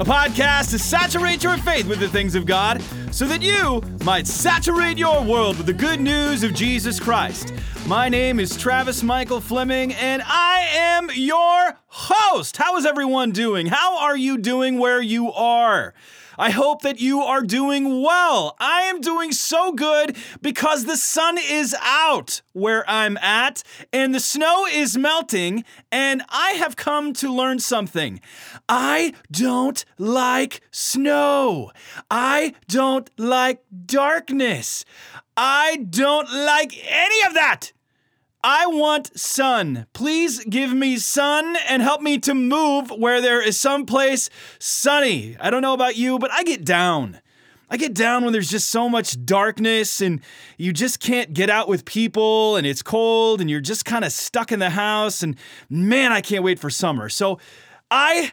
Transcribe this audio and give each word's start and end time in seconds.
a 0.00 0.04
podcast 0.04 0.70
to 0.70 0.78
saturate 0.78 1.44
your 1.44 1.56
faith 1.58 1.86
with 1.86 2.00
the 2.00 2.08
things 2.08 2.34
of 2.34 2.46
God 2.46 2.82
so 3.12 3.26
that 3.26 3.42
you 3.42 3.80
might 4.04 4.26
saturate 4.26 4.98
your 4.98 5.22
world 5.22 5.56
with 5.56 5.66
the 5.66 5.72
good 5.72 6.00
news 6.00 6.42
of 6.42 6.52
Jesus 6.52 6.98
Christ. 6.98 7.54
My 7.86 8.08
name 8.08 8.40
is 8.40 8.56
Travis 8.56 9.04
Michael 9.04 9.40
Fleming, 9.40 9.92
and 9.94 10.20
I 10.26 10.66
am 10.74 11.10
your 11.14 11.78
host. 11.86 12.56
How 12.56 12.76
is 12.76 12.84
everyone 12.84 13.30
doing? 13.30 13.66
How 13.66 13.98
are 13.98 14.16
you 14.16 14.36
doing 14.36 14.78
where 14.78 15.00
you 15.00 15.32
are? 15.32 15.94
I 16.38 16.50
hope 16.50 16.82
that 16.82 17.00
you 17.00 17.20
are 17.20 17.42
doing 17.42 18.02
well. 18.02 18.56
I 18.58 18.82
am 18.82 19.00
doing 19.00 19.32
so 19.32 19.72
good 19.72 20.16
because 20.40 20.84
the 20.84 20.96
sun 20.96 21.38
is 21.38 21.76
out 21.80 22.42
where 22.52 22.88
I'm 22.88 23.16
at 23.18 23.62
and 23.92 24.14
the 24.14 24.20
snow 24.20 24.66
is 24.66 24.96
melting, 24.96 25.64
and 25.92 26.22
I 26.28 26.52
have 26.52 26.76
come 26.76 27.12
to 27.14 27.32
learn 27.32 27.58
something. 27.58 28.20
I 28.68 29.14
don't 29.30 29.84
like 29.98 30.60
snow. 30.70 31.70
I 32.10 32.54
don't 32.68 33.10
like 33.18 33.62
darkness. 33.86 34.84
I 35.36 35.86
don't 35.90 36.32
like 36.32 36.72
any 36.88 37.26
of 37.26 37.34
that. 37.34 37.72
I 38.46 38.66
want 38.66 39.18
sun. 39.18 39.86
Please 39.94 40.44
give 40.44 40.70
me 40.70 40.98
sun 40.98 41.56
and 41.66 41.80
help 41.80 42.02
me 42.02 42.18
to 42.18 42.34
move 42.34 42.90
where 42.90 43.22
there 43.22 43.40
is 43.40 43.58
someplace 43.58 44.28
sunny. 44.58 45.34
I 45.40 45.48
don't 45.48 45.62
know 45.62 45.72
about 45.72 45.96
you, 45.96 46.18
but 46.18 46.30
I 46.30 46.42
get 46.42 46.62
down. 46.62 47.22
I 47.70 47.78
get 47.78 47.94
down 47.94 48.22
when 48.22 48.34
there's 48.34 48.50
just 48.50 48.68
so 48.68 48.86
much 48.86 49.24
darkness 49.24 50.02
and 50.02 50.20
you 50.58 50.74
just 50.74 51.00
can't 51.00 51.32
get 51.32 51.48
out 51.48 51.68
with 51.68 51.86
people 51.86 52.56
and 52.56 52.66
it's 52.66 52.82
cold 52.82 53.40
and 53.40 53.48
you're 53.48 53.62
just 53.62 53.86
kind 53.86 54.04
of 54.04 54.12
stuck 54.12 54.52
in 54.52 54.58
the 54.58 54.68
house. 54.68 55.22
And 55.22 55.38
man, 55.70 56.12
I 56.12 56.20
can't 56.20 56.44
wait 56.44 56.58
for 56.58 56.68
summer. 56.68 57.08
So 57.08 57.38
I 57.90 58.30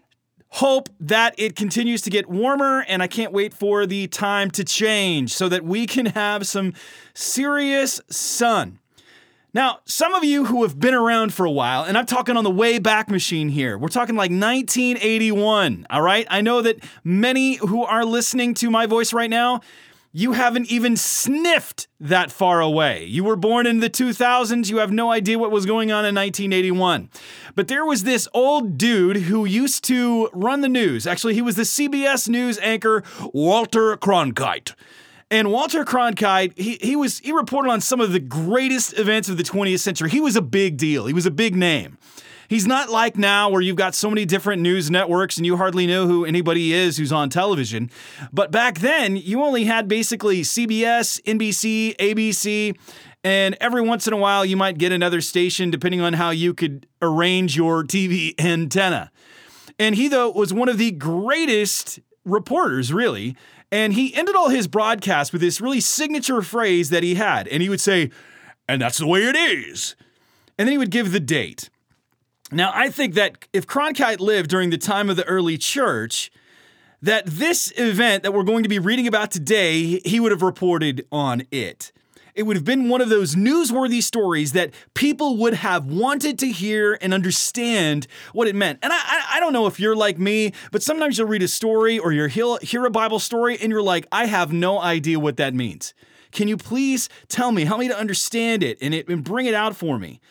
hope 0.49 0.89
that 0.99 1.35
it 1.37 1.55
continues 1.55 2.01
to 2.01 2.09
get 2.09 2.29
warmer 2.29 2.83
and 2.89 3.01
I 3.01 3.07
can't 3.07 3.31
wait 3.31 3.53
for 3.53 3.85
the 3.85 4.07
time 4.07 4.51
to 4.51 4.65
change 4.65 5.31
so 5.31 5.47
that 5.47 5.63
we 5.63 5.87
can 5.87 6.07
have 6.07 6.45
some 6.45 6.73
serious 7.13 8.01
sun. 8.09 8.80
Now, 9.53 9.79
some 9.83 10.15
of 10.15 10.23
you 10.23 10.45
who 10.45 10.63
have 10.63 10.79
been 10.79 10.93
around 10.93 11.33
for 11.33 11.45
a 11.45 11.51
while, 11.51 11.83
and 11.83 11.97
I'm 11.97 12.05
talking 12.05 12.37
on 12.37 12.45
the 12.45 12.49
way 12.49 12.79
back 12.79 13.09
machine 13.09 13.49
here, 13.49 13.77
we're 13.77 13.89
talking 13.89 14.15
like 14.15 14.31
1981, 14.31 15.87
all 15.89 16.01
right? 16.01 16.25
I 16.29 16.39
know 16.39 16.61
that 16.61 16.81
many 17.03 17.55
who 17.55 17.83
are 17.83 18.05
listening 18.05 18.53
to 18.55 18.71
my 18.71 18.85
voice 18.85 19.11
right 19.11 19.29
now, 19.29 19.59
you 20.13 20.31
haven't 20.31 20.71
even 20.71 20.95
sniffed 20.95 21.89
that 21.99 22.31
far 22.31 22.61
away. 22.61 23.03
You 23.03 23.25
were 23.25 23.35
born 23.35 23.67
in 23.67 23.81
the 23.81 23.89
2000s, 23.89 24.69
you 24.69 24.77
have 24.77 24.91
no 24.91 25.11
idea 25.11 25.37
what 25.37 25.51
was 25.51 25.65
going 25.65 25.91
on 25.91 26.05
in 26.05 26.15
1981. 26.15 27.09
But 27.53 27.67
there 27.67 27.85
was 27.85 28.03
this 28.03 28.29
old 28.33 28.77
dude 28.77 29.17
who 29.17 29.43
used 29.43 29.83
to 29.85 30.29
run 30.31 30.61
the 30.61 30.69
news. 30.69 31.05
Actually, 31.05 31.33
he 31.33 31.41
was 31.41 31.55
the 31.55 31.63
CBS 31.63 32.29
News 32.29 32.57
anchor, 32.59 33.03
Walter 33.33 33.97
Cronkite. 33.97 34.73
And 35.31 35.49
Walter 35.49 35.85
Cronkite, 35.85 36.59
he, 36.59 36.77
he 36.81 36.97
was 36.97 37.19
he 37.19 37.31
reported 37.31 37.71
on 37.71 37.79
some 37.79 38.01
of 38.01 38.11
the 38.11 38.19
greatest 38.19 38.99
events 38.99 39.29
of 39.29 39.37
the 39.37 39.43
20th 39.43 39.79
century. 39.79 40.09
He 40.09 40.19
was 40.19 40.35
a 40.35 40.41
big 40.41 40.75
deal. 40.75 41.05
He 41.05 41.13
was 41.13 41.25
a 41.25 41.31
big 41.31 41.55
name. 41.55 41.97
He's 42.49 42.67
not 42.67 42.89
like 42.89 43.17
now 43.17 43.49
where 43.49 43.61
you've 43.61 43.77
got 43.77 43.95
so 43.95 44.09
many 44.09 44.25
different 44.25 44.61
news 44.61 44.91
networks 44.91 45.37
and 45.37 45.45
you 45.45 45.55
hardly 45.55 45.87
know 45.87 46.05
who 46.05 46.25
anybody 46.25 46.73
is 46.73 46.97
who's 46.97 47.13
on 47.13 47.29
television. 47.29 47.89
But 48.33 48.51
back 48.51 48.79
then, 48.79 49.15
you 49.15 49.41
only 49.41 49.63
had 49.63 49.87
basically 49.87 50.41
CBS, 50.41 51.21
NBC, 51.21 51.95
ABC, 51.95 52.77
and 53.23 53.55
every 53.61 53.81
once 53.81 54.05
in 54.07 54.11
a 54.11 54.17
while 54.17 54.43
you 54.43 54.57
might 54.57 54.77
get 54.77 54.91
another 54.91 55.21
station 55.21 55.71
depending 55.71 56.01
on 56.01 56.11
how 56.11 56.31
you 56.31 56.53
could 56.53 56.87
arrange 57.01 57.55
your 57.55 57.85
TV 57.85 58.37
antenna. 58.37 59.13
And 59.79 59.95
he, 59.95 60.09
though, 60.09 60.29
was 60.29 60.53
one 60.53 60.67
of 60.67 60.77
the 60.77 60.91
greatest 60.91 62.01
reporters, 62.25 62.91
really. 62.91 63.37
And 63.71 63.93
he 63.93 64.13
ended 64.13 64.35
all 64.35 64.49
his 64.49 64.67
broadcasts 64.67 65.31
with 65.31 65.41
this 65.41 65.61
really 65.61 65.79
signature 65.79 66.41
phrase 66.41 66.89
that 66.89 67.03
he 67.03 67.15
had. 67.15 67.47
And 67.47 67.61
he 67.61 67.69
would 67.69 67.79
say, 67.79 68.11
and 68.67 68.81
that's 68.81 68.97
the 68.97 69.07
way 69.07 69.23
it 69.23 69.35
is. 69.35 69.95
And 70.57 70.67
then 70.67 70.73
he 70.73 70.77
would 70.77 70.91
give 70.91 71.11
the 71.11 71.19
date. 71.19 71.69
Now, 72.51 72.71
I 72.75 72.89
think 72.89 73.13
that 73.15 73.47
if 73.53 73.65
Cronkite 73.65 74.19
lived 74.19 74.49
during 74.49 74.71
the 74.71 74.77
time 74.77 75.09
of 75.09 75.15
the 75.15 75.23
early 75.25 75.57
church, 75.57 76.31
that 77.01 77.25
this 77.25 77.71
event 77.77 78.23
that 78.23 78.33
we're 78.33 78.43
going 78.43 78.63
to 78.63 78.69
be 78.69 78.77
reading 78.77 79.07
about 79.07 79.31
today, 79.31 80.01
he 80.03 80.19
would 80.19 80.31
have 80.31 80.41
reported 80.41 81.07
on 81.11 81.43
it 81.49 81.91
it 82.35 82.43
would 82.43 82.55
have 82.55 82.65
been 82.65 82.89
one 82.89 83.01
of 83.01 83.09
those 83.09 83.35
newsworthy 83.35 84.01
stories 84.01 84.53
that 84.53 84.71
people 84.93 85.37
would 85.37 85.53
have 85.55 85.85
wanted 85.85 86.39
to 86.39 86.47
hear 86.47 86.97
and 87.01 87.13
understand 87.13 88.07
what 88.33 88.47
it 88.47 88.55
meant. 88.55 88.79
And 88.81 88.91
I, 88.93 89.21
I, 89.33 89.39
don't 89.39 89.53
know 89.53 89.67
if 89.67 89.79
you're 89.79 89.95
like 89.95 90.17
me, 90.17 90.53
but 90.71 90.83
sometimes 90.83 91.17
you'll 91.17 91.27
read 91.27 91.43
a 91.43 91.47
story 91.47 91.99
or 91.99 92.11
you'll 92.11 92.57
hear 92.57 92.85
a 92.85 92.91
Bible 92.91 93.19
story 93.19 93.57
and 93.61 93.71
you're 93.71 93.81
like, 93.81 94.07
I 94.11 94.25
have 94.25 94.53
no 94.53 94.79
idea 94.79 95.19
what 95.19 95.37
that 95.37 95.53
means. 95.53 95.93
Can 96.31 96.47
you 96.47 96.57
please 96.57 97.09
tell 97.27 97.51
me, 97.51 97.65
help 97.65 97.79
me 97.79 97.87
to 97.89 97.97
understand 97.97 98.63
it 98.63 98.77
and, 98.81 98.93
it, 98.93 99.07
and 99.09 99.23
bring 99.23 99.45
it 99.45 99.53
out 99.53 99.75
for 99.75 99.99
me? 99.99 100.21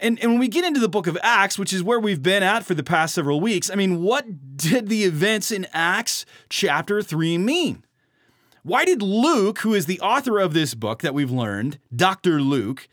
And, 0.00 0.18
and 0.20 0.32
when 0.32 0.40
we 0.40 0.48
get 0.48 0.64
into 0.64 0.78
the 0.78 0.88
book 0.88 1.06
of 1.06 1.18
Acts, 1.22 1.58
which 1.58 1.72
is 1.72 1.82
where 1.82 1.98
we've 1.98 2.22
been 2.22 2.42
at 2.42 2.64
for 2.64 2.74
the 2.74 2.84
past 2.84 3.14
several 3.14 3.40
weeks, 3.40 3.70
I 3.70 3.74
mean, 3.74 4.00
what 4.00 4.56
did 4.56 4.88
the 4.88 5.04
events 5.04 5.50
in 5.50 5.66
Acts 5.72 6.24
chapter 6.48 7.02
3 7.02 7.38
mean? 7.38 7.82
Why 8.68 8.84
did 8.84 9.00
Luke, 9.00 9.60
who 9.60 9.72
is 9.72 9.86
the 9.86 9.98
author 10.00 10.38
of 10.38 10.52
this 10.52 10.74
book 10.74 11.00
that 11.00 11.14
we've 11.14 11.30
learned, 11.30 11.78
Dr. 11.96 12.38
Luke, 12.42 12.86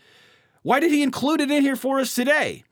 why 0.62 0.80
did 0.80 0.90
he 0.90 1.03
include 1.03 1.41
it 1.41 1.52
in 1.52 1.63
here 1.63 1.75
for 1.75 2.00
us 2.00 2.16
today? 2.16 2.63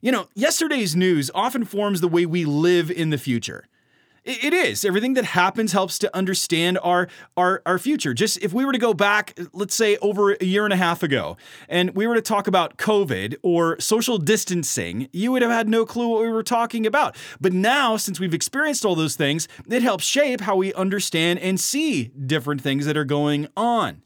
You 0.00 0.12
know, 0.12 0.28
yesterday's 0.36 0.94
news 0.94 1.32
often 1.34 1.64
forms 1.64 2.00
the 2.00 2.06
way 2.06 2.24
we 2.26 2.44
live 2.44 2.92
in 2.92 3.10
the 3.10 3.18
future. 3.18 3.66
It 4.24 4.54
is. 4.54 4.86
Everything 4.86 5.14
that 5.14 5.26
happens 5.26 5.72
helps 5.72 5.98
to 5.98 6.16
understand 6.16 6.78
our, 6.82 7.08
our 7.36 7.60
our 7.66 7.78
future. 7.78 8.14
Just 8.14 8.38
if 8.42 8.54
we 8.54 8.64
were 8.64 8.72
to 8.72 8.78
go 8.78 8.94
back, 8.94 9.38
let's 9.52 9.74
say 9.74 9.98
over 9.98 10.32
a 10.32 10.44
year 10.44 10.64
and 10.64 10.72
a 10.72 10.78
half 10.78 11.02
ago, 11.02 11.36
and 11.68 11.94
we 11.94 12.06
were 12.06 12.14
to 12.14 12.22
talk 12.22 12.46
about 12.46 12.78
COVID 12.78 13.36
or 13.42 13.78
social 13.80 14.16
distancing, 14.16 15.10
you 15.12 15.30
would 15.30 15.42
have 15.42 15.50
had 15.50 15.68
no 15.68 15.84
clue 15.84 16.08
what 16.08 16.22
we 16.22 16.30
were 16.30 16.42
talking 16.42 16.86
about. 16.86 17.16
But 17.38 17.52
now, 17.52 17.98
since 17.98 18.18
we've 18.18 18.32
experienced 18.32 18.86
all 18.86 18.94
those 18.94 19.14
things, 19.14 19.46
it 19.68 19.82
helps 19.82 20.04
shape 20.04 20.40
how 20.40 20.56
we 20.56 20.72
understand 20.72 21.40
and 21.40 21.60
see 21.60 22.04
different 22.04 22.62
things 22.62 22.86
that 22.86 22.96
are 22.96 23.04
going 23.04 23.48
on. 23.58 24.00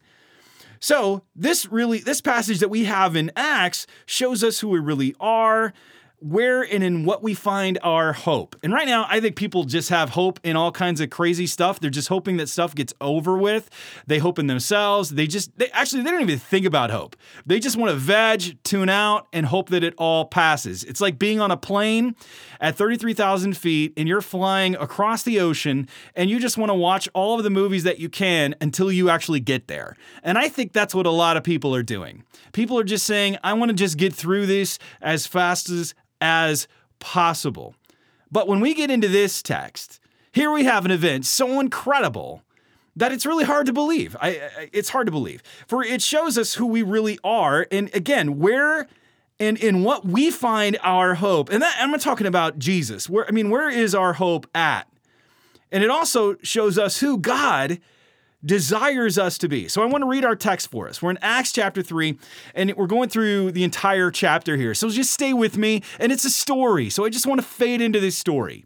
So, 0.80 1.22
this 1.36 1.66
really 1.66 2.00
this 2.00 2.20
passage 2.20 2.58
that 2.58 2.70
we 2.70 2.84
have 2.84 3.14
in 3.14 3.30
Acts 3.36 3.86
shows 4.04 4.42
us 4.42 4.58
who 4.58 4.68
we 4.68 4.80
really 4.80 5.14
are 5.20 5.72
where 6.20 6.62
and 6.62 6.82
in 6.82 7.04
what 7.04 7.22
we 7.22 7.34
find 7.34 7.78
our 7.82 8.12
hope. 8.12 8.56
And 8.62 8.72
right 8.72 8.86
now, 8.86 9.06
I 9.08 9.20
think 9.20 9.36
people 9.36 9.64
just 9.64 9.88
have 9.90 10.10
hope 10.10 10.40
in 10.42 10.56
all 10.56 10.72
kinds 10.72 11.00
of 11.00 11.10
crazy 11.10 11.46
stuff. 11.46 11.78
They're 11.78 11.90
just 11.90 12.08
hoping 12.08 12.38
that 12.38 12.48
stuff 12.48 12.74
gets 12.74 12.92
over 13.00 13.36
with. 13.36 13.70
They 14.06 14.18
hope 14.18 14.38
in 14.38 14.48
themselves. 14.48 15.10
They 15.10 15.26
just, 15.26 15.56
they 15.58 15.70
actually, 15.70 16.02
they 16.02 16.10
don't 16.10 16.22
even 16.22 16.38
think 16.38 16.66
about 16.66 16.90
hope. 16.90 17.16
They 17.46 17.60
just 17.60 17.76
want 17.76 17.90
to 17.92 17.96
veg, 17.96 18.62
tune 18.64 18.88
out, 18.88 19.28
and 19.32 19.46
hope 19.46 19.68
that 19.70 19.84
it 19.84 19.94
all 19.96 20.24
passes. 20.24 20.82
It's 20.84 21.00
like 21.00 21.18
being 21.18 21.40
on 21.40 21.50
a 21.50 21.56
plane 21.56 22.16
at 22.60 22.76
33,000 22.76 23.56
feet 23.56 23.92
and 23.96 24.08
you're 24.08 24.20
flying 24.20 24.74
across 24.76 25.22
the 25.22 25.38
ocean 25.38 25.88
and 26.16 26.28
you 26.28 26.40
just 26.40 26.58
want 26.58 26.70
to 26.70 26.74
watch 26.74 27.08
all 27.14 27.38
of 27.38 27.44
the 27.44 27.50
movies 27.50 27.84
that 27.84 27.98
you 27.98 28.08
can 28.08 28.54
until 28.60 28.90
you 28.90 29.08
actually 29.08 29.40
get 29.40 29.68
there. 29.68 29.96
And 30.22 30.36
I 30.36 30.48
think 30.48 30.72
that's 30.72 30.94
what 30.94 31.06
a 31.06 31.10
lot 31.10 31.36
of 31.36 31.44
people 31.44 31.74
are 31.74 31.82
doing. 31.82 32.24
People 32.52 32.78
are 32.78 32.84
just 32.84 33.06
saying, 33.06 33.38
I 33.44 33.52
want 33.52 33.70
to 33.70 33.74
just 33.74 33.96
get 33.96 34.12
through 34.12 34.46
this 34.46 34.78
as 35.00 35.26
fast 35.26 35.70
as 35.70 35.94
as 36.20 36.68
possible. 36.98 37.74
But 38.30 38.48
when 38.48 38.60
we 38.60 38.74
get 38.74 38.90
into 38.90 39.08
this 39.08 39.42
text, 39.42 40.00
here 40.32 40.50
we 40.50 40.64
have 40.64 40.84
an 40.84 40.90
event 40.90 41.26
so 41.26 41.60
incredible 41.60 42.42
that 42.96 43.12
it's 43.12 43.24
really 43.24 43.44
hard 43.44 43.66
to 43.66 43.72
believe. 43.72 44.16
I, 44.20 44.69
it's 44.72 44.88
hard 44.90 45.06
to 45.06 45.12
believe. 45.12 45.43
For 45.66 45.84
it 45.84 46.02
shows 46.02 46.37
us 46.37 46.54
who 46.54 46.66
we 46.66 46.82
really 46.82 47.19
are 47.22 47.66
and 47.70 47.94
again, 47.94 48.38
where 48.38 48.88
and 49.40 49.56
in 49.56 49.84
what 49.84 50.04
we 50.04 50.31
find 50.31 50.76
our 50.82 51.14
hope. 51.14 51.48
And 51.48 51.62
that, 51.62 51.76
I'm 51.78 51.93
not 51.93 52.00
talking 52.00 52.26
about 52.26 52.58
Jesus. 52.58 53.08
Where 53.08 53.26
I 53.26 53.31
mean, 53.31 53.50
where 53.50 53.70
is 53.70 53.94
our 53.94 54.14
hope 54.14 54.48
at? 54.54 54.88
And 55.70 55.84
it 55.84 55.90
also 55.90 56.37
shows 56.43 56.78
us 56.78 57.00
who 57.00 57.19
God 57.19 57.78
desires 58.48 59.18
us 59.18 59.38
to 59.38 59.48
be. 59.48 59.68
So 59.68 59.82
I 59.82 59.86
want 59.86 60.02
to 60.02 60.08
read 60.08 60.24
our 60.24 60.34
text 60.34 60.70
for 60.70 60.88
us. 60.88 61.00
We're 61.00 61.10
in 61.10 61.18
Acts 61.22 61.52
chapter 61.52 61.82
3, 61.82 62.18
and 62.54 62.74
we're 62.76 62.88
going 62.88 63.10
through 63.10 63.52
the 63.52 63.62
entire 63.62 64.10
chapter 64.10 64.56
here. 64.56 64.74
So 64.74 64.90
just 64.90 65.12
stay 65.12 65.32
with 65.32 65.56
me, 65.56 65.82
and 66.00 66.10
it's 66.10 66.24
a 66.24 66.30
story. 66.30 66.90
So 66.90 67.04
I 67.04 67.10
just 67.10 67.26
want 67.26 67.40
to 67.40 67.46
fade 67.46 67.80
into 67.80 68.00
this 68.00 68.18
story. 68.18 68.64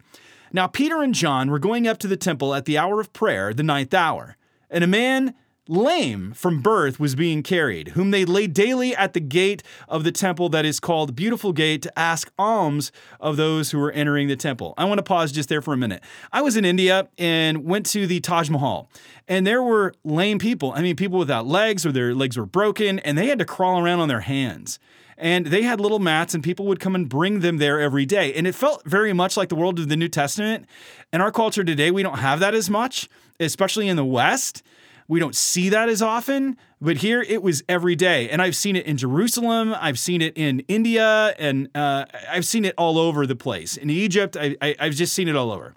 Now, 0.52 0.66
Peter 0.66 1.02
and 1.02 1.14
John 1.14 1.50
were 1.50 1.58
going 1.58 1.88
up 1.88 1.98
to 1.98 2.06
the 2.06 2.16
temple 2.16 2.54
at 2.54 2.64
the 2.64 2.78
hour 2.78 3.00
of 3.00 3.12
prayer, 3.12 3.52
the 3.52 3.62
ninth 3.62 3.92
hour, 3.92 4.36
and 4.70 4.84
a 4.84 4.86
man 4.86 5.34
lame 5.72 6.32
from 6.32 6.60
birth 6.60 7.00
was 7.00 7.14
being 7.14 7.42
carried, 7.42 7.88
whom 7.88 8.10
they 8.10 8.24
laid 8.24 8.52
daily 8.52 8.94
at 8.94 9.14
the 9.14 9.20
gate 9.20 9.62
of 9.88 10.04
the 10.04 10.12
temple 10.12 10.48
that 10.50 10.64
is 10.66 10.78
called 10.78 11.16
Beautiful 11.16 11.52
Gate 11.52 11.80
to 11.82 11.98
ask 11.98 12.30
alms 12.38 12.92
of 13.18 13.36
those 13.36 13.70
who 13.70 13.78
were 13.78 13.90
entering 13.92 14.28
the 14.28 14.36
temple. 14.36 14.74
I 14.76 14.84
want 14.84 14.98
to 14.98 15.02
pause 15.02 15.32
just 15.32 15.48
there 15.48 15.62
for 15.62 15.72
a 15.72 15.76
minute. 15.76 16.02
I 16.30 16.42
was 16.42 16.56
in 16.56 16.64
India 16.64 17.08
and 17.16 17.64
went 17.64 17.86
to 17.86 18.06
the 18.06 18.20
Taj 18.20 18.50
Mahal, 18.50 18.90
and 19.26 19.46
there 19.46 19.62
were 19.62 19.94
lame 20.04 20.38
people. 20.38 20.72
I 20.72 20.82
mean, 20.82 20.94
people 20.94 21.18
without 21.18 21.46
legs 21.46 21.86
or 21.86 21.92
their 21.92 22.14
legs 22.14 22.36
were 22.36 22.46
broken, 22.46 22.98
and 22.98 23.16
they 23.16 23.28
had 23.28 23.38
to 23.38 23.46
crawl 23.46 23.82
around 23.82 24.00
on 24.00 24.08
their 24.08 24.20
hands. 24.20 24.78
And 25.16 25.46
they 25.46 25.62
had 25.62 25.80
little 25.80 26.00
mats, 26.00 26.34
and 26.34 26.42
people 26.42 26.66
would 26.66 26.80
come 26.80 26.94
and 26.94 27.08
bring 27.08 27.40
them 27.40 27.58
there 27.58 27.80
every 27.80 28.04
day. 28.04 28.34
And 28.34 28.46
it 28.46 28.54
felt 28.54 28.82
very 28.84 29.12
much 29.12 29.36
like 29.36 29.48
the 29.48 29.54
world 29.54 29.78
of 29.78 29.88
the 29.88 29.96
New 29.96 30.08
Testament. 30.08 30.66
In 31.12 31.20
our 31.20 31.30
culture 31.30 31.64
today, 31.64 31.90
we 31.90 32.02
don't 32.02 32.18
have 32.18 32.40
that 32.40 32.54
as 32.54 32.68
much, 32.68 33.08
especially 33.38 33.88
in 33.88 33.96
the 33.96 34.04
West. 34.04 34.62
We 35.12 35.20
don't 35.20 35.36
see 35.36 35.68
that 35.68 35.90
as 35.90 36.00
often, 36.00 36.56
but 36.80 36.96
here 36.96 37.20
it 37.20 37.42
was 37.42 37.62
every 37.68 37.94
day. 37.94 38.30
And 38.30 38.40
I've 38.40 38.56
seen 38.56 38.76
it 38.76 38.86
in 38.86 38.96
Jerusalem, 38.96 39.76
I've 39.78 39.98
seen 39.98 40.22
it 40.22 40.38
in 40.38 40.60
India, 40.68 41.34
and 41.38 41.68
uh, 41.74 42.06
I've 42.30 42.46
seen 42.46 42.64
it 42.64 42.74
all 42.78 42.96
over 42.96 43.26
the 43.26 43.36
place. 43.36 43.76
In 43.76 43.90
Egypt, 43.90 44.38
I, 44.40 44.56
I've 44.80 44.94
just 44.94 45.12
seen 45.12 45.28
it 45.28 45.36
all 45.36 45.52
over. 45.52 45.74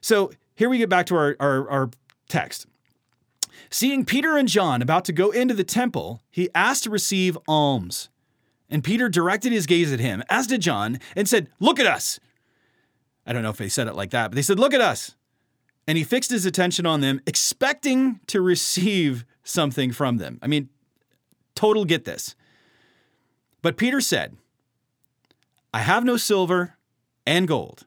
So 0.00 0.32
here 0.56 0.68
we 0.68 0.78
get 0.78 0.88
back 0.88 1.06
to 1.06 1.14
our, 1.14 1.36
our, 1.38 1.70
our 1.70 1.90
text. 2.28 2.66
Seeing 3.70 4.04
Peter 4.04 4.36
and 4.36 4.48
John 4.48 4.82
about 4.82 5.04
to 5.04 5.12
go 5.12 5.30
into 5.30 5.54
the 5.54 5.62
temple, 5.62 6.24
he 6.28 6.48
asked 6.52 6.82
to 6.82 6.90
receive 6.90 7.38
alms. 7.46 8.08
And 8.68 8.82
Peter 8.82 9.08
directed 9.08 9.52
his 9.52 9.66
gaze 9.66 9.92
at 9.92 10.00
him, 10.00 10.24
as 10.28 10.48
did 10.48 10.60
John, 10.60 10.98
and 11.14 11.28
said, 11.28 11.50
Look 11.60 11.78
at 11.78 11.86
us. 11.86 12.18
I 13.24 13.32
don't 13.32 13.44
know 13.44 13.50
if 13.50 13.58
they 13.58 13.68
said 13.68 13.86
it 13.86 13.94
like 13.94 14.10
that, 14.10 14.32
but 14.32 14.34
they 14.34 14.42
said, 14.42 14.58
Look 14.58 14.74
at 14.74 14.80
us. 14.80 15.14
And 15.86 15.96
he 15.96 16.04
fixed 16.04 16.30
his 16.30 16.46
attention 16.46 16.84
on 16.84 17.00
them, 17.00 17.20
expecting 17.26 18.20
to 18.26 18.40
receive 18.40 19.24
something 19.44 19.92
from 19.92 20.16
them. 20.16 20.38
I 20.42 20.48
mean, 20.48 20.68
total 21.54 21.84
get 21.84 22.04
this. 22.04 22.34
But 23.62 23.76
Peter 23.76 24.00
said, 24.00 24.36
I 25.72 25.80
have 25.80 26.04
no 26.04 26.16
silver 26.16 26.76
and 27.26 27.46
gold, 27.46 27.86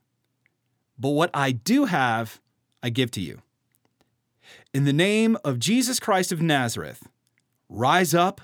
but 0.98 1.10
what 1.10 1.30
I 1.34 1.52
do 1.52 1.86
have, 1.86 2.42
I 2.84 2.90
give 2.90 3.12
to 3.12 3.22
you. 3.22 3.42
In 4.74 4.86
the 4.86 4.94
name 4.94 5.38
of 5.44 5.60
Jesus 5.60 6.00
Christ 6.00 6.32
of 6.32 6.42
Nazareth, 6.42 7.08
rise 7.70 8.14
up 8.14 8.42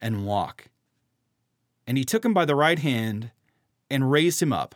and 0.00 0.26
walk. 0.26 0.68
And 1.86 1.96
he 1.96 2.04
took 2.04 2.24
him 2.24 2.34
by 2.34 2.44
the 2.44 2.56
right 2.56 2.78
hand 2.78 3.30
and 3.90 4.10
raised 4.10 4.42
him 4.42 4.52
up, 4.52 4.74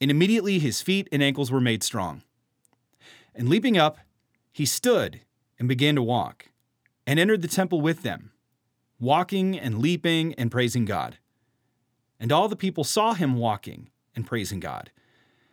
and 0.00 0.10
immediately 0.10 0.58
his 0.58 0.80
feet 0.80 1.08
and 1.12 1.22
ankles 1.22 1.50
were 1.50 1.60
made 1.60 1.82
strong. 1.82 2.22
And 3.38 3.48
leaping 3.48 3.78
up, 3.78 3.98
he 4.50 4.66
stood 4.66 5.20
and 5.60 5.68
began 5.68 5.94
to 5.94 6.02
walk, 6.02 6.48
and 7.06 7.20
entered 7.20 7.40
the 7.40 7.48
temple 7.48 7.80
with 7.80 8.02
them, 8.02 8.32
walking 8.98 9.56
and 9.56 9.78
leaping 9.78 10.34
and 10.34 10.50
praising 10.50 10.84
God. 10.84 11.18
And 12.18 12.32
all 12.32 12.48
the 12.48 12.56
people 12.56 12.82
saw 12.82 13.14
him 13.14 13.36
walking 13.36 13.90
and 14.16 14.26
praising 14.26 14.58
God, 14.58 14.90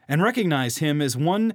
and 0.08 0.24
recognized 0.24 0.80
him 0.80 1.00
as 1.00 1.16
one 1.16 1.54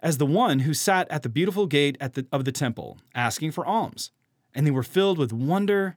as 0.00 0.18
the 0.18 0.26
one 0.26 0.60
who 0.60 0.74
sat 0.74 1.08
at 1.10 1.22
the 1.22 1.28
beautiful 1.28 1.66
gate 1.66 1.96
at 2.00 2.14
the, 2.14 2.26
of 2.32 2.44
the 2.44 2.52
temple, 2.52 2.98
asking 3.14 3.52
for 3.52 3.64
alms. 3.64 4.10
And 4.54 4.66
they 4.66 4.72
were 4.72 4.82
filled 4.82 5.18
with 5.18 5.32
wonder 5.32 5.96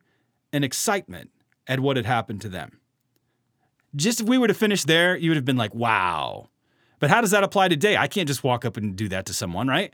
and 0.54 0.63
excitement 0.63 1.31
at 1.66 1.80
what 1.80 1.98
had 1.98 2.06
happened 2.06 2.42
to 2.42 2.50
them. 2.50 2.80
Just 3.95 4.22
if 4.22 4.28
we 4.28 4.38
were 4.38 4.48
to 4.48 4.54
finish 4.54 4.83
there, 4.83 5.18
you 5.18 5.31
would 5.31 5.38
have 5.38 5.45
been 5.45 5.57
like, 5.57 5.74
wow, 5.74 6.50
but 7.01 7.09
how 7.09 7.19
does 7.19 7.31
that 7.31 7.44
apply 7.44 7.68
today? 7.68 7.98
I 7.98 8.07
can't 8.07 8.27
just 8.27 8.44
walk 8.44 8.63
up 8.63 8.77
and 8.77 8.95
do 8.95 9.09
that 9.09 9.25
to 9.25 9.33
someone, 9.33 9.68
right? 9.68 9.92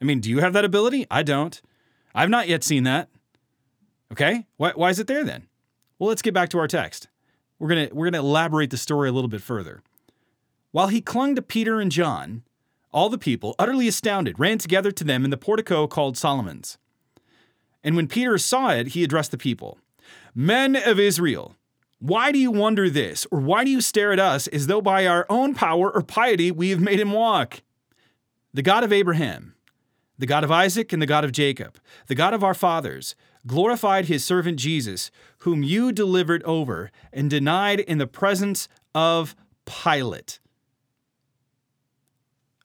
I 0.00 0.04
mean, 0.04 0.18
do 0.18 0.30
you 0.30 0.40
have 0.40 0.54
that 0.54 0.64
ability? 0.64 1.06
I 1.10 1.22
don't. 1.22 1.60
I've 2.14 2.30
not 2.30 2.48
yet 2.48 2.64
seen 2.64 2.84
that. 2.84 3.10
Okay? 4.10 4.46
Why, 4.56 4.72
why 4.74 4.90
is 4.90 4.98
it 4.98 5.06
there 5.06 5.24
then? 5.24 5.46
Well, 5.98 6.08
let's 6.08 6.22
get 6.22 6.34
back 6.34 6.48
to 6.48 6.58
our 6.58 6.66
text. 6.66 7.08
We're 7.58 7.68
going 7.68 7.88
to 7.88 7.94
we're 7.94 8.06
going 8.06 8.20
to 8.20 8.26
elaborate 8.26 8.70
the 8.70 8.76
story 8.76 9.08
a 9.08 9.12
little 9.12 9.28
bit 9.28 9.42
further. 9.42 9.82
While 10.72 10.88
he 10.88 11.00
clung 11.00 11.36
to 11.36 11.42
Peter 11.42 11.80
and 11.80 11.92
John, 11.92 12.42
all 12.92 13.10
the 13.10 13.18
people, 13.18 13.54
utterly 13.58 13.86
astounded, 13.86 14.40
ran 14.40 14.58
together 14.58 14.90
to 14.90 15.04
them 15.04 15.24
in 15.24 15.30
the 15.30 15.36
portico 15.36 15.86
called 15.86 16.16
Solomon's. 16.16 16.78
And 17.84 17.94
when 17.94 18.08
Peter 18.08 18.38
saw 18.38 18.70
it, 18.70 18.88
he 18.88 19.04
addressed 19.04 19.30
the 19.30 19.38
people 19.38 19.78
Men 20.34 20.76
of 20.76 20.98
Israel, 20.98 21.56
why 22.02 22.32
do 22.32 22.38
you 22.40 22.50
wonder 22.50 22.90
this, 22.90 23.28
or 23.30 23.38
why 23.38 23.62
do 23.62 23.70
you 23.70 23.80
stare 23.80 24.12
at 24.12 24.18
us 24.18 24.48
as 24.48 24.66
though 24.66 24.82
by 24.82 25.06
our 25.06 25.24
own 25.30 25.54
power 25.54 25.88
or 25.88 26.02
piety 26.02 26.50
we 26.50 26.70
have 26.70 26.80
made 26.80 26.98
him 26.98 27.12
walk? 27.12 27.62
The 28.52 28.60
God 28.60 28.82
of 28.82 28.92
Abraham, 28.92 29.54
the 30.18 30.26
God 30.26 30.42
of 30.42 30.50
Isaac, 30.50 30.92
and 30.92 31.00
the 31.00 31.06
God 31.06 31.22
of 31.22 31.30
Jacob, 31.30 31.78
the 32.08 32.16
God 32.16 32.34
of 32.34 32.42
our 32.42 32.54
fathers, 32.54 33.14
glorified 33.46 34.06
his 34.06 34.24
servant 34.24 34.58
Jesus, 34.58 35.12
whom 35.38 35.62
you 35.62 35.92
delivered 35.92 36.42
over 36.42 36.90
and 37.12 37.30
denied 37.30 37.78
in 37.78 37.98
the 37.98 38.08
presence 38.08 38.66
of 38.96 39.36
Pilate. 39.64 40.40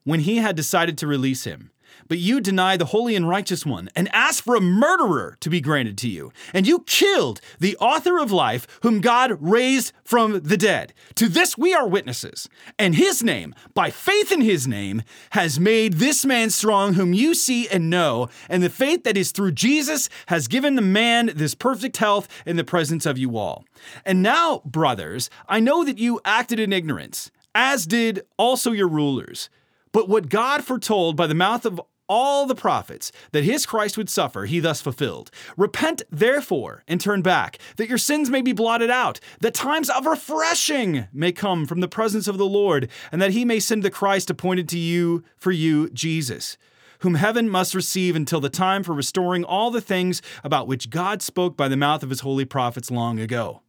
When 0.03 0.21
he 0.21 0.37
had 0.37 0.55
decided 0.55 0.97
to 0.97 1.05
release 1.05 1.43
him, 1.43 1.69
but 2.07 2.17
you 2.17 2.39
deny 2.39 2.77
the 2.77 2.85
holy 2.85 3.15
and 3.15 3.27
righteous 3.27 3.65
one 3.65 3.89
and 3.95 4.13
ask 4.13 4.43
for 4.43 4.55
a 4.55 4.61
murderer 4.61 5.37
to 5.39 5.49
be 5.49 5.61
granted 5.61 5.97
to 5.99 6.09
you. 6.09 6.31
And 6.53 6.67
you 6.67 6.79
killed 6.79 7.41
the 7.59 7.77
author 7.77 8.19
of 8.19 8.31
life, 8.31 8.67
whom 8.81 9.01
God 9.01 9.37
raised 9.39 9.91
from 10.03 10.41
the 10.41 10.57
dead. 10.57 10.93
To 11.15 11.27
this 11.27 11.57
we 11.57 11.73
are 11.73 11.87
witnesses. 11.87 12.47
And 12.79 12.95
his 12.95 13.23
name, 13.23 13.53
by 13.73 13.89
faith 13.89 14.31
in 14.31 14.41
his 14.41 14.67
name, 14.67 15.03
has 15.31 15.59
made 15.59 15.93
this 15.93 16.25
man 16.25 16.49
strong, 16.49 16.93
whom 16.93 17.13
you 17.13 17.33
see 17.33 17.67
and 17.67 17.89
know. 17.89 18.29
And 18.49 18.63
the 18.63 18.69
faith 18.69 19.03
that 19.03 19.17
is 19.17 19.31
through 19.31 19.51
Jesus 19.51 20.09
has 20.27 20.47
given 20.47 20.75
the 20.75 20.81
man 20.81 21.31
this 21.35 21.55
perfect 21.55 21.97
health 21.97 22.27
in 22.45 22.55
the 22.55 22.63
presence 22.63 23.05
of 23.05 23.17
you 23.17 23.37
all. 23.37 23.65
And 24.05 24.21
now, 24.21 24.61
brothers, 24.65 25.29
I 25.47 25.59
know 25.59 25.83
that 25.83 25.97
you 25.97 26.19
acted 26.25 26.59
in 26.59 26.73
ignorance, 26.73 27.31
as 27.53 27.85
did 27.85 28.21
also 28.37 28.71
your 28.71 28.87
rulers. 28.87 29.49
But 29.91 30.09
what 30.09 30.29
God 30.29 30.63
foretold 30.63 31.15
by 31.15 31.27
the 31.27 31.33
mouth 31.33 31.65
of 31.65 31.81
all 32.07 32.45
the 32.45 32.55
prophets 32.55 33.11
that 33.31 33.43
his 33.43 33.65
Christ 33.65 33.97
would 33.97 34.09
suffer, 34.09 34.45
he 34.45 34.59
thus 34.59 34.81
fulfilled. 34.81 35.31
Repent, 35.55 36.01
therefore, 36.11 36.83
and 36.87 36.99
turn 36.99 37.21
back, 37.21 37.57
that 37.77 37.89
your 37.89 37.97
sins 37.97 38.29
may 38.29 38.41
be 38.41 38.53
blotted 38.53 38.89
out, 38.89 39.19
that 39.41 39.53
times 39.53 39.89
of 39.89 40.05
refreshing 40.05 41.07
may 41.13 41.31
come 41.31 41.65
from 41.65 41.79
the 41.79 41.87
presence 41.87 42.27
of 42.27 42.37
the 42.37 42.45
Lord, 42.45 42.89
and 43.11 43.21
that 43.21 43.31
he 43.31 43.45
may 43.45 43.59
send 43.59 43.83
the 43.83 43.91
Christ 43.91 44.29
appointed 44.29 44.69
to 44.69 44.77
you 44.77 45.23
for 45.37 45.51
you, 45.51 45.89
Jesus. 45.89 46.57
Whom 46.99 47.15
heaven 47.15 47.49
must 47.49 47.75
receive 47.75 48.15
until 48.15 48.39
the 48.39 48.49
time 48.49 48.83
for 48.83 48.93
restoring 48.93 49.43
all 49.43 49.69
the 49.69 49.81
things 49.81 50.21
about 50.43 50.67
which 50.67 50.89
God 50.89 51.21
spoke 51.21 51.55
by 51.55 51.67
the 51.67 51.77
mouth 51.77 52.01
of 52.01 52.09
his 52.09 52.21
holy 52.21 52.45
prophets 52.45 52.89
long 52.89 53.19
ago. 53.19 53.61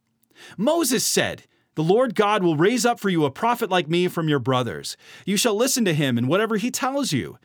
Moses 0.57 1.05
said, 1.07 1.45
the 1.75 1.85
Lord 1.85 2.17
God 2.17 2.43
will 2.43 2.57
raise 2.57 2.85
up 2.85 2.99
for 2.99 3.09
you 3.09 3.25
a 3.25 3.31
prophet 3.31 3.71
like 3.71 3.89
me 3.89 4.09
from 4.09 4.29
your 4.29 4.41
brothers. 4.41 4.97
You 5.25 5.37
shall 5.37 5.55
listen 5.55 5.85
to 5.85 5.95
him 5.95 6.19
in 6.19 6.27
whatever 6.27 6.57
he 6.57 6.73
tells 6.73 7.13
you. 7.13 7.39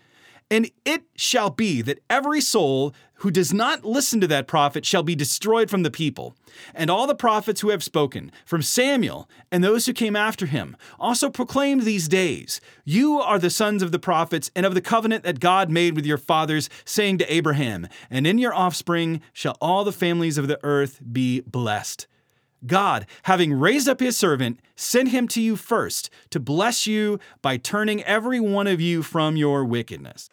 And 0.54 0.70
it 0.86 1.06
shall 1.16 1.50
be 1.50 1.82
that 1.82 2.04
every 2.12 2.40
soul 2.40 2.94
who 3.16 3.32
does 3.32 3.52
not 3.52 3.84
listen 3.84 4.22
to 4.22 4.28
that 4.28 4.46
prophet 4.46 4.86
shall 4.86 5.02
be 5.02 5.16
destroyed 5.16 5.68
from 5.68 5.82
the 5.82 5.90
people. 5.90 6.36
And 6.76 6.92
all 6.92 7.08
the 7.08 7.16
prophets 7.16 7.62
who 7.62 7.72
have 7.72 7.82
spoken, 7.82 8.32
from 8.46 8.62
Samuel 8.62 9.28
and 9.52 9.64
those 9.64 9.88
who 9.88 9.94
came 9.94 10.16
after 10.16 10.46
him, 10.46 10.78
also 11.00 11.32
proclaimed 11.32 11.82
these 11.82 12.08
days 12.08 12.62
You 12.86 13.20
are 13.20 13.40
the 13.40 13.50
sons 13.50 13.82
of 13.82 13.92
the 13.92 13.98
prophets 13.98 14.52
and 14.56 14.64
of 14.64 14.76
the 14.76 14.82
covenant 14.82 15.24
that 15.24 15.40
God 15.40 15.72
made 15.72 15.96
with 15.96 16.06
your 16.06 16.20
fathers, 16.20 16.70
saying 16.86 17.18
to 17.18 17.34
Abraham, 17.34 17.88
And 18.12 18.28
in 18.28 18.38
your 18.38 18.54
offspring 18.54 19.22
shall 19.34 19.58
all 19.60 19.84
the 19.84 19.92
families 19.92 20.38
of 20.38 20.48
the 20.48 20.60
earth 20.62 21.02
be 21.12 21.42
blessed. 21.42 22.06
God, 22.68 23.08
having 23.24 23.56
raised 23.56 23.90
up 23.90 24.02
his 24.02 24.16
servant, 24.16 24.60
sent 24.76 25.10
him 25.10 25.28
to 25.30 25.42
you 25.42 25.56
first 25.56 26.12
to 26.30 26.40
bless 26.40 26.86
you 26.86 27.20
by 27.42 27.58
turning 27.58 28.04
every 28.04 28.40
one 28.40 28.68
of 28.68 28.80
you 28.80 29.02
from 29.02 29.36
your 29.36 29.66
wickedness. 29.66 30.30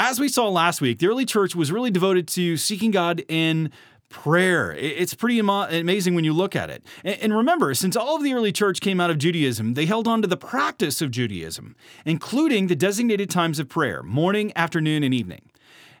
As 0.00 0.20
we 0.20 0.28
saw 0.28 0.48
last 0.48 0.80
week, 0.80 1.00
the 1.00 1.08
early 1.08 1.26
church 1.26 1.56
was 1.56 1.72
really 1.72 1.90
devoted 1.90 2.28
to 2.28 2.56
seeking 2.56 2.92
God 2.92 3.24
in 3.26 3.72
prayer. 4.08 4.72
It's 4.72 5.12
pretty 5.12 5.40
amazing 5.40 6.14
when 6.14 6.22
you 6.22 6.32
look 6.32 6.54
at 6.54 6.70
it. 6.70 6.84
And 7.02 7.34
remember, 7.34 7.74
since 7.74 7.96
all 7.96 8.14
of 8.14 8.22
the 8.22 8.32
early 8.32 8.52
church 8.52 8.80
came 8.80 9.00
out 9.00 9.10
of 9.10 9.18
Judaism, 9.18 9.74
they 9.74 9.86
held 9.86 10.06
on 10.06 10.22
to 10.22 10.28
the 10.28 10.36
practice 10.36 11.02
of 11.02 11.10
Judaism, 11.10 11.74
including 12.04 12.68
the 12.68 12.76
designated 12.76 13.28
times 13.28 13.58
of 13.58 13.68
prayer 13.68 14.04
morning, 14.04 14.52
afternoon, 14.54 15.02
and 15.02 15.12
evening. 15.12 15.50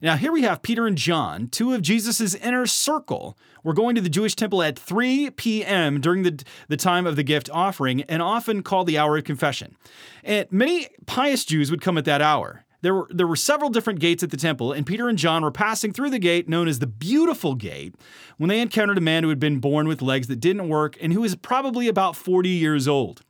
Now, 0.00 0.14
here 0.14 0.30
we 0.30 0.42
have 0.42 0.62
Peter 0.62 0.86
and 0.86 0.96
John, 0.96 1.48
two 1.48 1.74
of 1.74 1.82
Jesus' 1.82 2.36
inner 2.36 2.66
circle, 2.68 3.36
were 3.64 3.74
going 3.74 3.96
to 3.96 4.00
the 4.00 4.08
Jewish 4.08 4.36
temple 4.36 4.62
at 4.62 4.78
3 4.78 5.30
p.m. 5.30 6.00
during 6.00 6.22
the, 6.22 6.40
the 6.68 6.76
time 6.76 7.04
of 7.04 7.16
the 7.16 7.24
gift 7.24 7.50
offering 7.52 8.02
and 8.02 8.22
often 8.22 8.62
called 8.62 8.86
the 8.86 8.96
hour 8.96 9.16
of 9.16 9.24
confession. 9.24 9.74
And 10.22 10.46
many 10.52 10.86
pious 11.06 11.44
Jews 11.44 11.72
would 11.72 11.80
come 11.80 11.98
at 11.98 12.04
that 12.04 12.22
hour. 12.22 12.64
There 12.80 12.94
were, 12.94 13.08
there 13.10 13.26
were 13.26 13.36
several 13.36 13.70
different 13.70 13.98
gates 13.98 14.22
at 14.22 14.30
the 14.30 14.36
temple, 14.36 14.72
and 14.72 14.86
Peter 14.86 15.08
and 15.08 15.18
John 15.18 15.42
were 15.42 15.50
passing 15.50 15.92
through 15.92 16.10
the 16.10 16.18
gate 16.18 16.48
known 16.48 16.68
as 16.68 16.78
the 16.78 16.86
Beautiful 16.86 17.54
Gate 17.54 17.94
when 18.36 18.48
they 18.48 18.60
encountered 18.60 18.98
a 18.98 19.02
man 19.02 19.24
who 19.24 19.28
had 19.30 19.40
been 19.40 19.58
born 19.58 19.88
with 19.88 20.00
legs 20.00 20.28
that 20.28 20.40
didn't 20.40 20.68
work 20.68 20.96
and 21.00 21.12
who 21.12 21.22
was 21.22 21.34
probably 21.34 21.88
about 21.88 22.14
40 22.14 22.48
years 22.48 22.86
old. 22.86 23.22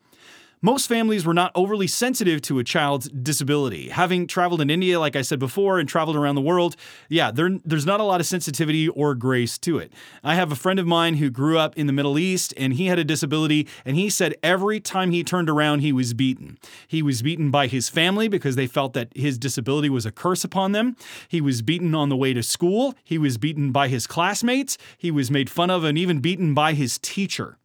Most 0.61 0.89
families 0.89 1.25
were 1.25 1.35
not 1.35 1.53
overly 1.55 1.87
sensitive 1.87 2.43
to 2.43 2.59
a 2.59 2.65
child's 2.65 3.09
disability. 3.09 3.89
Having 3.91 4.27
traveled 4.27 4.61
in 4.61 4.71
India, 4.71 4.99
like 4.99 5.17
I 5.17 5.23
said 5.23 5.39
before, 5.39 5.79
and 5.79 5.89
traveled 5.89 6.17
around 6.17 6.35
the 6.35 6.41
world, 6.41 6.77
yeah, 7.09 7.31
there, 7.31 7.59
there's 7.65 7.87
not 7.87 8.01
a 8.01 8.05
lot 8.05 8.21
of 8.21 8.27
sensitivity 8.27 8.89
or 8.89 9.15
grace 9.15 9.59
to 9.59 9.79
it. 9.79 9.93
I 10.25 10.35
have 10.35 10.51
a 10.51 10.57
friend 10.57 10.79
of 10.79 10.87
mine 10.87 11.15
who 11.15 11.31
grew 11.31 11.59
up 11.59 11.77
in 11.77 11.87
the 11.87 11.93
Middle 11.93 12.19
East 12.19 12.53
and 12.57 12.75
he 12.75 12.87
had 12.87 12.99
a 12.99 13.05
disability, 13.05 13.69
and 13.85 13.97
he 13.97 14.11
said 14.11 14.35
every 14.43 14.81
time 14.81 15.11
he 15.11 15.23
turned 15.23 15.49
around, 15.49 15.81
he 15.81 15.93
was 15.93 16.15
beaten. 16.15 16.59
He 16.87 17.03
was 17.03 17.23
beaten 17.23 17.51
by 17.51 17.67
his 17.67 17.89
family 17.89 18.29
because 18.29 18.57
they 18.57 18.67
felt 18.67 18.95
that 18.95 19.09
his 19.15 19.39
disability 19.39 19.89
was 19.89 20.07
a 20.07 20.13
curse 20.13 20.45
upon 20.45 20.73
them. 20.73 20.97
He 21.29 21.41
was 21.41 21.63
beaten 21.63 21.95
on 21.95 22.09
the 22.09 22.17
way 22.17 22.33
to 22.35 22.43
school. 22.43 22.95
He 23.05 23.19
was 23.19 23.39
beaten 23.39 23.71
by 23.73 23.89
his 23.89 24.07
classmates. 24.07 24.79
He 24.97 25.11
was 25.11 25.31
made 25.31 25.51
fun 25.51 25.71
of 25.71 25.85
and 25.85 25.97
even 25.97 26.21
beaten 26.21 26.55
by 26.55 26.73
his 26.75 26.99
teacher. 26.99 27.59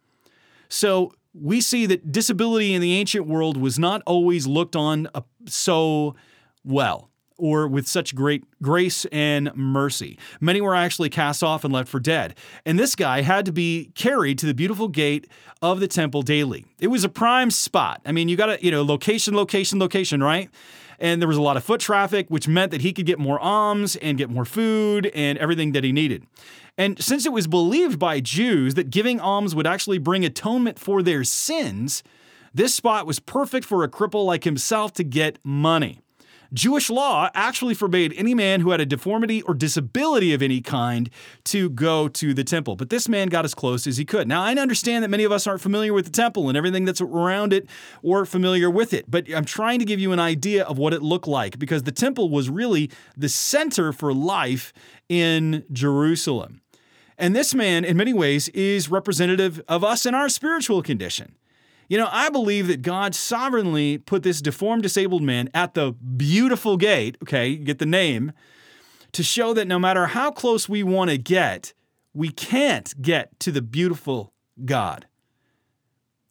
So, 0.70 1.14
we 1.34 1.62
see 1.62 1.86
that 1.88 2.12
disability 2.12 2.74
in 2.74 2.82
the 2.82 2.94
ancient 2.94 3.28
world 3.28 3.58
was 3.58 3.80
not 3.80 4.02
always 4.06 4.46
looked 4.48 4.76
on 4.76 5.08
uh, 5.14 5.22
so 5.48 6.16
well 6.64 7.10
or 7.38 7.68
with 7.68 7.88
such 7.88 8.16
great 8.16 8.44
grace 8.62 9.06
and 9.12 9.54
mercy. 9.56 10.18
Many 10.40 10.62
were 10.62 10.76
actually 10.76 11.10
cast 11.10 11.44
off 11.44 11.64
and 11.64 11.74
left 11.74 11.90
for 11.90 12.00
dead. 12.00 12.36
And 12.66 12.78
this 12.78 12.96
guy 12.96 13.22
had 13.22 13.46
to 13.46 13.52
be 13.52 13.92
carried 13.96 14.38
to 14.40 14.46
the 14.46 14.54
beautiful 14.54 14.88
gate 14.88 15.28
of 15.62 15.80
the 15.80 15.88
temple 15.88 16.22
daily. 16.22 16.66
It 16.80 16.88
was 16.88 17.04
a 17.04 17.10
prime 17.10 17.52
spot. 17.52 18.02
I 18.06 18.12
mean, 18.12 18.30
you 18.30 18.38
got 18.38 18.46
to, 18.48 18.64
you 18.64 18.72
know, 18.72 18.84
location, 18.84 19.36
location, 19.36 19.80
location, 19.80 20.22
right? 20.22 20.50
And 21.00 21.22
there 21.22 21.28
was 21.28 21.38
a 21.38 21.42
lot 21.42 21.58
of 21.58 21.64
foot 21.64 21.82
traffic, 21.82 22.28
which 22.30 22.48
meant 22.48 22.72
that 22.72 22.82
he 22.82 22.94
could 22.94 23.06
get 23.06 23.20
more 23.20 23.40
alms 23.40 23.96
and 23.98 24.18
get 24.18 24.30
more 24.30 24.46
food 24.46 25.08
and 25.08 25.38
everything 25.38 25.72
that 25.74 25.84
he 25.84 25.92
needed. 25.92 26.26
And 26.78 27.02
since 27.02 27.26
it 27.26 27.32
was 27.32 27.48
believed 27.48 28.00
by 28.00 28.20
Jews 28.20 28.74
that 28.74 28.90
giving 28.90 29.20
alms 29.20 29.54
would 29.54 29.68
actually 29.68 30.00
bring 30.00 30.26
atonement 30.26 30.80
for 30.80 31.04
their 31.04 31.24
sins, 31.24 32.04
this 32.54 32.74
spot 32.74 33.06
was 33.06 33.20
perfect 33.20 33.66
for 33.66 33.84
a 33.84 33.90
cripple 33.90 34.26
like 34.26 34.44
himself 34.44 34.94
to 34.94 35.04
get 35.04 35.38
money. 35.44 36.00
Jewish 36.54 36.92
law 36.92 37.30
actually 37.34 37.74
forbade 37.74 38.14
any 38.16 38.36
man 38.36 38.62
who 38.62 38.70
had 38.70 38.80
a 38.80 38.86
deformity 38.86 39.42
or 39.42 39.56
disability 39.56 40.34
of 40.34 40.44
any 40.44 40.62
kind 40.62 41.10
to 41.46 41.72
go 41.72 42.08
to 42.08 42.34
the 42.34 42.44
temple, 42.44 42.76
but 42.76 42.92
this 42.92 43.10
man 43.10 43.28
got 43.28 43.44
as 43.44 43.56
close 43.56 43.88
as 43.88 43.98
he 43.98 44.06
could. 44.06 44.28
Now, 44.28 44.44
I 44.44 44.54
understand 44.54 45.04
that 45.04 45.10
many 45.10 45.24
of 45.24 45.32
us 45.32 45.48
aren't 45.48 45.62
familiar 45.62 45.94
with 45.94 46.06
the 46.06 46.12
temple 46.12 46.50
and 46.50 46.58
everything 46.58 46.86
that's 46.86 47.02
around 47.02 47.54
it 47.54 47.68
or 48.04 48.24
familiar 48.26 48.70
with 48.70 48.94
it, 48.94 49.10
but 49.10 49.34
I'm 49.34 49.46
trying 49.46 49.80
to 49.80 49.86
give 49.86 50.00
you 50.00 50.12
an 50.12 50.20
idea 50.20 50.64
of 50.64 50.78
what 50.78 50.94
it 50.94 51.02
looked 51.02 51.28
like 51.28 51.58
because 51.58 51.84
the 51.84 51.92
temple 51.92 52.30
was 52.30 52.52
really 52.52 52.92
the 53.18 53.30
center 53.30 53.92
for 53.92 54.14
life 54.14 54.74
in 55.10 55.66
Jerusalem. 55.72 56.62
And 57.24 57.34
this 57.34 57.56
man, 57.56 57.86
in 57.86 57.96
many 57.96 58.12
ways, 58.12 58.50
is 58.50 58.92
representative 58.92 59.62
of 59.70 59.82
us 59.82 60.06
in 60.06 60.14
our 60.14 60.28
spiritual 60.28 60.82
condition. 60.84 61.38
You 61.88 61.98
know, 61.98 62.10
I 62.12 62.28
believe 62.30 62.68
that 62.68 62.82
God 62.82 63.16
sovereignly 63.16 63.98
put 63.98 64.24
this 64.24 64.42
deformed, 64.42 64.84
disabled 64.84 65.24
man 65.24 65.50
at 65.54 65.74
the 65.74 65.94
beautiful 65.94 66.76
gate, 66.76 67.18
okay, 67.24 67.56
get 67.56 67.80
the 67.80 67.86
name, 67.86 68.34
to 69.14 69.24
show 69.24 69.54
that 69.54 69.70
no 69.70 69.80
matter 69.80 70.08
how 70.08 70.32
close 70.32 70.68
we 70.68 70.84
want 70.84 71.12
to 71.12 71.18
get, 71.18 71.74
we 72.14 72.28
can't 72.28 73.02
get 73.02 73.40
to 73.40 73.54
the 73.54 73.62
beautiful 73.62 74.34
God. 74.66 75.08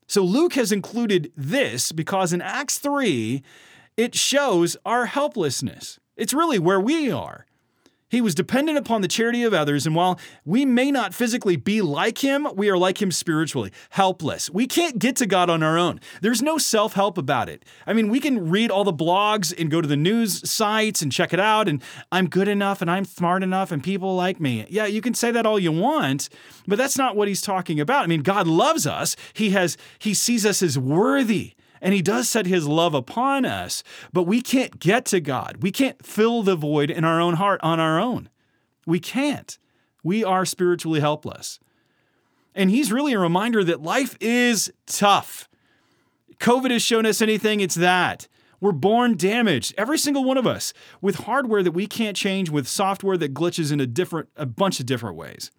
So 0.06 0.22
Luke 0.22 0.52
has 0.52 0.72
included 0.72 1.32
this 1.34 1.90
because 1.90 2.34
in 2.34 2.42
Acts 2.42 2.76
3, 2.76 3.42
it 3.96 4.14
shows 4.14 4.76
our 4.84 5.06
helplessness. 5.06 5.98
It's 6.18 6.34
really 6.34 6.58
where 6.58 6.80
we 6.80 7.10
are. 7.10 7.46
He 8.12 8.20
was 8.20 8.34
dependent 8.34 8.76
upon 8.76 9.00
the 9.00 9.08
charity 9.08 9.42
of 9.42 9.54
others, 9.54 9.86
and 9.86 9.96
while 9.96 10.20
we 10.44 10.66
may 10.66 10.90
not 10.90 11.14
physically 11.14 11.56
be 11.56 11.80
like 11.80 12.18
him, 12.18 12.46
we 12.54 12.68
are 12.68 12.76
like 12.76 13.00
him 13.00 13.10
spiritually, 13.10 13.72
helpless. 13.88 14.50
We 14.50 14.66
can't 14.66 14.98
get 14.98 15.16
to 15.16 15.26
God 15.26 15.48
on 15.48 15.62
our 15.62 15.78
own. 15.78 15.98
There's 16.20 16.42
no 16.42 16.58
self 16.58 16.92
help 16.92 17.16
about 17.16 17.48
it. 17.48 17.64
I 17.86 17.94
mean, 17.94 18.10
we 18.10 18.20
can 18.20 18.50
read 18.50 18.70
all 18.70 18.84
the 18.84 18.92
blogs 18.92 19.58
and 19.58 19.70
go 19.70 19.80
to 19.80 19.88
the 19.88 19.96
news 19.96 20.48
sites 20.48 21.00
and 21.00 21.10
check 21.10 21.32
it 21.32 21.40
out, 21.40 21.68
and 21.68 21.82
I'm 22.12 22.28
good 22.28 22.48
enough 22.48 22.82
and 22.82 22.90
I'm 22.90 23.06
smart 23.06 23.42
enough 23.42 23.72
and 23.72 23.82
people 23.82 24.14
like 24.14 24.38
me. 24.38 24.66
Yeah, 24.68 24.84
you 24.84 25.00
can 25.00 25.14
say 25.14 25.30
that 25.30 25.46
all 25.46 25.58
you 25.58 25.72
want, 25.72 26.28
but 26.68 26.76
that's 26.76 26.98
not 26.98 27.16
what 27.16 27.28
he's 27.28 27.40
talking 27.40 27.80
about. 27.80 28.04
I 28.04 28.08
mean, 28.08 28.20
God 28.20 28.46
loves 28.46 28.86
us. 28.86 29.16
He 29.32 29.50
has 29.50 29.78
he 29.98 30.12
sees 30.12 30.44
us 30.44 30.62
as 30.62 30.78
worthy 30.78 31.54
and 31.82 31.92
He 31.92 32.00
does 32.00 32.28
set 32.28 32.46
His 32.46 32.66
love 32.66 32.94
upon 32.94 33.44
us, 33.44 33.82
but 34.12 34.22
we 34.22 34.40
can't 34.40 34.78
get 34.78 35.04
to 35.06 35.20
God. 35.20 35.58
We 35.60 35.70
can't 35.70 36.06
fill 36.06 36.42
the 36.42 36.56
void 36.56 36.90
in 36.90 37.04
our 37.04 37.20
own 37.20 37.34
heart 37.34 37.60
on 37.62 37.78
our 37.80 38.00
own. 38.00 38.30
We 38.86 39.00
can't. 39.00 39.58
We 40.02 40.24
are 40.24 40.46
spiritually 40.46 41.00
helpless. 41.00 41.58
And 42.54 42.70
He's 42.70 42.92
really 42.92 43.12
a 43.12 43.18
reminder 43.18 43.62
that 43.64 43.82
life 43.82 44.16
is 44.20 44.72
tough. 44.86 45.48
COVID 46.38 46.70
has 46.70 46.82
shown 46.82 47.04
us 47.04 47.20
anything, 47.20 47.60
it's 47.60 47.74
that. 47.74 48.28
We're 48.60 48.70
born 48.70 49.16
damaged, 49.16 49.74
every 49.76 49.98
single 49.98 50.22
one 50.22 50.38
of 50.38 50.46
us, 50.46 50.72
with 51.00 51.16
hardware 51.16 51.64
that 51.64 51.72
we 51.72 51.88
can't 51.88 52.16
change, 52.16 52.48
with 52.48 52.68
software 52.68 53.16
that 53.16 53.34
glitches 53.34 53.72
in 53.72 53.80
a 53.80 53.88
different 53.88 54.28
a 54.36 54.46
bunch 54.46 54.78
of 54.78 54.86
different 54.86 55.16
ways. 55.16 55.50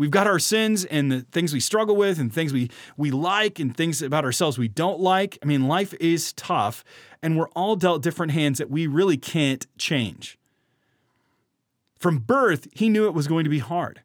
We've 0.00 0.10
got 0.10 0.26
our 0.26 0.38
sins 0.38 0.86
and 0.86 1.12
the 1.12 1.20
things 1.30 1.52
we 1.52 1.60
struggle 1.60 1.94
with 1.94 2.18
and 2.18 2.32
things 2.32 2.54
we, 2.54 2.70
we 2.96 3.10
like 3.10 3.58
and 3.58 3.76
things 3.76 4.00
about 4.00 4.24
ourselves 4.24 4.56
we 4.56 4.66
don't 4.66 4.98
like. 4.98 5.36
I 5.42 5.44
mean, 5.44 5.68
life 5.68 5.92
is 6.00 6.32
tough 6.32 6.82
and 7.22 7.36
we're 7.36 7.50
all 7.50 7.76
dealt 7.76 8.02
different 8.02 8.32
hands 8.32 8.56
that 8.56 8.70
we 8.70 8.86
really 8.86 9.18
can't 9.18 9.66
change. 9.76 10.38
From 11.98 12.16
birth, 12.16 12.66
he 12.72 12.88
knew 12.88 13.04
it 13.04 13.12
was 13.12 13.28
going 13.28 13.44
to 13.44 13.50
be 13.50 13.58
hard. 13.58 14.00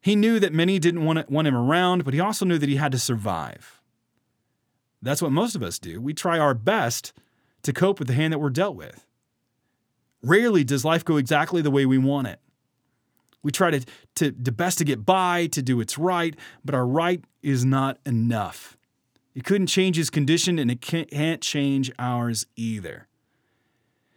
He 0.00 0.16
knew 0.16 0.40
that 0.40 0.52
many 0.52 0.80
didn't 0.80 1.04
want, 1.04 1.30
want 1.30 1.46
him 1.46 1.54
around, 1.54 2.04
but 2.04 2.12
he 2.12 2.18
also 2.18 2.44
knew 2.44 2.58
that 2.58 2.68
he 2.68 2.74
had 2.74 2.90
to 2.90 2.98
survive. 2.98 3.80
That's 5.00 5.22
what 5.22 5.30
most 5.30 5.54
of 5.54 5.62
us 5.62 5.78
do. 5.78 6.00
We 6.00 6.12
try 6.12 6.40
our 6.40 6.54
best 6.54 7.12
to 7.62 7.72
cope 7.72 8.00
with 8.00 8.08
the 8.08 8.14
hand 8.14 8.32
that 8.32 8.40
we're 8.40 8.50
dealt 8.50 8.74
with. 8.74 9.06
Rarely 10.24 10.64
does 10.64 10.84
life 10.84 11.04
go 11.04 11.18
exactly 11.18 11.62
the 11.62 11.70
way 11.70 11.86
we 11.86 11.98
want 11.98 12.26
it. 12.26 12.40
We 13.42 13.50
try 13.50 13.70
to, 13.70 13.84
to 14.16 14.30
the 14.30 14.52
best 14.52 14.78
to 14.78 14.84
get 14.84 15.06
by, 15.06 15.46
to 15.48 15.62
do 15.62 15.78
what's 15.78 15.96
right, 15.98 16.36
but 16.64 16.74
our 16.74 16.86
right 16.86 17.24
is 17.42 17.64
not 17.64 17.98
enough. 18.04 18.76
It 19.34 19.44
couldn't 19.44 19.68
change 19.68 19.96
his 19.96 20.10
condition, 20.10 20.58
and 20.58 20.70
it 20.70 20.80
can't 20.80 21.40
change 21.40 21.90
ours 21.98 22.46
either. 22.56 23.06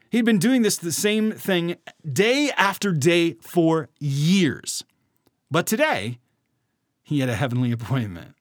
He'd 0.09 0.25
been 0.25 0.39
doing 0.39 0.61
this 0.61 0.77
the 0.77 0.91
same 0.91 1.31
thing 1.31 1.75
day 2.11 2.51
after 2.57 2.91
day 2.91 3.35
for 3.41 3.89
years. 3.99 4.83
But 5.49 5.65
today, 5.65 6.19
he 7.03 7.19
had 7.19 7.29
a 7.29 7.35
heavenly 7.35 7.71
appointment. 7.71 8.35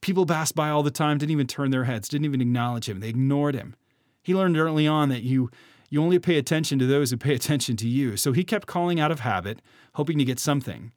People 0.00 0.26
passed 0.26 0.54
by 0.54 0.70
all 0.70 0.82
the 0.82 0.90
time, 0.90 1.18
didn't 1.18 1.32
even 1.32 1.46
turn 1.46 1.70
their 1.70 1.84
heads, 1.84 2.08
didn't 2.08 2.24
even 2.26 2.40
acknowledge 2.40 2.88
him. 2.88 3.00
They 3.00 3.08
ignored 3.08 3.54
him. 3.54 3.74
He 4.22 4.34
learned 4.34 4.56
early 4.56 4.86
on 4.86 5.08
that 5.08 5.22
you 5.22 5.50
you 5.96 6.02
only 6.02 6.18
pay 6.18 6.36
attention 6.36 6.78
to 6.78 6.86
those 6.86 7.10
who 7.10 7.16
pay 7.16 7.34
attention 7.34 7.74
to 7.76 7.88
you. 7.88 8.18
So 8.18 8.32
he 8.32 8.44
kept 8.44 8.66
calling 8.66 9.00
out 9.00 9.10
of 9.10 9.20
habit, 9.20 9.62
hoping 9.94 10.18
to 10.18 10.24
get 10.24 10.38
something. 10.38 10.92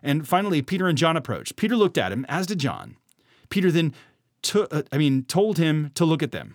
And 0.00 0.28
finally, 0.28 0.62
Peter 0.62 0.86
and 0.86 0.96
John 0.96 1.16
approached. 1.16 1.56
Peter 1.56 1.76
looked 1.76 1.98
at 1.98 2.12
him, 2.12 2.24
as 2.28 2.46
did 2.46 2.60
John. 2.60 2.96
Peter 3.50 3.72
then, 3.72 3.92
uh, 4.54 4.82
I 4.92 4.98
mean, 4.98 5.24
told 5.24 5.58
him 5.58 5.90
to 5.94 6.04
look 6.04 6.22
at 6.22 6.30
them. 6.30 6.54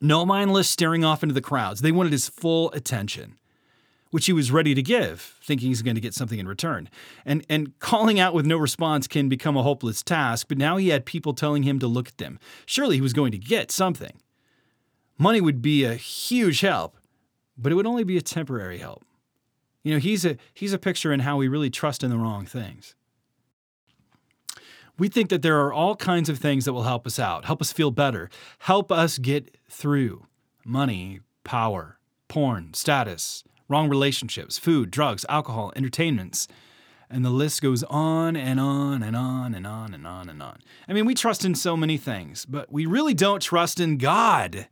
No 0.00 0.24
mindless 0.24 0.70
staring 0.70 1.04
off 1.04 1.24
into 1.24 1.34
the 1.34 1.40
crowds. 1.40 1.80
They 1.80 1.90
wanted 1.90 2.12
his 2.12 2.28
full 2.28 2.70
attention, 2.70 3.36
which 4.10 4.26
he 4.26 4.32
was 4.32 4.52
ready 4.52 4.74
to 4.74 4.82
give, 4.82 5.40
thinking 5.42 5.68
he's 5.68 5.82
going 5.82 5.96
to 5.96 6.00
get 6.00 6.14
something 6.14 6.38
in 6.38 6.46
return. 6.46 6.88
And, 7.24 7.44
and 7.48 7.76
calling 7.80 8.20
out 8.20 8.32
with 8.32 8.46
no 8.46 8.58
response 8.58 9.08
can 9.08 9.28
become 9.28 9.56
a 9.56 9.62
hopeless 9.64 10.04
task, 10.04 10.46
but 10.48 10.58
now 10.58 10.76
he 10.76 10.90
had 10.90 11.04
people 11.04 11.34
telling 11.34 11.64
him 11.64 11.80
to 11.80 11.88
look 11.88 12.06
at 12.06 12.18
them. 12.18 12.38
Surely 12.64 12.94
he 12.96 13.02
was 13.02 13.12
going 13.12 13.32
to 13.32 13.38
get 13.38 13.72
something. 13.72 14.21
Money 15.18 15.40
would 15.40 15.62
be 15.62 15.84
a 15.84 15.94
huge 15.94 16.60
help, 16.60 16.96
but 17.56 17.72
it 17.72 17.74
would 17.74 17.86
only 17.86 18.04
be 18.04 18.16
a 18.16 18.22
temporary 18.22 18.78
help. 18.78 19.04
You 19.82 19.92
know, 19.92 19.98
he's 19.98 20.24
a 20.24 20.36
he's 20.54 20.72
a 20.72 20.78
picture 20.78 21.12
in 21.12 21.20
how 21.20 21.36
we 21.36 21.48
really 21.48 21.70
trust 21.70 22.02
in 22.02 22.10
the 22.10 22.18
wrong 22.18 22.46
things. 22.46 22.94
We 24.98 25.08
think 25.08 25.30
that 25.30 25.42
there 25.42 25.60
are 25.60 25.72
all 25.72 25.96
kinds 25.96 26.28
of 26.28 26.38
things 26.38 26.64
that 26.64 26.72
will 26.72 26.84
help 26.84 27.06
us 27.06 27.18
out, 27.18 27.46
help 27.46 27.60
us 27.60 27.72
feel 27.72 27.90
better, 27.90 28.28
help 28.60 28.92
us 28.92 29.18
get 29.18 29.56
through 29.68 30.26
money, 30.64 31.20
power, 31.44 31.98
porn, 32.28 32.74
status, 32.74 33.42
wrong 33.68 33.88
relationships, 33.88 34.58
food, 34.58 34.90
drugs, 34.90 35.24
alcohol, 35.28 35.72
entertainments. 35.74 36.46
And 37.10 37.24
the 37.24 37.30
list 37.30 37.60
goes 37.60 37.82
on 37.84 38.36
and 38.36 38.58
on 38.60 39.02
and 39.02 39.16
on 39.16 39.54
and 39.54 39.66
on 39.66 39.92
and 39.92 40.06
on 40.06 40.28
and 40.28 40.42
on. 40.42 40.60
I 40.88 40.92
mean, 40.92 41.04
we 41.04 41.14
trust 41.14 41.44
in 41.44 41.54
so 41.54 41.76
many 41.76 41.98
things, 41.98 42.46
but 42.46 42.72
we 42.72 42.86
really 42.86 43.12
don't 43.12 43.42
trust 43.42 43.80
in 43.80 43.98
God. 43.98 44.68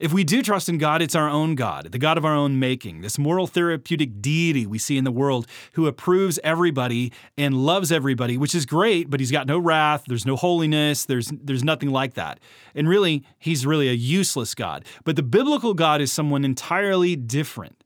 If 0.00 0.12
we 0.12 0.24
do 0.24 0.42
trust 0.42 0.68
in 0.68 0.78
God, 0.78 1.02
it's 1.02 1.14
our 1.14 1.28
own 1.28 1.54
God, 1.54 1.92
the 1.92 2.00
God 2.00 2.18
of 2.18 2.24
our 2.24 2.34
own 2.34 2.58
making, 2.58 3.02
this 3.02 3.16
moral 3.16 3.46
therapeutic 3.46 4.20
deity 4.20 4.66
we 4.66 4.76
see 4.76 4.98
in 4.98 5.04
the 5.04 5.12
world 5.12 5.46
who 5.74 5.86
approves 5.86 6.40
everybody 6.42 7.12
and 7.38 7.64
loves 7.64 7.92
everybody, 7.92 8.36
which 8.36 8.56
is 8.56 8.66
great, 8.66 9.08
but 9.08 9.20
he's 9.20 9.30
got 9.30 9.46
no 9.46 9.56
wrath, 9.56 10.04
there's 10.08 10.26
no 10.26 10.34
holiness, 10.34 11.04
there's 11.04 11.30
there's 11.40 11.62
nothing 11.62 11.90
like 11.90 12.14
that. 12.14 12.40
And 12.74 12.88
really, 12.88 13.24
he's 13.38 13.66
really 13.66 13.88
a 13.88 13.92
useless 13.92 14.52
God. 14.56 14.84
But 15.04 15.14
the 15.14 15.22
biblical 15.22 15.74
God 15.74 16.00
is 16.00 16.10
someone 16.10 16.44
entirely 16.44 17.14
different. 17.14 17.84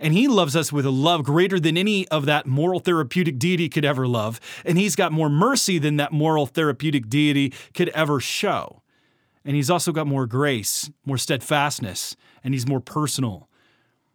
And 0.00 0.14
he 0.14 0.28
loves 0.28 0.56
us 0.56 0.72
with 0.72 0.86
a 0.86 0.90
love 0.90 1.24
greater 1.24 1.60
than 1.60 1.76
any 1.76 2.08
of 2.08 2.24
that 2.24 2.46
moral 2.46 2.80
therapeutic 2.80 3.38
deity 3.38 3.68
could 3.68 3.84
ever 3.84 4.06
love. 4.06 4.40
And 4.64 4.78
he's 4.78 4.96
got 4.96 5.12
more 5.12 5.28
mercy 5.28 5.78
than 5.78 5.96
that 5.98 6.10
moral 6.10 6.46
therapeutic 6.46 7.10
deity 7.10 7.52
could 7.74 7.90
ever 7.90 8.18
show. 8.18 8.80
And 9.48 9.56
he's 9.56 9.70
also 9.70 9.92
got 9.92 10.06
more 10.06 10.26
grace, 10.26 10.90
more 11.06 11.16
steadfastness, 11.16 12.16
and 12.44 12.52
he's 12.52 12.68
more 12.68 12.80
personal. 12.80 13.48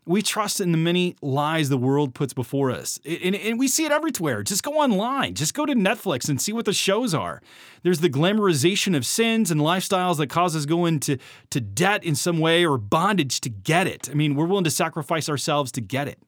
We 0.06 0.22
trust 0.22 0.62
in 0.62 0.72
the 0.72 0.78
many 0.78 1.16
lies 1.24 1.70
the 1.70 1.78
world 1.78 2.14
puts 2.14 2.36
before 2.36 2.70
us. 2.70 3.00
And, 3.04 3.34
and, 3.34 3.58
we 3.58 3.68
see 3.68 3.84
it 3.84 3.92
everywhere. 3.92 4.44
Just 4.44 4.62
go 4.62 4.74
online, 4.74 5.34
just 5.34 5.56
go 5.56 5.66
to 5.66 5.74
Netflix 5.74 6.30
and 6.30 6.40
see 6.40 6.54
what 6.54 6.66
the 6.66 6.74
shows 6.74 7.16
are. 7.16 7.42
There's 7.82 8.02
the 8.02 8.12
glamorization 8.12 8.96
of 8.96 9.08
sins 9.08 9.50
and 9.50 9.60
lifestyles 9.60 10.18
that 10.18 10.28
cause 10.28 10.56
us 10.56 10.68
go 10.68 10.86
into 10.86 11.18
to 11.50 11.60
debt 11.60 12.04
in 12.04 12.14
some 12.14 12.38
way 12.38 12.64
or 12.64 12.78
bondage 12.78 13.42
to 13.42 13.50
get 13.50 13.88
it. 13.88 14.12
I 14.12 14.14
mean, 14.14 14.36
we're 14.36 14.46
willing 14.46 14.66
to 14.66 14.70
sacrifice 14.70 15.30
ourselves 15.30 15.72
to 15.72 15.82
get 15.82 16.08
it. 16.08 16.20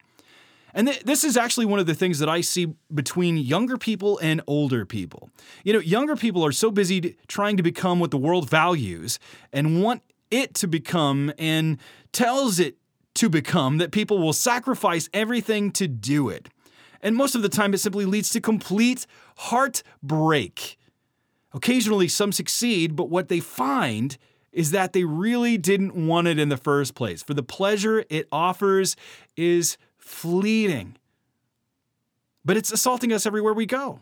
And 0.75 0.87
th- 0.89 1.03
this 1.03 1.23
is 1.23 1.37
actually 1.37 1.65
one 1.65 1.79
of 1.79 1.85
the 1.85 1.95
things 1.95 2.19
that 2.19 2.29
I 2.29 2.41
see 2.41 2.75
between 2.93 3.37
younger 3.37 3.77
people 3.77 4.19
and 4.21 4.41
older 4.45 4.85
people. 4.85 5.29
You 5.63 5.73
know, 5.73 5.79
younger 5.79 6.17
people 6.17 6.45
are 6.45 6.51
so 6.51 6.69
busy 6.69 7.15
trying 7.27 7.55
to 7.57 7.63
become 7.63 7.99
what 7.99 8.11
the 8.11 8.17
world 8.17 8.49
values 8.49 9.17
and 9.53 9.81
want 9.81 10.03
it 10.29 10.53
to 10.55 10.67
become 10.67 11.31
and 11.39 11.77
tells 12.11 12.59
it 12.59 12.75
to 13.15 13.29
become 13.29 13.77
that 13.77 13.91
people 13.91 14.19
will 14.19 14.33
sacrifice 14.33 15.09
everything 15.13 15.71
to 15.71 15.87
do 15.87 16.27
it. 16.27 16.49
And 17.01 17.15
most 17.15 17.35
of 17.35 17.41
the 17.41 17.49
time, 17.49 17.73
it 17.73 17.77
simply 17.77 18.03
leads 18.03 18.29
to 18.31 18.41
complete 18.41 19.07
heartbreak. 19.37 20.77
Occasionally, 21.53 22.09
some 22.09 22.33
succeed, 22.33 22.97
but 22.97 23.09
what 23.09 23.29
they 23.29 23.39
find 23.39 24.17
is 24.51 24.71
that 24.71 24.91
they 24.91 25.03
really 25.05 25.57
didn't 25.57 25.93
want 25.95 26.27
it 26.27 26.39
in 26.39 26.49
the 26.49 26.57
first 26.57 26.95
place. 26.95 27.23
For 27.23 27.33
the 27.33 27.43
pleasure 27.43 28.03
it 28.09 28.27
offers 28.31 28.97
is 29.37 29.77
fleeting, 30.05 30.95
but 32.45 32.55
it's 32.55 32.71
assaulting 32.71 33.11
us 33.11 33.25
everywhere 33.25 33.53
we 33.53 33.65
go. 33.65 34.01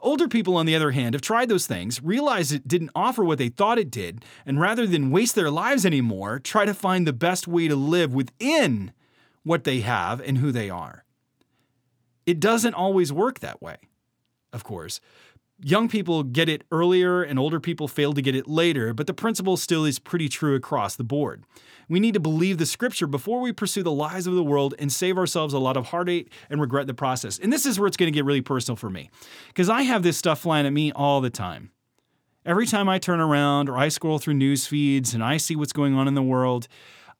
Older 0.00 0.28
people, 0.28 0.56
on 0.56 0.66
the 0.66 0.74
other 0.74 0.92
hand, 0.92 1.14
have 1.14 1.22
tried 1.22 1.48
those 1.48 1.66
things, 1.66 2.02
realized 2.02 2.52
it 2.52 2.66
didn't 2.66 2.90
offer 2.94 3.22
what 3.22 3.38
they 3.38 3.48
thought 3.48 3.78
it 3.78 3.90
did, 3.90 4.24
and 4.46 4.60
rather 4.60 4.86
than 4.86 5.10
waste 5.10 5.34
their 5.34 5.50
lives 5.50 5.84
anymore, 5.84 6.38
try 6.38 6.64
to 6.64 6.74
find 6.74 7.06
the 7.06 7.12
best 7.12 7.46
way 7.46 7.68
to 7.68 7.76
live 7.76 8.14
within 8.14 8.92
what 9.42 9.64
they 9.64 9.80
have 9.80 10.20
and 10.20 10.38
who 10.38 10.50
they 10.50 10.70
are. 10.70 11.04
It 12.24 12.40
doesn't 12.40 12.74
always 12.74 13.12
work 13.12 13.40
that 13.40 13.60
way, 13.60 13.76
of 14.52 14.64
course, 14.64 15.00
young 15.62 15.88
people 15.88 16.22
get 16.22 16.48
it 16.48 16.64
earlier 16.70 17.22
and 17.22 17.38
older 17.38 17.60
people 17.60 17.88
fail 17.88 18.12
to 18.12 18.22
get 18.22 18.34
it 18.34 18.48
later, 18.48 18.92
but 18.92 19.06
the 19.06 19.14
principle 19.14 19.56
still 19.56 19.84
is 19.84 19.98
pretty 19.98 20.28
true 20.28 20.54
across 20.54 20.96
the 20.96 21.04
board. 21.04 21.44
We 21.88 22.00
need 22.00 22.14
to 22.14 22.20
believe 22.20 22.58
the 22.58 22.66
scripture 22.66 23.06
before 23.06 23.40
we 23.40 23.52
pursue 23.52 23.82
the 23.82 23.92
lies 23.92 24.26
of 24.26 24.34
the 24.34 24.42
world 24.42 24.74
and 24.78 24.92
save 24.92 25.18
ourselves 25.18 25.54
a 25.54 25.58
lot 25.58 25.76
of 25.76 25.86
heartache 25.86 26.32
and 26.50 26.60
regret 26.60 26.86
the 26.86 26.94
process. 26.94 27.38
And 27.38 27.52
this 27.52 27.66
is 27.66 27.78
where 27.78 27.86
it's 27.86 27.96
going 27.96 28.12
to 28.12 28.16
get 28.16 28.24
really 28.24 28.40
personal 28.40 28.76
for 28.76 28.90
me 28.90 29.10
because 29.48 29.68
I 29.68 29.82
have 29.82 30.02
this 30.02 30.16
stuff 30.16 30.40
flying 30.40 30.66
at 30.66 30.72
me 30.72 30.92
all 30.92 31.20
the 31.20 31.30
time. 31.30 31.70
Every 32.44 32.66
time 32.66 32.88
I 32.88 32.98
turn 32.98 33.20
around 33.20 33.68
or 33.68 33.78
I 33.78 33.88
scroll 33.88 34.18
through 34.18 34.34
news 34.34 34.66
feeds 34.66 35.14
and 35.14 35.22
I 35.22 35.36
see 35.36 35.54
what's 35.54 35.72
going 35.72 35.94
on 35.94 36.08
in 36.08 36.14
the 36.14 36.22
world, 36.22 36.66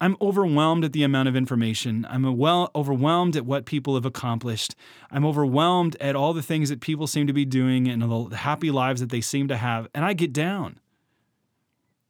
I'm 0.03 0.17
overwhelmed 0.21 0.85
at 0.85 0.93
the 0.93 1.05
amount 1.05 1.29
of 1.29 1.37
information. 1.37 2.05
I'm 2.11 2.37
well 2.37 2.73
overwhelmed 2.75 3.37
at 3.37 3.47
what 3.47 3.67
people 3.67 3.95
have 3.95 4.05
accomplished. 4.05 4.75
I'm 5.13 5.25
overwhelmed 5.25 5.97
at 6.01 6.17
all 6.17 6.33
the 6.33 6.43
things 6.43 6.71
that 6.71 6.81
people 6.81 7.07
seem 7.07 7.29
to 7.29 7.33
be 7.33 7.45
doing 7.45 7.87
and 7.87 8.03
the 8.03 8.37
happy 8.39 8.73
lives 8.73 9.01
that 9.01 9.11
they 9.11 9.21
seem 9.21 9.47
to 9.47 9.57
have, 9.57 9.87
and 9.95 10.05
I 10.05 10.15
get 10.15 10.33
down. 10.33 10.81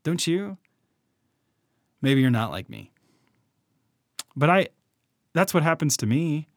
Don't 0.05 0.27
you? 0.27 0.57
Maybe 2.01 2.23
you're 2.23 2.31
not 2.31 2.51
like 2.51 2.71
me. 2.71 2.93
But 4.35 4.49
I 4.49 4.69
that's 5.35 5.53
what 5.53 5.63
happens 5.63 5.99
to 5.99 6.07
me. 6.07 6.49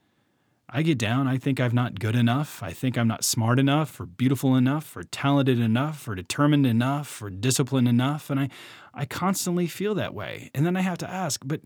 I 0.67 0.81
get 0.81 0.97
down. 0.97 1.27
I 1.27 1.37
think 1.37 1.59
I'm 1.59 1.75
not 1.75 1.99
good 1.99 2.15
enough. 2.15 2.63
I 2.63 2.71
think 2.71 2.97
I'm 2.97 3.07
not 3.07 3.23
smart 3.23 3.59
enough 3.59 3.99
or 3.99 4.05
beautiful 4.05 4.55
enough 4.55 4.95
or 4.97 5.03
talented 5.03 5.59
enough 5.59 6.07
or 6.07 6.15
determined 6.15 6.65
enough 6.65 7.21
or 7.21 7.29
disciplined 7.29 7.87
enough. 7.87 8.29
And 8.29 8.39
I, 8.39 8.49
I 8.93 9.05
constantly 9.05 9.67
feel 9.67 9.93
that 9.95 10.13
way. 10.13 10.49
And 10.55 10.65
then 10.65 10.75
I 10.75 10.81
have 10.81 10.97
to 10.99 11.09
ask, 11.09 11.41
but 11.45 11.61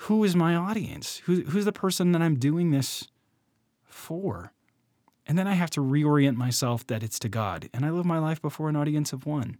who 0.00 0.24
is 0.24 0.34
my 0.34 0.54
audience? 0.54 1.18
Who, 1.24 1.42
who's 1.42 1.64
the 1.64 1.72
person 1.72 2.12
that 2.12 2.22
I'm 2.22 2.38
doing 2.38 2.70
this 2.70 3.08
for? 3.84 4.52
And 5.26 5.38
then 5.38 5.46
I 5.46 5.54
have 5.54 5.70
to 5.70 5.80
reorient 5.80 6.36
myself 6.36 6.86
that 6.88 7.02
it's 7.02 7.18
to 7.20 7.28
God. 7.28 7.68
And 7.72 7.84
I 7.84 7.90
live 7.90 8.04
my 8.04 8.18
life 8.18 8.42
before 8.42 8.68
an 8.68 8.76
audience 8.76 9.12
of 9.12 9.26
one. 9.26 9.58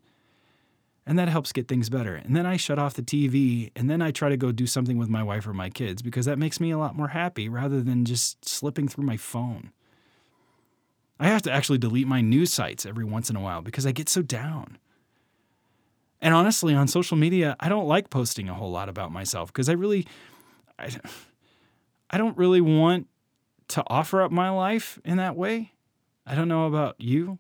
And 1.09 1.19
that 1.19 1.29
helps 1.29 1.53
get 1.53 1.69
things 1.69 1.89
better. 1.89 2.17
And 2.17 2.35
then 2.35 2.47
I 2.47 2.57
shut 2.57 2.81
off 2.81 2.95
the 2.95 3.03
TV 3.03 3.71
and 3.77 3.89
then 3.89 4.03
I 4.03 4.11
try 4.11 4.29
to 4.29 4.37
go 4.37 4.51
do 4.51 4.67
something 4.67 4.99
with 4.99 5.09
my 5.09 5.23
wife 5.23 5.47
or 5.47 5.55
my 5.55 5.71
kids 5.71 6.03
because 6.03 6.27
that 6.27 6.39
makes 6.39 6.59
me 6.59 6.73
a 6.73 6.79
lot 6.79 6.97
more 6.97 7.09
happy 7.09 7.49
rather 7.49 7.81
than 7.81 8.05
just 8.05 8.45
slipping 8.45 8.89
through 8.89 9.05
my 9.05 9.17
phone. 9.17 9.71
I 11.21 11.29
have 11.29 11.43
to 11.43 11.53
actually 11.53 11.79
delete 11.79 12.09
my 12.09 12.21
news 12.21 12.53
sites 12.53 12.85
every 12.85 13.05
once 13.05 13.31
in 13.31 13.37
a 13.37 13.41
while 13.41 13.63
because 13.63 13.87
I 13.87 13.93
get 13.93 14.09
so 14.09 14.21
down. 14.21 14.79
And 16.21 16.35
honestly, 16.35 16.75
on 16.75 16.89
social 16.89 17.17
media, 17.17 17.57
I 17.61 17.69
don't 17.69 17.87
like 17.87 18.11
posting 18.11 18.49
a 18.49 18.55
whole 18.55 18.71
lot 18.71 18.89
about 18.89 19.13
myself 19.13 19.53
because 19.53 19.69
I 19.69 19.73
really, 19.73 20.07
I, 20.79 20.91
I 22.11 22.19
don't 22.19 22.37
really 22.37 22.61
want 22.61 23.07
to 23.69 23.85
offer 23.87 24.23
up 24.23 24.31
my 24.31 24.51
life 24.51 24.99
in 25.05 25.19
that 25.19 25.37
way. 25.37 25.73
I 26.27 26.35
don't 26.35 26.49
know 26.49 26.67
about 26.67 26.97
you. 26.99 27.39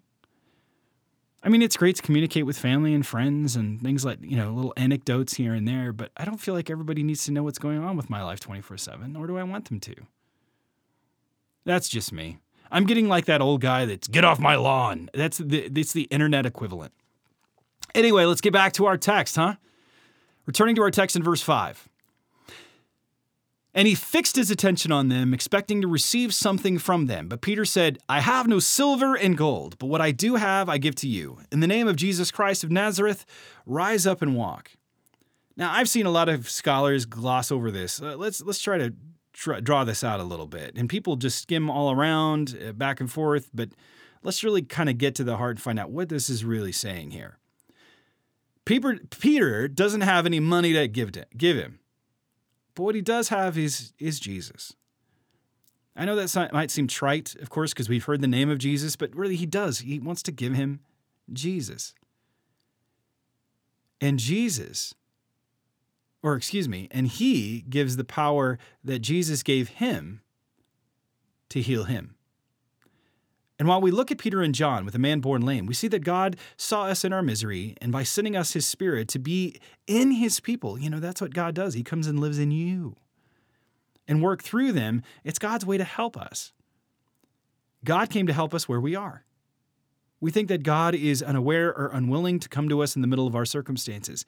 I 1.46 1.48
mean, 1.48 1.62
it's 1.62 1.76
great 1.76 1.94
to 1.94 2.02
communicate 2.02 2.44
with 2.44 2.58
family 2.58 2.92
and 2.92 3.06
friends 3.06 3.54
and 3.54 3.80
things 3.80 4.04
like, 4.04 4.18
you 4.20 4.36
know, 4.36 4.50
little 4.50 4.74
anecdotes 4.76 5.34
here 5.34 5.54
and 5.54 5.66
there, 5.66 5.92
but 5.92 6.10
I 6.16 6.24
don't 6.24 6.38
feel 6.38 6.54
like 6.54 6.70
everybody 6.70 7.04
needs 7.04 7.24
to 7.26 7.30
know 7.30 7.44
what's 7.44 7.60
going 7.60 7.78
on 7.78 7.96
with 7.96 8.10
my 8.10 8.20
life 8.20 8.40
24 8.40 8.76
7, 8.78 9.12
nor 9.12 9.28
do 9.28 9.38
I 9.38 9.44
want 9.44 9.68
them 9.68 9.78
to. 9.78 9.94
That's 11.64 11.88
just 11.88 12.12
me. 12.12 12.38
I'm 12.72 12.84
getting 12.84 13.06
like 13.06 13.26
that 13.26 13.40
old 13.40 13.60
guy 13.60 13.84
that's 13.84 14.08
get 14.08 14.24
off 14.24 14.40
my 14.40 14.56
lawn. 14.56 15.08
That's 15.14 15.38
the, 15.38 15.68
that's 15.68 15.92
the 15.92 16.02
internet 16.04 16.46
equivalent. 16.46 16.92
Anyway, 17.94 18.24
let's 18.24 18.40
get 18.40 18.52
back 18.52 18.72
to 18.72 18.86
our 18.86 18.96
text, 18.96 19.36
huh? 19.36 19.54
Returning 20.46 20.74
to 20.74 20.82
our 20.82 20.90
text 20.90 21.14
in 21.14 21.22
verse 21.22 21.42
5. 21.42 21.88
And 23.76 23.86
he 23.86 23.94
fixed 23.94 24.36
his 24.36 24.50
attention 24.50 24.90
on 24.90 25.08
them, 25.08 25.34
expecting 25.34 25.82
to 25.82 25.86
receive 25.86 26.32
something 26.32 26.78
from 26.78 27.06
them. 27.06 27.28
But 27.28 27.42
Peter 27.42 27.66
said, 27.66 27.98
I 28.08 28.20
have 28.20 28.48
no 28.48 28.58
silver 28.58 29.14
and 29.14 29.36
gold, 29.36 29.78
but 29.78 29.88
what 29.88 30.00
I 30.00 30.12
do 30.12 30.36
have 30.36 30.70
I 30.70 30.78
give 30.78 30.94
to 30.96 31.06
you. 31.06 31.40
In 31.52 31.60
the 31.60 31.66
name 31.66 31.86
of 31.86 31.94
Jesus 31.94 32.30
Christ 32.30 32.64
of 32.64 32.70
Nazareth, 32.70 33.26
rise 33.66 34.06
up 34.06 34.22
and 34.22 34.34
walk. 34.34 34.70
Now, 35.58 35.70
I've 35.72 35.90
seen 35.90 36.06
a 36.06 36.10
lot 36.10 36.30
of 36.30 36.48
scholars 36.48 37.04
gloss 37.04 37.52
over 37.52 37.70
this. 37.70 38.00
Uh, 38.00 38.16
let's 38.16 38.40
let's 38.40 38.60
try 38.60 38.78
to 38.78 38.94
draw 39.60 39.84
this 39.84 40.02
out 40.02 40.20
a 40.20 40.24
little 40.24 40.46
bit. 40.46 40.74
And 40.74 40.88
people 40.88 41.16
just 41.16 41.42
skim 41.42 41.68
all 41.68 41.92
around, 41.92 42.58
uh, 42.66 42.72
back 42.72 42.98
and 42.98 43.12
forth, 43.12 43.50
but 43.52 43.68
let's 44.22 44.42
really 44.42 44.62
kind 44.62 44.88
of 44.88 44.96
get 44.96 45.14
to 45.16 45.24
the 45.24 45.36
heart 45.36 45.56
and 45.56 45.60
find 45.60 45.78
out 45.78 45.90
what 45.90 46.08
this 46.08 46.30
is 46.30 46.46
really 46.46 46.72
saying 46.72 47.10
here. 47.10 47.36
Peter, 48.64 48.98
Peter 49.20 49.68
doesn't 49.68 50.00
have 50.00 50.24
any 50.24 50.40
money 50.40 50.72
to 50.72 50.88
give 50.88 51.12
to 51.12 51.26
give 51.36 51.58
him. 51.58 51.78
But 52.76 52.84
what 52.84 52.94
he 52.94 53.00
does 53.00 53.30
have 53.30 53.58
is, 53.58 53.92
is 53.98 54.20
Jesus. 54.20 54.74
I 55.96 56.04
know 56.04 56.14
that 56.14 56.52
might 56.52 56.70
seem 56.70 56.86
trite, 56.86 57.34
of 57.40 57.48
course, 57.48 57.72
because 57.72 57.88
we've 57.88 58.04
heard 58.04 58.20
the 58.20 58.28
name 58.28 58.50
of 58.50 58.58
Jesus, 58.58 58.96
but 58.96 59.16
really 59.16 59.34
he 59.34 59.46
does. 59.46 59.80
He 59.80 59.98
wants 59.98 60.22
to 60.24 60.32
give 60.32 60.54
him 60.54 60.80
Jesus. 61.32 61.94
And 63.98 64.18
Jesus, 64.18 64.94
or 66.22 66.36
excuse 66.36 66.68
me, 66.68 66.86
and 66.90 67.08
he 67.08 67.64
gives 67.70 67.96
the 67.96 68.04
power 68.04 68.58
that 68.84 68.98
Jesus 68.98 69.42
gave 69.42 69.68
him 69.70 70.20
to 71.48 71.62
heal 71.62 71.84
him. 71.84 72.15
And 73.58 73.66
while 73.66 73.80
we 73.80 73.90
look 73.90 74.10
at 74.10 74.18
Peter 74.18 74.42
and 74.42 74.54
John 74.54 74.84
with 74.84 74.94
a 74.94 74.98
man 74.98 75.20
born 75.20 75.42
lame, 75.42 75.66
we 75.66 75.74
see 75.74 75.88
that 75.88 76.00
God 76.00 76.36
saw 76.56 76.84
us 76.84 77.04
in 77.04 77.12
our 77.12 77.22
misery, 77.22 77.74
and 77.80 77.90
by 77.90 78.02
sending 78.02 78.36
us 78.36 78.52
his 78.52 78.66
spirit 78.66 79.08
to 79.08 79.18
be 79.18 79.58
in 79.86 80.10
his 80.10 80.40
people, 80.40 80.78
you 80.78 80.90
know, 80.90 81.00
that's 81.00 81.22
what 81.22 81.32
God 81.32 81.54
does. 81.54 81.74
He 81.74 81.82
comes 81.82 82.06
and 82.06 82.20
lives 82.20 82.38
in 82.38 82.50
you. 82.50 82.96
And 84.06 84.22
work 84.22 84.42
through 84.42 84.72
them, 84.72 85.02
it's 85.24 85.38
God's 85.38 85.64
way 85.64 85.78
to 85.78 85.84
help 85.84 86.16
us. 86.16 86.52
God 87.82 88.10
came 88.10 88.26
to 88.26 88.32
help 88.32 88.52
us 88.52 88.68
where 88.68 88.80
we 88.80 88.94
are. 88.94 89.24
We 90.20 90.30
think 90.30 90.48
that 90.48 90.62
God 90.62 90.94
is 90.94 91.22
unaware 91.22 91.74
or 91.74 91.90
unwilling 91.92 92.38
to 92.40 92.48
come 92.48 92.68
to 92.68 92.82
us 92.82 92.94
in 92.94 93.02
the 93.02 93.08
middle 93.08 93.26
of 93.26 93.36
our 93.36 93.44
circumstances, 93.44 94.24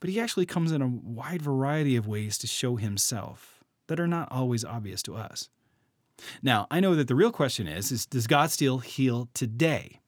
but 0.00 0.10
he 0.10 0.20
actually 0.20 0.46
comes 0.46 0.72
in 0.72 0.80
a 0.80 0.86
wide 0.86 1.42
variety 1.42 1.96
of 1.96 2.06
ways 2.06 2.38
to 2.38 2.46
show 2.46 2.76
himself 2.76 3.62
that 3.88 3.98
are 3.98 4.06
not 4.06 4.28
always 4.30 4.64
obvious 4.64 5.02
to 5.02 5.16
us. 5.16 5.48
Now, 6.42 6.66
I 6.70 6.80
know 6.80 6.94
that 6.94 7.08
the 7.08 7.14
real 7.14 7.32
question 7.32 7.66
is, 7.66 7.92
is 7.92 8.06
does 8.06 8.26
God 8.26 8.50
still 8.50 8.78
heal 8.78 9.28
today? 9.34 10.00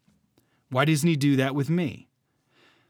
Why 0.70 0.84
doesn't 0.84 1.08
he 1.08 1.16
do 1.16 1.36
that 1.36 1.54
with 1.54 1.68
me? 1.70 2.08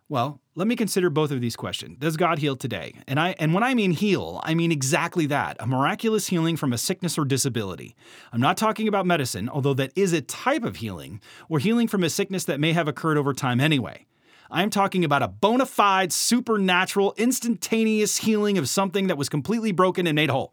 Well, 0.08 0.40
let 0.56 0.66
me 0.66 0.74
consider 0.74 1.08
both 1.08 1.30
of 1.30 1.40
these 1.40 1.54
questions. 1.54 1.98
Does 1.98 2.16
God 2.16 2.40
heal 2.40 2.56
today? 2.56 2.94
And 3.06 3.20
I 3.20 3.36
and 3.38 3.54
when 3.54 3.62
I 3.62 3.74
mean 3.74 3.92
heal, 3.92 4.40
I 4.42 4.54
mean 4.54 4.72
exactly 4.72 5.26
that, 5.26 5.56
a 5.60 5.68
miraculous 5.68 6.26
healing 6.26 6.56
from 6.56 6.72
a 6.72 6.78
sickness 6.78 7.16
or 7.16 7.24
disability. 7.24 7.94
I'm 8.32 8.40
not 8.40 8.56
talking 8.56 8.88
about 8.88 9.06
medicine, 9.06 9.48
although 9.48 9.74
that 9.74 9.92
is 9.94 10.12
a 10.12 10.20
type 10.20 10.64
of 10.64 10.76
healing, 10.76 11.20
or 11.48 11.60
healing 11.60 11.86
from 11.86 12.02
a 12.02 12.10
sickness 12.10 12.44
that 12.46 12.58
may 12.58 12.72
have 12.72 12.88
occurred 12.88 13.18
over 13.18 13.32
time 13.32 13.60
anyway. 13.60 14.04
I'm 14.50 14.68
talking 14.68 15.04
about 15.04 15.22
a 15.22 15.28
bona 15.28 15.64
fide, 15.64 16.12
supernatural, 16.12 17.14
instantaneous 17.16 18.16
healing 18.16 18.58
of 18.58 18.68
something 18.68 19.06
that 19.06 19.16
was 19.16 19.28
completely 19.28 19.70
broken 19.70 20.08
and 20.08 20.16
made 20.16 20.30
whole. 20.30 20.52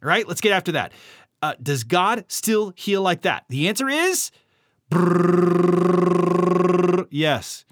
All 0.00 0.08
right, 0.08 0.28
let's 0.28 0.40
get 0.40 0.52
after 0.52 0.70
that. 0.72 0.92
Uh, 1.40 1.54
does 1.62 1.84
God 1.84 2.24
still 2.28 2.72
heal 2.74 3.02
like 3.02 3.22
that? 3.22 3.44
The 3.48 3.68
answer 3.68 3.88
is 3.88 4.30
yes. 7.10 7.64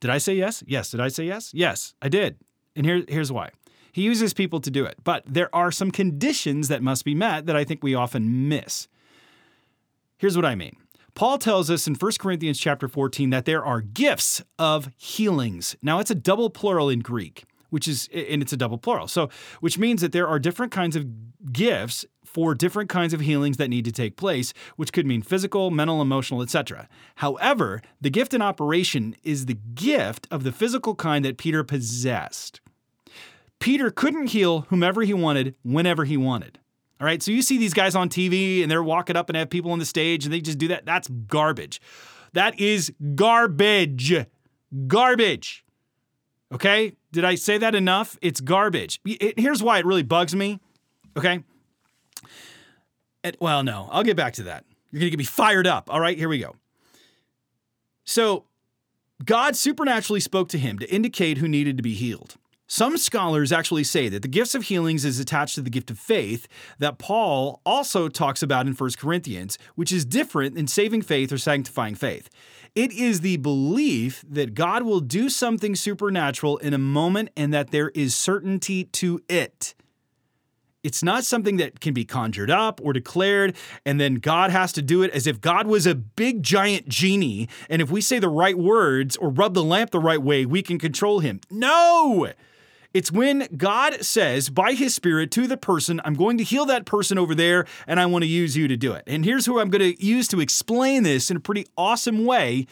Did 0.00 0.10
I 0.10 0.18
say 0.18 0.34
yes? 0.34 0.62
Yes. 0.66 0.90
Did 0.90 1.00
I 1.00 1.08
say 1.08 1.24
yes? 1.24 1.52
Yes, 1.52 1.94
I 2.00 2.08
did. 2.08 2.36
And 2.74 2.86
here, 2.86 3.04
here's 3.08 3.32
why. 3.32 3.50
He 3.92 4.02
uses 4.02 4.34
people 4.34 4.60
to 4.60 4.70
do 4.70 4.84
it, 4.84 4.98
but 5.04 5.22
there 5.26 5.54
are 5.54 5.72
some 5.72 5.90
conditions 5.90 6.68
that 6.68 6.82
must 6.82 7.04
be 7.04 7.14
met 7.14 7.46
that 7.46 7.56
I 7.56 7.64
think 7.64 7.82
we 7.82 7.94
often 7.94 8.46
miss. 8.46 8.88
Here's 10.18 10.36
what 10.36 10.44
I 10.44 10.54
mean. 10.54 10.76
Paul 11.14 11.38
tells 11.38 11.70
us 11.70 11.86
in 11.86 11.94
1 11.94 12.12
Corinthians 12.18 12.60
chapter 12.60 12.88
14 12.88 13.30
that 13.30 13.46
there 13.46 13.64
are 13.64 13.80
gifts 13.80 14.42
of 14.58 14.90
healings. 14.98 15.76
Now 15.80 15.98
it's 15.98 16.10
a 16.10 16.14
double 16.14 16.50
plural 16.50 16.90
in 16.90 17.00
Greek, 17.00 17.44
which 17.70 17.88
is 17.88 18.08
and 18.12 18.42
it's 18.42 18.52
a 18.52 18.56
double 18.56 18.78
plural. 18.78 19.08
So, 19.08 19.28
which 19.60 19.78
means 19.78 20.00
that 20.00 20.12
there 20.12 20.28
are 20.28 20.38
different 20.38 20.72
kinds 20.72 20.96
of 20.96 21.06
gifts 21.52 22.04
for 22.24 22.54
different 22.54 22.90
kinds 22.90 23.14
of 23.14 23.20
healings 23.20 23.56
that 23.56 23.68
need 23.68 23.84
to 23.84 23.92
take 23.92 24.16
place, 24.16 24.52
which 24.76 24.92
could 24.92 25.06
mean 25.06 25.22
physical, 25.22 25.70
mental, 25.70 26.02
emotional, 26.02 26.42
etc. 26.42 26.88
However, 27.16 27.82
the 28.00 28.10
gift 28.10 28.34
in 28.34 28.42
operation 28.42 29.16
is 29.22 29.46
the 29.46 29.58
gift 29.74 30.26
of 30.30 30.44
the 30.44 30.52
physical 30.52 30.94
kind 30.94 31.24
that 31.24 31.38
Peter 31.38 31.64
possessed. 31.64 32.60
Peter 33.58 33.90
couldn't 33.90 34.28
heal 34.28 34.62
whomever 34.68 35.02
he 35.02 35.14
wanted 35.14 35.54
whenever 35.62 36.04
he 36.04 36.16
wanted. 36.16 36.58
All 37.00 37.06
right, 37.06 37.22
so 37.22 37.30
you 37.30 37.42
see 37.42 37.58
these 37.58 37.74
guys 37.74 37.94
on 37.94 38.08
TV 38.08 38.62
and 38.62 38.70
they're 38.70 38.82
walking 38.82 39.16
up 39.16 39.28
and 39.28 39.36
have 39.36 39.50
people 39.50 39.70
on 39.70 39.78
the 39.78 39.84
stage 39.84 40.24
and 40.24 40.32
they 40.32 40.40
just 40.40 40.58
do 40.58 40.68
that. 40.68 40.86
That's 40.86 41.08
garbage. 41.08 41.80
That 42.32 42.58
is 42.58 42.92
garbage. 43.14 44.26
Garbage. 44.86 45.64
Okay, 46.52 46.92
did 47.12 47.24
I 47.24 47.34
say 47.34 47.58
that 47.58 47.74
enough? 47.74 48.16
It's 48.22 48.40
garbage. 48.40 49.00
Here's 49.04 49.62
why 49.62 49.78
it 49.78 49.86
really 49.86 50.04
bugs 50.04 50.34
me. 50.34 50.60
Okay. 51.16 51.42
Well, 53.40 53.64
no, 53.64 53.88
I'll 53.90 54.04
get 54.04 54.16
back 54.16 54.34
to 54.34 54.44
that. 54.44 54.64
You're 54.92 55.00
going 55.00 55.08
to 55.08 55.10
get 55.10 55.18
me 55.18 55.24
fired 55.24 55.66
up. 55.66 55.92
All 55.92 56.00
right, 56.00 56.16
here 56.16 56.28
we 56.28 56.38
go. 56.38 56.54
So, 58.04 58.44
God 59.24 59.56
supernaturally 59.56 60.20
spoke 60.20 60.48
to 60.50 60.58
him 60.58 60.78
to 60.78 60.88
indicate 60.94 61.38
who 61.38 61.48
needed 61.48 61.76
to 61.78 61.82
be 61.82 61.94
healed. 61.94 62.36
Some 62.68 62.96
scholars 62.96 63.52
actually 63.52 63.84
say 63.84 64.08
that 64.08 64.22
the 64.22 64.28
gifts 64.28 64.54
of 64.54 64.64
healings 64.64 65.04
is 65.04 65.18
attached 65.18 65.54
to 65.56 65.62
the 65.62 65.70
gift 65.70 65.90
of 65.90 65.98
faith 65.98 66.46
that 66.78 66.98
Paul 66.98 67.60
also 67.64 68.08
talks 68.08 68.42
about 68.42 68.66
in 68.66 68.74
1 68.74 68.90
Corinthians, 68.98 69.58
which 69.74 69.90
is 69.90 70.04
different 70.04 70.54
than 70.54 70.66
saving 70.66 71.02
faith 71.02 71.32
or 71.32 71.38
sanctifying 71.38 71.94
faith. 71.94 72.28
It 72.76 72.92
is 72.92 73.22
the 73.22 73.38
belief 73.38 74.22
that 74.28 74.52
God 74.52 74.82
will 74.82 75.00
do 75.00 75.30
something 75.30 75.74
supernatural 75.74 76.58
in 76.58 76.74
a 76.74 76.78
moment 76.78 77.30
and 77.34 77.52
that 77.54 77.70
there 77.70 77.88
is 77.94 78.14
certainty 78.14 78.84
to 78.84 79.18
it. 79.30 79.74
It's 80.84 81.02
not 81.02 81.24
something 81.24 81.56
that 81.56 81.80
can 81.80 81.94
be 81.94 82.04
conjured 82.04 82.50
up 82.50 82.78
or 82.84 82.92
declared, 82.92 83.56
and 83.86 83.98
then 83.98 84.16
God 84.16 84.50
has 84.50 84.72
to 84.74 84.82
do 84.82 85.02
it 85.02 85.10
as 85.12 85.26
if 85.26 85.40
God 85.40 85.66
was 85.66 85.86
a 85.86 85.94
big 85.94 86.42
giant 86.42 86.86
genie, 86.86 87.48
and 87.70 87.80
if 87.80 87.90
we 87.90 88.02
say 88.02 88.18
the 88.18 88.28
right 88.28 88.56
words 88.56 89.16
or 89.16 89.30
rub 89.30 89.54
the 89.54 89.64
lamp 89.64 89.90
the 89.90 89.98
right 89.98 90.22
way, 90.22 90.44
we 90.44 90.62
can 90.62 90.78
control 90.78 91.20
him. 91.20 91.40
No! 91.50 92.30
It's 92.96 93.12
when 93.12 93.46
God 93.54 94.02
says 94.02 94.48
by 94.48 94.72
his 94.72 94.94
spirit 94.94 95.30
to 95.32 95.46
the 95.46 95.58
person, 95.58 96.00
I'm 96.02 96.14
going 96.14 96.38
to 96.38 96.44
heal 96.44 96.64
that 96.64 96.86
person 96.86 97.18
over 97.18 97.34
there 97.34 97.66
and 97.86 98.00
I 98.00 98.06
want 98.06 98.22
to 98.22 98.26
use 98.26 98.56
you 98.56 98.68
to 98.68 98.76
do 98.78 98.94
it. 98.94 99.02
And 99.06 99.22
here's 99.22 99.44
who 99.44 99.60
I'm 99.60 99.68
going 99.68 99.82
to 99.82 100.02
use 100.02 100.28
to 100.28 100.40
explain 100.40 101.02
this 101.02 101.30
in 101.30 101.36
a 101.36 101.40
pretty 101.40 101.66
awesome 101.76 102.24
way. 102.24 102.66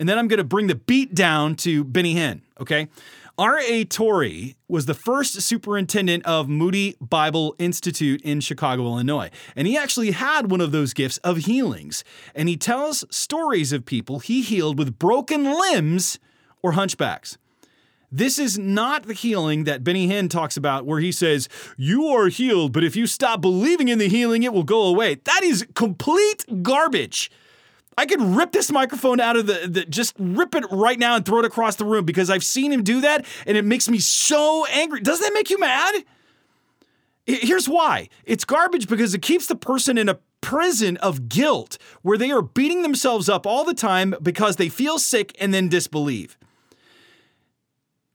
And 0.00 0.08
then 0.08 0.18
I'm 0.18 0.26
going 0.26 0.38
to 0.38 0.44
bring 0.44 0.68
the 0.68 0.74
beat 0.74 1.14
down 1.14 1.54
to 1.56 1.84
Benny 1.84 2.14
Hinn, 2.14 2.40
okay? 2.58 2.88
R.A. 3.36 3.84
Torrey 3.84 4.56
was 4.68 4.86
the 4.86 4.94
first 4.94 5.42
superintendent 5.42 6.24
of 6.24 6.48
Moody 6.48 6.96
Bible 6.98 7.54
Institute 7.58 8.22
in 8.22 8.40
Chicago, 8.40 8.84
Illinois. 8.84 9.30
And 9.54 9.68
he 9.68 9.76
actually 9.76 10.12
had 10.12 10.50
one 10.50 10.62
of 10.62 10.72
those 10.72 10.94
gifts 10.94 11.18
of 11.18 11.36
healings. 11.36 12.04
And 12.34 12.48
he 12.48 12.56
tells 12.56 13.04
stories 13.14 13.74
of 13.74 13.84
people 13.84 14.20
he 14.20 14.40
healed 14.40 14.78
with 14.78 14.98
broken 14.98 15.44
limbs 15.44 16.18
or 16.62 16.72
hunchbacks. 16.72 17.36
This 18.10 18.38
is 18.38 18.58
not 18.58 19.04
the 19.04 19.12
healing 19.12 19.64
that 19.64 19.84
Benny 19.84 20.08
Hinn 20.08 20.30
talks 20.30 20.56
about, 20.56 20.86
where 20.86 21.00
he 21.00 21.12
says, 21.12 21.48
You 21.76 22.06
are 22.06 22.28
healed, 22.28 22.72
but 22.72 22.82
if 22.82 22.96
you 22.96 23.06
stop 23.06 23.40
believing 23.40 23.88
in 23.88 23.98
the 23.98 24.08
healing, 24.08 24.42
it 24.42 24.52
will 24.52 24.64
go 24.64 24.82
away. 24.84 25.16
That 25.24 25.42
is 25.42 25.66
complete 25.74 26.62
garbage. 26.62 27.30
I 27.98 28.06
could 28.06 28.22
rip 28.22 28.52
this 28.52 28.70
microphone 28.70 29.18
out 29.18 29.36
of 29.36 29.46
the, 29.46 29.66
the, 29.68 29.84
just 29.84 30.14
rip 30.18 30.54
it 30.54 30.64
right 30.70 30.98
now 30.98 31.16
and 31.16 31.26
throw 31.26 31.40
it 31.40 31.44
across 31.44 31.74
the 31.76 31.84
room 31.84 32.04
because 32.04 32.30
I've 32.30 32.44
seen 32.44 32.72
him 32.72 32.84
do 32.84 33.00
that 33.00 33.26
and 33.44 33.58
it 33.58 33.64
makes 33.64 33.88
me 33.88 33.98
so 33.98 34.64
angry. 34.66 35.00
Doesn't 35.00 35.24
that 35.24 35.34
make 35.34 35.50
you 35.50 35.58
mad? 35.58 36.04
Here's 37.26 37.68
why 37.68 38.08
it's 38.24 38.44
garbage 38.44 38.88
because 38.88 39.14
it 39.14 39.20
keeps 39.20 39.48
the 39.48 39.56
person 39.56 39.98
in 39.98 40.08
a 40.08 40.20
prison 40.40 40.96
of 40.98 41.28
guilt 41.28 41.76
where 42.02 42.16
they 42.16 42.30
are 42.30 42.40
beating 42.40 42.82
themselves 42.82 43.28
up 43.28 43.46
all 43.46 43.64
the 43.64 43.74
time 43.74 44.14
because 44.22 44.56
they 44.56 44.68
feel 44.68 45.00
sick 45.00 45.36
and 45.40 45.52
then 45.52 45.68
disbelieve. 45.68 46.38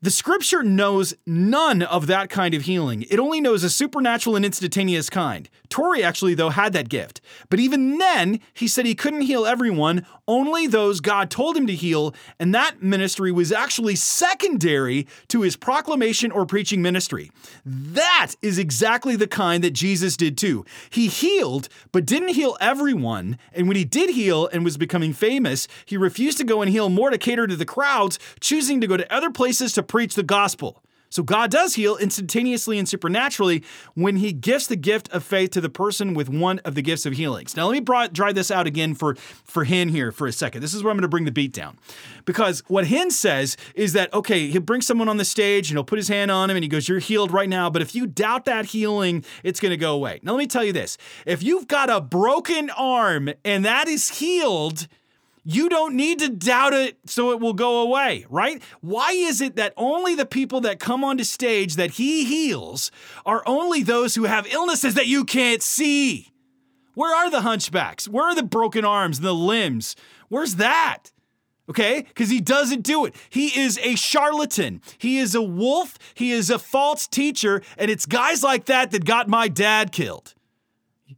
The 0.04 0.12
scripture 0.12 0.63
knows 0.63 1.13
none 1.26 1.82
of 1.82 2.08
that 2.08 2.30
kind 2.30 2.54
of 2.54 2.63
healing. 2.63 3.06
It 3.10 3.22
only 3.22 3.39
knows 3.39 3.63
a 3.63 3.70
supernatural 3.70 4.36
and 4.36 4.44
instantaneous 4.44 5.10
kind. 5.10 5.50
Torrey 5.70 6.04
actually, 6.04 6.34
though, 6.34 6.50
had 6.50 6.74
that 6.74 6.89
gift. 6.89 7.22
But 7.50 7.62
even 7.62 7.98
then, 8.00 8.42
he 8.54 8.68
said 8.68 8.86
he 8.86 8.96
couldn't 8.96 9.22
heal 9.22 9.46
everyone, 9.46 10.06
only 10.28 10.68
those 10.68 11.00
God 11.00 11.32
told 11.32 11.56
him 11.56 11.68
to 11.68 11.74
heal, 11.74 12.13
and 12.38 12.54
that 12.54 12.84
ministry 12.84 13.32
was 13.32 13.54
actually 13.54 13.96
secondary 13.96 15.08
to 15.30 15.42
his 15.42 15.56
proclamation 15.56 16.32
or 16.32 16.46
preaching 16.46 16.82
ministry. 16.82 17.32
That 17.66 18.34
is 18.42 18.60
exactly 18.60 19.16
the 19.16 19.28
kind 19.28 19.63
that 19.63 19.72
Jesus 19.72 20.18
did 20.18 20.38
too. 20.38 20.66
He 20.89 21.08
healed, 21.08 21.70
but 21.94 22.06
didn't 22.06 22.36
heal 22.36 22.58
everyone. 22.60 23.38
And 23.54 23.68
when 23.68 23.78
he 23.78 23.86
did 23.86 24.10
heal 24.10 24.48
and 24.48 24.66
was 24.66 24.78
becoming 24.78 25.13
famous, 25.13 25.68
he 25.86 25.96
refused 25.96 26.38
to 26.39 26.44
go 26.44 26.62
and 26.62 26.70
heal 26.70 26.89
more 26.89 27.10
to 27.10 27.18
cater 27.18 27.48
to 27.48 27.56
the 27.56 27.66
crowds, 27.66 28.20
choosing 28.42 28.82
to 28.82 28.88
go 28.88 28.98
to 28.98 29.13
other 29.13 29.32
places 29.32 29.72
to 29.74 29.84
preach 29.94 30.16
the 30.16 30.24
gospel. 30.24 30.82
So 31.12 31.22
God 31.22 31.52
does 31.52 31.76
heal 31.76 31.98
instantaneously 31.98 32.80
and 32.80 32.90
supernaturally 32.90 33.64
when 33.94 34.16
he 34.16 34.34
gifts 34.34 34.66
the 34.66 34.76
gift 34.76 35.08
of 35.14 35.24
faith 35.24 35.52
to 35.52 35.62
the 35.62 35.70
person 35.70 36.16
with 36.16 36.30
one 36.30 36.58
of 36.66 36.74
the 36.74 36.82
gifts 36.82 37.06
of 37.06 37.14
healings. 37.14 37.56
Now 37.56 37.68
let 37.68 37.74
me 37.74 37.80
brought, 37.80 38.12
dry 38.12 38.34
this 38.34 38.50
out 38.50 38.66
again 38.66 38.96
for, 38.96 39.14
for 39.14 39.66
Hinn 39.66 39.92
here 39.92 40.12
for 40.12 40.26
a 40.26 40.32
second. 40.32 40.64
This 40.64 40.74
is 40.74 40.82
where 40.82 40.90
I'm 40.90 40.98
going 40.98 41.04
to 41.04 41.08
bring 41.08 41.26
the 41.26 41.32
beat 41.32 41.54
down. 41.54 41.78
Because 42.26 42.64
what 42.66 42.86
Hinn 42.86 43.12
says 43.12 43.56
is 43.76 43.94
that, 43.94 44.12
okay, 44.16 44.48
he'll 44.48 44.64
bring 44.64 44.82
someone 44.82 45.08
on 45.08 45.18
the 45.18 45.26
stage 45.26 45.70
and 45.70 45.78
he'll 45.78 45.84
put 45.84 46.00
his 46.00 46.08
hand 46.08 46.32
on 46.32 46.50
him 46.50 46.58
and 46.58 46.64
he 46.64 46.68
goes, 46.68 46.90
You're 46.90 46.98
healed 46.98 47.32
right 47.32 47.48
now. 47.48 47.70
But 47.70 47.84
if 47.84 47.94
you 47.94 48.08
doubt 48.08 48.46
that 48.46 48.66
healing, 48.66 49.24
it's 49.44 49.60
going 49.60 49.70
to 49.70 49.78
go 49.78 49.94
away. 49.94 50.22
Now 50.24 50.32
let 50.32 50.40
me 50.40 50.48
tell 50.48 50.64
you 50.64 50.74
this 50.74 50.98
if 51.28 51.44
you've 51.44 51.68
got 51.68 51.92
a 51.92 52.02
broken 52.02 52.72
arm 52.72 53.30
and 53.46 53.64
that 53.64 53.88
is 53.88 54.18
healed, 54.18 54.88
you 55.44 55.70
don't 55.70 55.96
need 55.96 56.20
to 56.20 56.30
doubt 56.30 56.74
it 56.74 56.98
so 57.06 57.32
it 57.32 57.40
will 57.40 57.54
go 57.54 57.82
away, 57.82 58.26
right? 58.30 58.62
Why 58.82 59.12
is 59.12 59.42
it 59.42 59.56
that 59.58 59.74
only 59.76 60.16
the 60.16 60.26
people 60.26 60.62
that 60.62 60.80
come 60.80 61.04
onto 61.04 61.24
stage 61.24 61.76
that 61.76 61.92
he 61.92 62.24
heals 62.24 62.92
are 63.26 63.44
only 63.46 63.84
those 63.84 64.16
who 64.16 64.24
have 64.24 64.48
illnesses 64.48 64.96
that 64.96 65.08
you 65.08 65.26
can't 65.26 65.62
see? 65.62 66.32
Where 66.94 67.16
are 67.16 67.30
the 67.30 67.42
hunchbacks? 67.42 68.08
Where 68.08 68.30
are 68.30 68.36
the 68.36 68.44
broken 68.44 68.86
arms 68.86 69.18
and 69.18 69.28
the 69.28 69.34
limbs? 69.34 69.96
Where's 70.30 70.56
that? 70.56 71.12
Okay? 71.70 72.04
Because 72.04 72.30
he 72.30 72.40
doesn't 72.40 72.82
do 72.82 73.06
it. 73.06 73.16
He 73.30 73.48
is 73.60 73.80
a 73.80 73.96
charlatan. 73.96 74.82
He 74.98 75.18
is 75.18 75.34
a 75.36 75.42
wolf. 75.42 75.98
He 76.14 76.32
is 76.32 76.50
a 76.50 76.60
false 76.60 77.08
teacher. 77.08 77.62
And 77.78 77.90
it's 77.90 78.06
guys 78.06 78.44
like 78.44 78.66
that 78.66 78.92
that 78.92 79.06
got 79.06 79.28
my 79.28 79.48
dad 79.48 79.92
killed. 79.92 80.34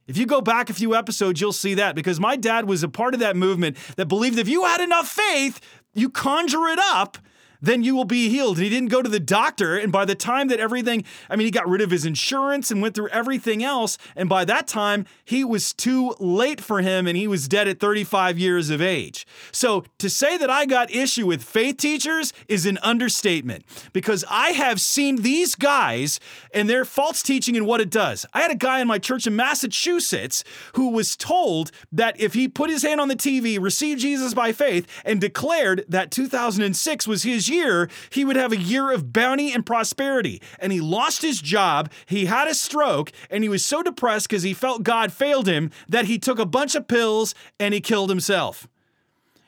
If 0.08 0.18
you 0.18 0.26
go 0.26 0.42
back 0.42 0.70
a 0.70 0.74
few 0.74 0.96
episodes, 0.96 1.42
you'll 1.42 1.54
see 1.54 1.76
that 1.76 1.96
because 1.96 2.20
my 2.20 2.36
dad 2.36 2.68
was 2.68 2.84
a 2.84 2.90
part 2.90 3.14
of 3.14 3.20
that 3.22 3.36
movement 3.36 3.78
that 3.98 4.08
believed 4.08 4.38
if 4.38 4.48
you 4.48 4.64
had 4.66 4.82
enough 4.82 5.08
faith, 5.08 5.60
you 5.94 6.10
conjure 6.10 6.68
it 6.68 6.80
up 6.80 7.18
then 7.66 7.84
you 7.84 7.96
will 7.96 8.06
be 8.06 8.30
healed. 8.30 8.58
And 8.58 8.64
he 8.64 8.70
didn't 8.70 8.90
go 8.90 9.02
to 9.02 9.10
the 9.10 9.20
doctor. 9.20 9.78
And 9.78 9.92
by 9.92 10.06
the 10.06 10.16
time 10.16 10.48
that 10.50 10.60
everything, 10.60 11.04
I 11.30 11.36
mean, 11.36 11.46
he 11.46 11.52
got 11.52 11.68
rid 11.68 11.82
of 11.82 11.92
his 11.92 12.06
insurance 12.06 12.72
and 12.72 12.82
went 12.82 12.96
through 12.96 13.10
everything 13.10 13.64
else. 13.64 13.98
And 14.16 14.30
by 14.30 14.46
that 14.46 14.68
time, 14.68 15.06
he 15.24 15.44
was 15.44 15.74
too 15.74 16.16
late 16.20 16.62
for 16.62 16.82
him 16.82 17.08
and 17.08 17.18
he 17.18 17.28
was 17.28 17.48
dead 17.48 17.68
at 17.68 17.80
35 17.80 18.38
years 18.38 18.70
of 18.70 18.82
age. 18.82 19.26
So 19.52 19.86
to 20.00 20.10
say 20.10 20.38
that 20.38 20.50
I 20.50 20.66
got 20.66 20.92
issue 20.92 21.26
with 21.26 21.44
faith 21.44 21.78
teachers 21.78 22.34
is 22.48 22.66
an 22.66 22.78
understatement 22.82 23.66
because 23.94 24.24
I 24.30 24.50
have 24.50 24.80
seen 24.82 25.18
these 25.18 25.56
guys 25.56 26.20
and 26.54 26.70
their 26.70 26.86
false 26.86 27.22
teaching 27.22 27.58
and 27.58 27.66
what 27.66 27.82
it 27.82 27.90
does. 27.90 28.26
I 28.34 28.42
had 28.42 28.52
a 28.52 28.56
guy 28.56 28.80
in 28.80 28.88
my 28.88 29.00
church 29.00 29.28
in 29.28 29.36
Massachusetts 29.36 30.44
who 30.74 30.90
was 30.90 31.16
told 31.16 31.72
that 31.92 32.20
if 32.20 32.34
he 32.34 32.48
put 32.48 32.70
his 32.70 32.84
hand 32.84 33.02
on 33.02 33.08
the 33.08 33.16
TV, 33.16 33.62
received 33.62 34.02
Jesus 34.02 34.34
by 34.34 34.52
faith, 34.52 34.88
and 35.04 35.20
declared 35.20 35.86
that 35.88 36.12
2006 36.12 37.08
was 37.08 37.24
his 37.24 37.50
year, 37.50 37.55
year, 37.56 37.90
he 38.10 38.26
would 38.26 38.36
have 38.36 38.52
a 38.52 38.58
year 38.58 38.92
of 38.92 39.14
bounty 39.14 39.54
and 39.54 39.66
prosperity. 39.66 40.42
And 40.60 40.72
he 40.72 40.82
lost 40.82 41.22
his 41.22 41.42
job, 41.42 41.92
he 42.06 42.26
had 42.26 42.48
a 42.48 42.54
stroke, 42.54 43.12
and 43.30 43.44
he 43.44 43.50
was 43.50 43.66
so 43.66 43.82
depressed 43.82 44.30
because 44.30 44.44
he 44.44 44.54
felt 44.54 44.84
God 44.84 45.12
failed 45.12 45.48
him 45.48 45.72
that 45.88 46.06
he 46.06 46.20
took 46.20 46.40
a 46.40 46.46
bunch 46.46 46.76
of 46.76 46.88
pills 46.88 47.34
and 47.60 47.74
he 47.74 47.82
killed 47.82 48.10
himself. 48.10 48.68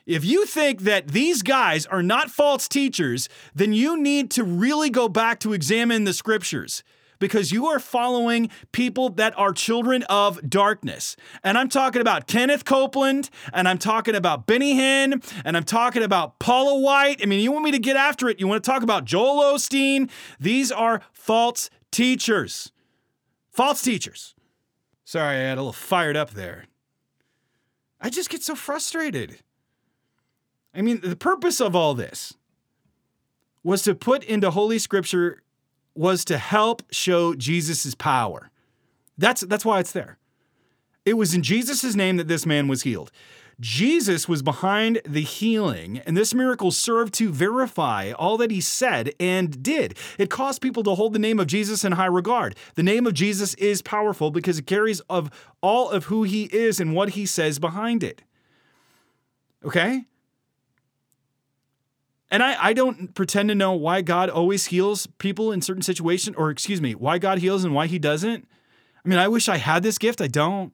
If 0.06 0.24
you 0.24 0.46
think 0.46 0.82
that 0.82 1.08
these 1.08 1.42
guys 1.42 1.84
are 1.84 2.02
not 2.02 2.30
false 2.30 2.66
teachers, 2.66 3.28
then 3.54 3.74
you 3.74 4.00
need 4.00 4.30
to 4.32 4.42
really 4.44 4.88
go 4.88 5.06
back 5.06 5.38
to 5.40 5.52
examine 5.52 6.04
the 6.04 6.14
scriptures 6.14 6.82
because 7.18 7.52
you 7.52 7.66
are 7.66 7.78
following 7.78 8.50
people 8.72 9.10
that 9.10 9.36
are 9.38 9.52
children 9.52 10.02
of 10.04 10.48
darkness. 10.48 11.16
And 11.42 11.58
I'm 11.58 11.68
talking 11.68 12.00
about 12.00 12.26
Kenneth 12.26 12.64
Copeland, 12.64 13.30
and 13.52 13.68
I'm 13.68 13.78
talking 13.78 14.14
about 14.14 14.46
Benny 14.46 14.74
Hinn, 14.74 15.22
and 15.44 15.56
I'm 15.56 15.64
talking 15.64 16.02
about 16.02 16.38
Paula 16.38 16.78
White. 16.78 17.20
I 17.22 17.26
mean, 17.26 17.40
you 17.40 17.52
want 17.52 17.64
me 17.64 17.72
to 17.72 17.78
get 17.78 17.96
after 17.96 18.28
it? 18.28 18.40
You 18.40 18.46
want 18.46 18.62
to 18.62 18.70
talk 18.70 18.82
about 18.82 19.04
Joel 19.04 19.54
Osteen? 19.54 20.10
These 20.38 20.70
are 20.70 21.02
false 21.12 21.70
teachers. 21.90 22.72
False 23.50 23.82
teachers. 23.82 24.34
Sorry, 25.04 25.36
I 25.36 25.40
had 25.40 25.58
a 25.58 25.62
little 25.62 25.72
fired 25.72 26.16
up 26.16 26.30
there. 26.30 26.66
I 28.00 28.10
just 28.10 28.30
get 28.30 28.42
so 28.42 28.54
frustrated. 28.54 29.38
I 30.74 30.82
mean, 30.82 31.00
the 31.00 31.16
purpose 31.16 31.60
of 31.60 31.74
all 31.74 31.94
this 31.94 32.34
was 33.64 33.82
to 33.82 33.94
put 33.94 34.22
into 34.22 34.50
Holy 34.50 34.78
Scripture 34.78 35.42
was 35.98 36.24
to 36.26 36.38
help 36.38 36.82
show 36.92 37.34
Jesus' 37.34 37.94
power. 37.94 38.50
That's, 39.18 39.40
that's 39.40 39.64
why 39.64 39.80
it's 39.80 39.92
there. 39.92 40.16
It 41.04 41.14
was 41.14 41.34
in 41.34 41.42
Jesus' 41.42 41.96
name 41.96 42.18
that 42.18 42.28
this 42.28 42.46
man 42.46 42.68
was 42.68 42.82
healed. 42.82 43.10
Jesus 43.60 44.28
was 44.28 44.40
behind 44.40 45.00
the 45.04 45.22
healing, 45.22 45.98
and 46.06 46.16
this 46.16 46.32
miracle 46.32 46.70
served 46.70 47.12
to 47.14 47.30
verify 47.30 48.12
all 48.12 48.36
that 48.36 48.52
he 48.52 48.60
said 48.60 49.12
and 49.18 49.60
did. 49.60 49.98
It 50.16 50.30
caused 50.30 50.62
people 50.62 50.84
to 50.84 50.94
hold 50.94 51.12
the 51.12 51.18
name 51.18 51.40
of 51.40 51.48
Jesus 51.48 51.84
in 51.84 51.92
high 51.92 52.06
regard. 52.06 52.54
The 52.76 52.84
name 52.84 53.04
of 53.04 53.14
Jesus 53.14 53.54
is 53.54 53.82
powerful 53.82 54.30
because 54.30 54.60
it 54.60 54.66
carries 54.68 55.00
of 55.10 55.30
all 55.60 55.90
of 55.90 56.04
who 56.04 56.22
he 56.22 56.44
is 56.44 56.78
and 56.78 56.94
what 56.94 57.10
he 57.10 57.26
says 57.26 57.58
behind 57.58 58.04
it. 58.04 58.22
Okay? 59.64 60.04
And 62.30 62.42
I, 62.42 62.56
I 62.62 62.72
don't 62.72 63.14
pretend 63.14 63.48
to 63.48 63.54
know 63.54 63.72
why 63.72 64.02
God 64.02 64.28
always 64.28 64.66
heals 64.66 65.06
people 65.18 65.50
in 65.50 65.62
certain 65.62 65.82
situations, 65.82 66.36
or 66.36 66.50
excuse 66.50 66.80
me, 66.80 66.94
why 66.94 67.18
God 67.18 67.38
heals 67.38 67.64
and 67.64 67.74
why 67.74 67.86
he 67.86 67.98
doesn't. 67.98 68.46
I 69.04 69.08
mean, 69.08 69.18
I 69.18 69.28
wish 69.28 69.48
I 69.48 69.56
had 69.56 69.82
this 69.82 69.98
gift. 69.98 70.20
I 70.20 70.26
don't. 70.26 70.72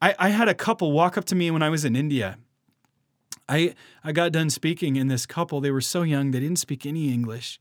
I, 0.00 0.14
I 0.18 0.28
had 0.28 0.48
a 0.48 0.54
couple 0.54 0.92
walk 0.92 1.18
up 1.18 1.24
to 1.26 1.34
me 1.34 1.50
when 1.50 1.62
I 1.62 1.70
was 1.70 1.84
in 1.84 1.96
India. 1.96 2.38
I 3.48 3.74
I 4.04 4.12
got 4.12 4.30
done 4.30 4.50
speaking, 4.50 4.96
and 4.96 5.10
this 5.10 5.26
couple, 5.26 5.60
they 5.60 5.72
were 5.72 5.80
so 5.80 6.02
young, 6.02 6.30
they 6.30 6.40
didn't 6.40 6.58
speak 6.58 6.86
any 6.86 7.12
English. 7.12 7.58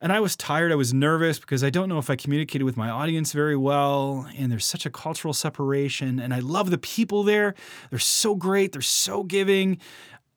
And 0.00 0.12
I 0.12 0.18
was 0.18 0.34
tired. 0.34 0.72
I 0.72 0.74
was 0.74 0.92
nervous 0.92 1.38
because 1.38 1.62
I 1.62 1.70
don't 1.70 1.88
know 1.88 1.98
if 1.98 2.10
I 2.10 2.16
communicated 2.16 2.64
with 2.64 2.76
my 2.76 2.90
audience 2.90 3.32
very 3.32 3.56
well. 3.56 4.26
And 4.36 4.50
there's 4.50 4.64
such 4.64 4.84
a 4.84 4.90
cultural 4.90 5.32
separation. 5.32 6.18
And 6.18 6.34
I 6.34 6.40
love 6.40 6.72
the 6.72 6.78
people 6.78 7.22
there. 7.22 7.54
They're 7.88 8.00
so 8.00 8.34
great. 8.34 8.72
They're 8.72 8.82
so 8.82 9.22
giving. 9.22 9.78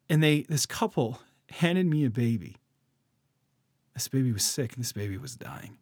And 0.08 0.22
they, 0.22 0.44
this 0.44 0.68
couple, 0.68 1.20
handed 1.50 1.86
me 1.86 2.06
a 2.06 2.10
baby. 2.10 2.58
This 3.94 4.08
baby 4.08 4.32
was 4.32 4.44
sick 4.44 4.74
and 4.74 4.84
this 4.84 4.92
baby 4.92 5.18
was 5.18 5.36
dying. 5.36 5.78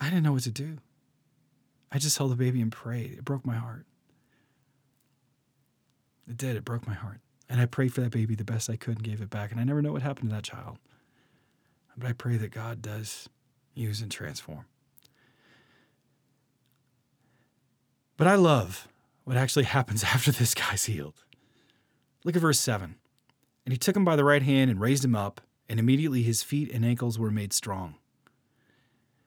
I 0.00 0.06
didn't 0.06 0.22
know 0.22 0.32
what 0.32 0.42
to 0.42 0.50
do. 0.50 0.78
I 1.92 1.98
just 1.98 2.16
held 2.18 2.32
the 2.32 2.36
baby 2.36 2.60
and 2.60 2.72
prayed. 2.72 3.12
It 3.12 3.24
broke 3.24 3.44
my 3.44 3.56
heart. 3.56 3.84
It 6.28 6.36
did. 6.36 6.56
It 6.56 6.64
broke 6.64 6.86
my 6.86 6.94
heart. 6.94 7.20
And 7.48 7.60
I 7.60 7.66
prayed 7.66 7.92
for 7.92 8.00
that 8.00 8.12
baby 8.12 8.34
the 8.34 8.44
best 8.44 8.70
I 8.70 8.76
could 8.76 8.96
and 8.96 9.02
gave 9.02 9.20
it 9.20 9.30
back. 9.30 9.50
And 9.50 9.60
I 9.60 9.64
never 9.64 9.82
know 9.82 9.92
what 9.92 10.02
happened 10.02 10.30
to 10.30 10.36
that 10.36 10.44
child. 10.44 10.78
But 11.96 12.08
I 12.08 12.12
pray 12.12 12.36
that 12.36 12.52
God 12.52 12.80
does 12.80 13.28
use 13.74 14.00
and 14.00 14.10
transform. 14.10 14.64
But 18.16 18.28
I 18.28 18.36
love 18.36 18.86
what 19.24 19.36
actually 19.36 19.64
happens 19.76 20.04
after 20.04 20.30
this 20.30 20.54
guy's 20.54 20.84
healed. 20.84 21.24
Look 22.24 22.36
at 22.36 22.42
verse 22.42 22.60
7. 22.60 22.96
And 23.70 23.74
he 23.74 23.78
took 23.78 23.94
him 23.94 24.04
by 24.04 24.16
the 24.16 24.24
right 24.24 24.42
hand 24.42 24.68
and 24.68 24.80
raised 24.80 25.04
him 25.04 25.14
up, 25.14 25.40
and 25.68 25.78
immediately 25.78 26.24
his 26.24 26.42
feet 26.42 26.72
and 26.72 26.84
ankles 26.84 27.20
were 27.20 27.30
made 27.30 27.52
strong. 27.52 27.94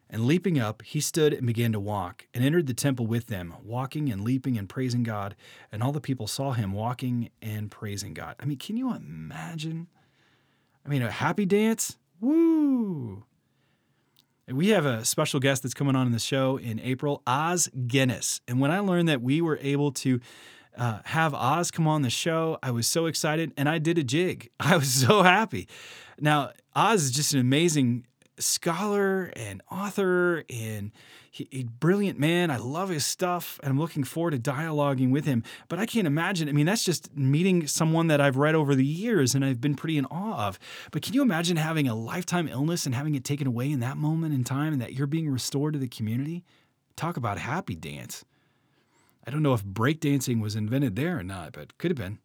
And 0.10 0.26
leaping 0.26 0.60
up, 0.60 0.82
he 0.82 1.00
stood 1.00 1.32
and 1.32 1.48
began 1.48 1.72
to 1.72 1.80
walk, 1.80 2.28
and 2.34 2.44
entered 2.44 2.68
the 2.68 2.74
temple 2.74 3.08
with 3.08 3.28
them, 3.28 3.54
walking 3.64 4.12
and 4.12 4.22
leaping 4.22 4.58
and 4.58 4.68
praising 4.68 5.04
God. 5.04 5.38
And 5.72 5.82
all 5.82 5.94
the 5.94 6.02
people 6.02 6.28
saw 6.28 6.52
him 6.52 6.74
walking 6.74 7.30
and 7.42 7.72
praising 7.72 8.14
God. 8.14 8.36
I 8.38 8.44
mean, 8.44 8.58
can 8.58 8.76
you 8.76 8.94
imagine? 8.94 9.88
I 10.86 10.90
mean, 10.90 11.04
a 11.04 11.10
happy 11.10 11.46
dance? 11.46 11.98
Woo! 12.20 13.24
We 14.50 14.68
have 14.72 14.86
a 14.86 15.06
special 15.06 15.40
guest 15.40 15.64
that's 15.64 15.74
coming 15.74 15.96
on 15.96 16.06
in 16.06 16.12
the 16.12 16.20
show 16.20 16.58
in 16.58 16.82
April, 16.82 17.24
Os 17.26 17.70
Guinness. 17.88 18.42
And 18.50 18.60
when 18.60 18.72
I 18.72 18.80
learned 18.80 19.08
that 19.08 19.22
we 19.22 19.40
were 19.40 19.58
able 19.62 19.94
to 19.94 20.20
uh, 20.78 21.00
have 21.06 21.34
Os 21.34 21.72
come 21.72 21.88
on 21.88 22.02
the 22.02 22.10
show. 22.10 22.58
I 22.64 22.72
was 22.72 22.88
so 22.88 23.06
excited 23.06 23.54
and 23.58 23.70
I 23.70 23.78
did 23.78 23.98
a 23.98 24.04
jig. 24.04 24.50
I 24.60 24.78
was 24.78 24.94
so 24.94 25.24
happy. 25.24 25.68
Now, 26.20 26.52
Os 26.76 27.04
is 27.04 27.12
just 27.12 27.34
an 27.34 27.40
amazing 27.40 28.06
scholar 28.40 29.32
and 29.36 29.62
author 29.72 30.44
and 30.50 30.92
he, 31.32 31.64
brilliant 31.64 32.20
man. 32.20 32.52
I 32.52 32.58
love 32.58 32.90
his 32.90 33.06
stuff 33.06 33.60
and 33.64 33.72
I'm 33.72 33.80
looking 33.80 34.04
forward 34.04 34.32
to 34.32 34.40
dialoguing 34.40 35.12
with 35.12 35.26
him. 35.26 35.44
But 35.68 35.80
I 35.80 35.88
can't 35.88 36.06
imagine. 36.06 36.48
I 36.48 36.52
mean, 36.52 36.68
that's 36.68 36.84
just 36.84 37.16
meeting 37.18 37.66
someone 37.66 38.08
that 38.08 38.22
I've 38.22 38.38
read 38.38 38.54
over 38.54 38.76
the 38.76 38.86
years 38.86 39.34
and 39.34 39.44
I've 39.44 39.60
been 39.60 39.76
pretty 39.76 39.98
in 39.98 40.06
awe 40.06 40.48
of. 40.48 40.60
But 40.92 41.02
can 41.02 41.14
you 41.14 41.24
imagine 41.24 41.58
having 41.58 41.88
a 41.88 41.96
lifetime 41.96 42.48
illness 42.48 42.86
and 42.86 42.94
having 42.94 43.16
it 43.16 43.24
taken 43.24 43.48
away 43.48 43.72
in 43.72 43.80
that 43.80 43.98
moment 43.98 44.36
in 44.36 44.44
time 44.44 44.74
and 44.74 44.82
that 44.82 44.94
you're 44.94 45.08
being 45.08 45.30
restored 45.30 45.74
to 45.74 45.80
the 45.80 45.88
community? 45.88 46.44
Talk 46.96 47.18
about 47.18 47.40
happy 47.40 47.76
dance. 47.76 48.24
I 49.26 49.32
don't 49.32 49.44
know 49.44 49.54
if 49.54 49.64
breakdancing 49.64 50.42
was 50.42 50.56
invented 50.56 50.96
there 50.96 51.18
or 51.18 51.24
not, 51.24 51.54
but 51.54 51.78
could 51.78 51.92
have 51.92 51.98
been. 51.98 52.20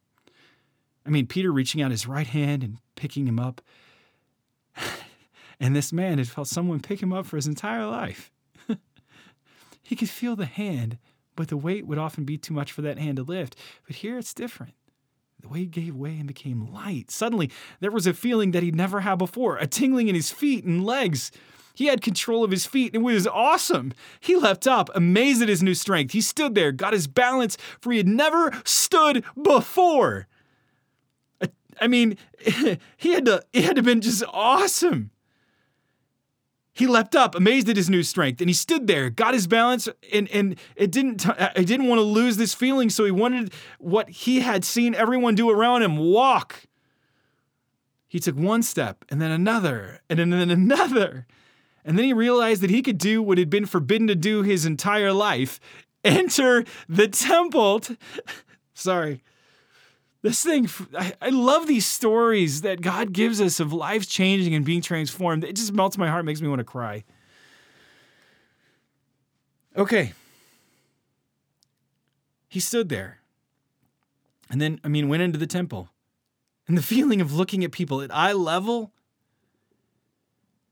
I 1.06 1.10
mean, 1.10 1.26
Peter 1.26 1.52
reaching 1.52 1.80
out 1.80 1.90
his 1.90 2.06
right 2.06 2.26
hand 2.26 2.62
and 2.62 2.78
picking 2.96 3.26
him 3.26 3.38
up. 3.38 3.60
and 5.60 5.74
this 5.74 5.92
man 5.92 6.18
had 6.18 6.28
felt 6.28 6.48
someone 6.48 6.80
pick 6.80 7.00
him 7.00 7.12
up 7.12 7.26
for 7.26 7.36
his 7.36 7.46
entire 7.46 7.86
life. 7.86 8.30
he 9.82 9.96
could 9.96 10.10
feel 10.10 10.36
the 10.36 10.46
hand, 10.46 10.98
but 11.36 11.48
the 11.48 11.56
weight 11.56 11.86
would 11.86 11.98
often 11.98 12.24
be 12.24 12.36
too 12.36 12.52
much 12.52 12.72
for 12.72 12.82
that 12.82 12.98
hand 12.98 13.16
to 13.16 13.22
lift. 13.22 13.56
But 13.86 13.96
here 13.96 14.18
it's 14.18 14.34
different. 14.34 14.74
The 15.40 15.48
weight 15.48 15.70
gave 15.70 15.94
way 15.94 16.18
and 16.18 16.26
became 16.26 16.72
light. 16.72 17.10
Suddenly, 17.10 17.50
there 17.80 17.92
was 17.92 18.06
a 18.08 18.12
feeling 18.12 18.50
that 18.50 18.64
he'd 18.64 18.74
never 18.74 19.00
had 19.00 19.16
before 19.16 19.56
a 19.56 19.66
tingling 19.66 20.08
in 20.08 20.16
his 20.16 20.32
feet 20.32 20.64
and 20.64 20.84
legs. 20.84 21.30
He 21.78 21.86
had 21.86 22.02
control 22.02 22.42
of 22.42 22.50
his 22.50 22.66
feet 22.66 22.92
it 22.92 22.98
was 22.98 23.28
awesome. 23.28 23.92
He 24.18 24.34
leapt 24.34 24.66
up, 24.66 24.90
amazed 24.96 25.42
at 25.42 25.48
his 25.48 25.62
new 25.62 25.74
strength. 25.74 26.12
He 26.12 26.20
stood 26.20 26.56
there, 26.56 26.72
got 26.72 26.92
his 26.92 27.06
balance, 27.06 27.56
for 27.80 27.92
he 27.92 27.98
had 27.98 28.08
never 28.08 28.50
stood 28.64 29.24
before. 29.40 30.26
I 31.80 31.86
mean, 31.86 32.18
he 32.96 33.12
had 33.12 33.26
to 33.26 33.44
he 33.52 33.62
had 33.62 33.76
to 33.76 33.84
been 33.84 34.00
just 34.00 34.24
awesome. 34.32 35.12
He 36.72 36.88
leapt 36.88 37.14
up, 37.14 37.36
amazed 37.36 37.68
at 37.68 37.76
his 37.76 37.88
new 37.88 38.02
strength, 38.02 38.40
and 38.40 38.50
he 38.50 38.54
stood 38.54 38.88
there, 38.88 39.08
got 39.08 39.32
his 39.32 39.46
balance, 39.46 39.88
and 40.12 40.28
and 40.30 40.58
it 40.74 40.90
didn't. 40.90 41.28
I 41.28 41.62
didn't 41.62 41.86
want 41.86 42.00
to 42.00 42.02
lose 42.02 42.38
this 42.38 42.54
feeling, 42.54 42.90
so 42.90 43.04
he 43.04 43.12
wanted 43.12 43.52
what 43.78 44.10
he 44.10 44.40
had 44.40 44.64
seen 44.64 44.96
everyone 44.96 45.36
do 45.36 45.48
around 45.48 45.84
him 45.84 45.96
walk. 45.96 46.64
He 48.08 48.18
took 48.18 48.34
one 48.34 48.64
step, 48.64 49.04
and 49.10 49.22
then 49.22 49.30
another, 49.30 50.00
and 50.10 50.18
then 50.18 50.32
another, 50.50 51.28
and 51.88 51.98
then 51.98 52.04
he 52.04 52.12
realized 52.12 52.60
that 52.60 52.68
he 52.68 52.82
could 52.82 52.98
do 52.98 53.22
what 53.22 53.38
had 53.38 53.48
been 53.48 53.64
forbidden 53.64 54.08
to 54.08 54.14
do 54.14 54.42
his 54.42 54.66
entire 54.66 55.10
life 55.10 55.58
enter 56.04 56.66
the 56.86 57.08
temple. 57.08 57.80
Sorry. 58.74 59.22
This 60.20 60.42
thing, 60.44 60.68
I, 60.96 61.14
I, 61.22 61.30
love 61.30 61.66
these 61.66 61.86
stories 61.86 62.60
that 62.60 62.82
God 62.82 63.12
gives 63.12 63.40
us 63.40 63.58
of 63.58 63.72
life 63.72 64.06
changing 64.06 64.54
and 64.54 64.66
being 64.66 64.82
transformed. 64.82 65.44
It 65.44 65.56
just 65.56 65.72
melts 65.72 65.96
my 65.96 66.08
heart, 66.08 66.26
makes 66.26 66.42
me 66.42 66.48
want 66.48 66.58
to 66.58 66.64
cry. 66.64 67.04
Okay. 69.76 70.12
He 72.48 72.60
stood 72.60 72.90
there. 72.90 73.20
And 74.50 74.60
then, 74.60 74.78
I 74.84 74.88
mean, 74.88 75.08
went 75.08 75.22
into 75.22 75.38
the 75.38 75.46
temple. 75.46 75.88
And 76.66 76.76
the 76.76 76.82
feeling 76.94 77.22
of 77.22 77.32
looking 77.32 77.64
at 77.64 77.72
people 77.72 78.02
at 78.02 78.14
eye 78.14 78.32
level 78.32 78.92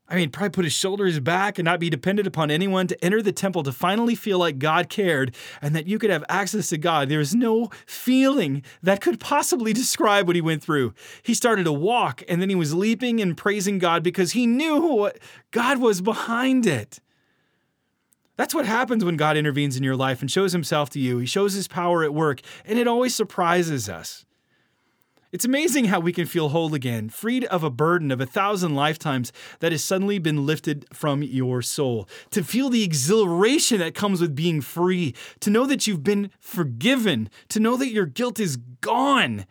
I 0.09 0.15
mean, 0.15 0.31
probably 0.31 0.51
put 0.51 0.65
his 0.65 0.73
shoulders 0.73 1.19
back 1.19 1.59
and 1.59 1.65
not 1.65 1.81
be 1.81 1.91
dependent 1.91 2.29
upon 2.29 2.51
anyone 2.51 2.87
to 2.87 3.05
enter 3.05 3.21
the 3.23 3.33
temple 3.33 3.65
to 3.65 3.73
finally 3.73 4.15
feel 4.15 4.39
like 4.39 4.59
God 4.59 4.89
cared 4.89 5.35
and 5.61 5.75
that 5.75 5.89
you 5.89 5.99
could 5.99 6.11
have 6.11 6.25
access 6.29 6.69
to 6.69 6.79
God. 6.79 7.09
There 7.09 7.21
is 7.21 7.35
no 7.35 7.71
feeling 7.87 8.63
that 8.83 9.01
could 9.01 9.19
possibly 9.19 9.73
describe 9.73 10.29
what 10.29 10.37
he 10.37 10.43
went 10.43 10.63
through. 10.63 10.95
He 11.23 11.35
started 11.35 11.65
to 11.65 11.73
walk 11.73 12.23
and 12.29 12.41
then 12.41 12.49
he 12.49 12.55
was 12.55 12.73
leaping 12.73 13.21
and 13.21 13.37
praising 13.37 13.79
God 13.79 14.05
because 14.05 14.33
he 14.33 14.47
knew 14.47 14.81
what 14.81 15.19
God 15.51 15.81
was 15.81 16.01
behind 16.01 16.67
it. 16.67 17.01
That's 18.37 18.55
what 18.55 18.67
happens 18.67 19.05
when 19.05 19.17
God 19.17 19.37
intervenes 19.37 19.77
in 19.77 19.83
your 19.83 19.97
life 19.97 20.21
and 20.21 20.31
shows 20.31 20.53
himself 20.53 20.91
to 20.91 21.01
you. 21.01 21.19
He 21.19 21.27
shows 21.27 21.55
his 21.55 21.69
power 21.69 22.05
at 22.05 22.13
work, 22.13 22.43
and 22.67 22.79
it 22.79 22.87
always 22.87 23.15
surprises 23.15 23.89
us. 23.89 24.26
It's 25.37 25.45
amazing 25.45 25.85
how 25.85 26.01
we 26.01 26.15
can 26.15 26.25
feel 26.25 26.49
whole 26.49 26.73
again, 26.73 27.11
freed 27.11 27.45
of 27.45 27.63
a 27.63 27.69
burden 27.69 28.11
of 28.11 28.23
a 28.23 28.25
thousand 28.25 28.75
lifetimes 28.75 29.35
that 29.61 29.71
has 29.71 29.85
suddenly 29.85 30.19
been 30.19 30.47
lifted 30.47 30.87
from 30.95 31.23
your 31.23 31.61
soul. 31.61 32.09
To 32.31 32.43
feel 32.43 32.71
the 32.71 32.83
exhilaration 32.83 33.81
that 33.81 33.95
comes 33.95 34.23
with 34.23 34.35
being 34.35 34.63
free, 34.63 35.15
to 35.41 35.51
know 35.51 35.67
that 35.67 35.87
you've 35.87 36.03
been 36.03 36.31
forgiven, 36.41 37.29
to 37.51 37.61
know 37.61 37.77
that 37.77 37.91
your 37.91 38.07
guilt 38.07 38.41
is 38.41 38.57
gone. 38.81 39.45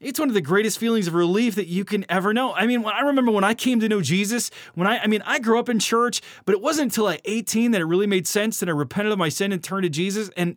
It's 0.00 0.18
one 0.18 0.30
of 0.30 0.34
the 0.34 0.40
greatest 0.40 0.78
feelings 0.78 1.06
of 1.06 1.12
relief 1.12 1.54
that 1.54 1.66
you 1.66 1.84
can 1.84 2.06
ever 2.08 2.32
know. 2.32 2.54
I 2.54 2.66
mean, 2.66 2.80
when 2.82 2.94
I 2.94 3.00
remember 3.00 3.30
when 3.30 3.44
I 3.44 3.52
came 3.52 3.78
to 3.80 3.90
know 3.90 4.00
Jesus, 4.00 4.50
when 4.74 4.86
I 4.86 5.00
I 5.00 5.06
mean, 5.06 5.22
I 5.26 5.38
grew 5.38 5.58
up 5.58 5.68
in 5.68 5.80
church, 5.80 6.22
but 6.46 6.54
it 6.54 6.62
wasn't 6.62 6.92
until 6.92 7.08
I 7.08 7.18
18 7.26 7.72
that 7.72 7.82
it 7.82 7.84
really 7.84 8.06
made 8.06 8.26
sense 8.26 8.58
that 8.60 8.70
I 8.70 8.72
repented 8.72 9.12
of 9.12 9.18
my 9.18 9.28
sin 9.28 9.52
and 9.52 9.62
turned 9.62 9.82
to 9.82 9.90
Jesus 9.90 10.30
and 10.34 10.56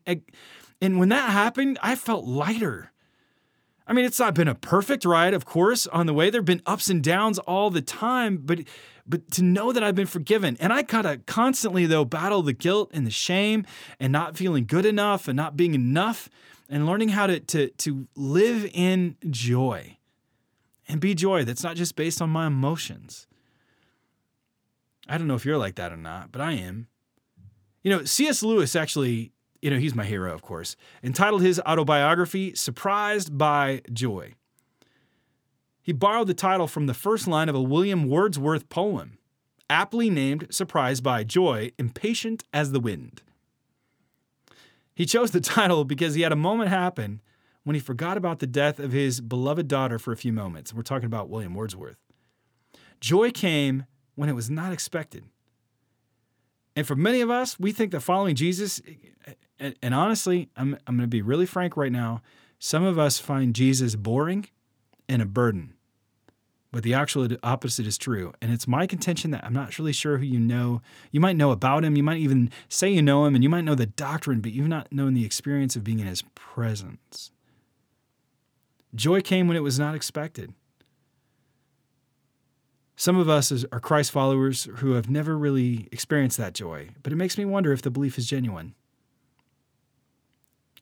and 0.81 0.99
when 0.99 1.09
that 1.09 1.31
happened, 1.31 1.79
I 1.83 1.95
felt 1.95 2.23
lighter. 2.23 2.92
I 3.85 3.93
mean, 3.93 4.05
it's 4.05 4.19
not 4.19 4.33
been 4.33 4.47
a 4.47 4.55
perfect 4.55 5.03
ride, 5.03 5.33
of 5.33 5.45
course, 5.45 5.87
on 5.87 6.05
the 6.05 6.13
way. 6.13 6.29
There've 6.29 6.45
been 6.45 6.61
ups 6.65 6.89
and 6.89 7.03
downs 7.03 7.37
all 7.39 7.69
the 7.69 7.81
time, 7.81 8.37
but 8.37 8.59
but 9.05 9.29
to 9.31 9.43
know 9.43 9.73
that 9.73 9.83
I've 9.83 9.95
been 9.95 10.07
forgiven. 10.07 10.55
And 10.61 10.71
I 10.71 10.81
gotta 10.81 11.19
constantly 11.25 11.85
though 11.85 12.05
battle 12.05 12.41
the 12.41 12.53
guilt 12.53 12.91
and 12.93 13.05
the 13.05 13.11
shame 13.11 13.65
and 13.99 14.13
not 14.13 14.37
feeling 14.37 14.65
good 14.65 14.85
enough 14.85 15.27
and 15.27 15.35
not 15.35 15.57
being 15.57 15.73
enough 15.73 16.29
and 16.69 16.85
learning 16.85 17.09
how 17.09 17.27
to, 17.27 17.39
to, 17.41 17.69
to 17.69 18.07
live 18.15 18.69
in 18.73 19.17
joy 19.29 19.97
and 20.87 21.01
be 21.01 21.13
joy 21.13 21.43
that's 21.43 21.63
not 21.63 21.75
just 21.75 21.97
based 21.97 22.21
on 22.21 22.29
my 22.29 22.47
emotions. 22.47 23.27
I 25.07 25.17
don't 25.17 25.27
know 25.27 25.35
if 25.35 25.45
you're 25.45 25.57
like 25.57 25.75
that 25.75 25.91
or 25.91 25.97
not, 25.97 26.31
but 26.31 26.41
I 26.41 26.53
am. 26.53 26.87
You 27.83 27.91
know, 27.91 28.05
C.S. 28.05 28.41
Lewis 28.41 28.73
actually, 28.75 29.32
you 29.63 29.69
know, 29.69 29.77
he's 29.77 29.95
my 29.95 30.03
hero, 30.03 30.33
of 30.33 30.41
course, 30.41 30.75
entitled 31.01 31.41
his 31.41 31.57
autobiography, 31.61 32.53
Surprised 32.53 33.37
by 33.37 33.81
Joy. 33.93 34.33
He 35.81 35.93
borrowed 35.93 36.27
the 36.27 36.33
title 36.33 36.67
from 36.67 36.85
the 36.85 36.93
first 36.93 37.27
line 37.27 37.47
of 37.47 37.55
a 37.55 37.61
William 37.61 38.09
Wordsworth 38.09 38.67
poem, 38.67 39.19
aptly 39.69 40.09
named 40.09 40.47
Surprised 40.49 41.01
by 41.01 41.23
Joy, 41.23 41.71
Impatient 41.77 42.43
as 42.51 42.73
the 42.73 42.81
Wind. 42.81 43.21
He 44.93 45.05
chose 45.05 45.31
the 45.31 45.39
title 45.59 45.85
because 45.85 46.15
he 46.15 46.23
had 46.23 46.33
a 46.33 46.37
moment 46.37 46.69
happen 46.69 47.21
when 47.63 47.73
he 47.73 47.79
forgot 47.79 48.17
about 48.17 48.39
the 48.39 48.47
death 48.47 48.79
of 48.79 48.91
his 48.91 49.21
beloved 49.21 49.69
daughter 49.69 49.97
for 49.97 50.11
a 50.11 50.17
few 50.17 50.33
moments. 50.33 50.73
We're 50.73 50.81
talking 50.81 51.05
about 51.05 51.29
William 51.29 51.53
Wordsworth. 51.53 51.95
Joy 52.99 53.31
came 53.31 53.85
when 54.15 54.27
it 54.27 54.35
was 54.35 54.49
not 54.49 54.73
expected. 54.73 55.23
And 56.75 56.85
for 56.85 56.95
many 56.95 57.21
of 57.21 57.29
us, 57.29 57.59
we 57.59 57.71
think 57.71 57.91
that 57.91 58.01
following 58.01 58.35
Jesus, 58.35 58.81
and, 59.63 59.75
and 59.81 59.95
honestly, 59.95 60.49
I'm, 60.57 60.77
I'm 60.85 60.97
going 60.97 61.05
to 61.05 61.07
be 61.07 61.21
really 61.21 61.45
frank 61.45 61.77
right 61.77 61.91
now, 61.91 62.21
some 62.59 62.83
of 62.83 62.99
us 62.99 63.17
find 63.17 63.55
Jesus 63.55 63.95
boring 63.95 64.47
and 65.07 65.21
a 65.21 65.25
burden. 65.25 65.73
But 66.71 66.83
the 66.83 66.93
actual 66.93 67.27
opposite 67.43 67.87
is 67.87 67.97
true. 67.97 68.33
And 68.41 68.51
it's 68.51 68.67
my 68.67 68.87
contention 68.87 69.31
that 69.31 69.43
I'm 69.43 69.53
not 69.53 69.77
really 69.77 69.93
sure 69.93 70.17
who 70.17 70.25
you 70.25 70.39
know. 70.39 70.81
You 71.11 71.19
might 71.19 71.37
know 71.37 71.51
about 71.51 71.85
him. 71.85 71.95
You 71.95 72.03
might 72.03 72.17
even 72.17 72.51
say 72.67 72.89
you 72.89 73.01
know 73.01 73.25
him 73.25 73.35
and 73.35 73.43
you 73.43 73.49
might 73.49 73.63
know 73.63 73.75
the 73.75 73.85
doctrine, 73.85 74.41
but 74.41 74.51
you've 74.51 74.67
not 74.67 74.91
known 74.91 75.13
the 75.13 75.25
experience 75.25 75.75
of 75.75 75.83
being 75.83 75.99
in 75.99 76.07
his 76.07 76.23
presence. 76.35 77.31
Joy 78.93 79.21
came 79.21 79.47
when 79.47 79.55
it 79.55 79.63
was 79.63 79.79
not 79.79 79.95
expected. 79.95 80.53
Some 82.95 83.17
of 83.17 83.29
us 83.29 83.65
are 83.71 83.79
Christ 83.79 84.11
followers 84.11 84.67
who 84.77 84.93
have 84.93 85.09
never 85.09 85.37
really 85.37 85.87
experienced 85.91 86.37
that 86.37 86.53
joy, 86.53 86.89
but 87.01 87.13
it 87.13 87.17
makes 87.17 87.37
me 87.37 87.45
wonder 87.45 87.71
if 87.71 87.81
the 87.81 87.91
belief 87.91 88.17
is 88.17 88.27
genuine. 88.27 88.75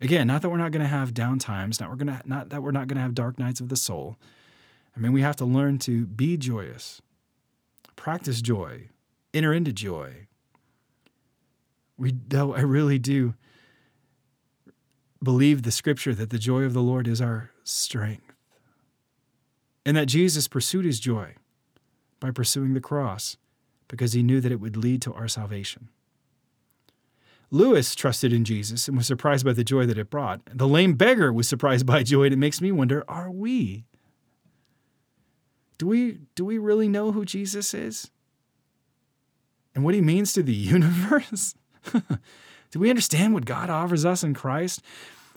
Again, 0.01 0.25
not 0.25 0.41
that 0.41 0.49
we're 0.49 0.57
not 0.57 0.71
going 0.71 0.81
to 0.81 0.87
have 0.87 1.13
down 1.13 1.37
times, 1.37 1.79
not 1.79 1.89
we're 1.89 1.95
going 1.95 2.07
to 2.07 2.21
not 2.25 2.49
that 2.49 2.63
we're 2.63 2.71
not 2.71 2.87
going 2.87 2.95
to 2.95 3.03
have 3.03 3.13
dark 3.13 3.37
nights 3.37 3.59
of 3.59 3.69
the 3.69 3.75
soul, 3.75 4.17
I 4.95 4.99
mean, 4.99 5.11
we 5.11 5.21
have 5.21 5.35
to 5.37 5.45
learn 5.45 5.77
to 5.79 6.05
be 6.05 6.37
joyous, 6.37 7.01
practice 7.95 8.41
joy, 8.41 8.89
enter 9.33 9.53
into 9.53 9.71
joy. 9.71 10.27
We, 11.97 12.15
though 12.27 12.55
I 12.55 12.61
really 12.61 12.97
do 12.97 13.35
believe 15.23 15.61
the 15.61 15.71
scripture 15.71 16.15
that 16.15 16.31
the 16.31 16.39
joy 16.39 16.63
of 16.63 16.73
the 16.73 16.81
Lord 16.81 17.07
is 17.07 17.21
our 17.21 17.51
strength, 17.63 18.33
and 19.85 19.95
that 19.95 20.07
Jesus 20.07 20.47
pursued 20.47 20.83
his 20.83 20.99
joy 20.99 21.35
by 22.19 22.31
pursuing 22.31 22.73
the 22.73 22.81
cross 22.81 23.37
because 23.87 24.13
he 24.13 24.23
knew 24.23 24.41
that 24.41 24.51
it 24.51 24.59
would 24.59 24.77
lead 24.77 25.01
to 25.03 25.13
our 25.13 25.27
salvation. 25.27 25.89
Lewis 27.51 27.93
trusted 27.95 28.33
in 28.33 28.45
Jesus 28.45 28.87
and 28.87 28.97
was 28.97 29.07
surprised 29.07 29.45
by 29.45 29.53
the 29.53 29.63
joy 29.63 29.85
that 29.85 29.97
it 29.97 30.09
brought. 30.09 30.41
The 30.51 30.67
lame 30.67 30.93
beggar 30.93 31.31
was 31.31 31.47
surprised 31.47 31.85
by 31.85 32.03
joy, 32.03 32.23
and 32.23 32.33
it 32.33 32.37
makes 32.37 32.61
me 32.61 32.71
wonder 32.71 33.03
are 33.07 33.29
we? 33.29 33.85
do 35.81 35.87
we 35.87 36.19
do 36.35 36.45
we 36.45 36.59
really 36.59 36.87
know 36.87 37.11
who 37.11 37.25
Jesus 37.25 37.73
is? 37.73 38.11
And 39.73 39.83
what 39.83 39.95
he 39.95 40.01
means 40.01 40.31
to 40.33 40.43
the 40.43 40.53
universe? 40.75 41.55
do 41.91 42.79
we 42.79 42.91
understand 42.91 43.33
what 43.33 43.45
God 43.45 43.71
offers 43.71 44.05
us 44.05 44.23
in 44.23 44.35
Christ? 44.35 44.83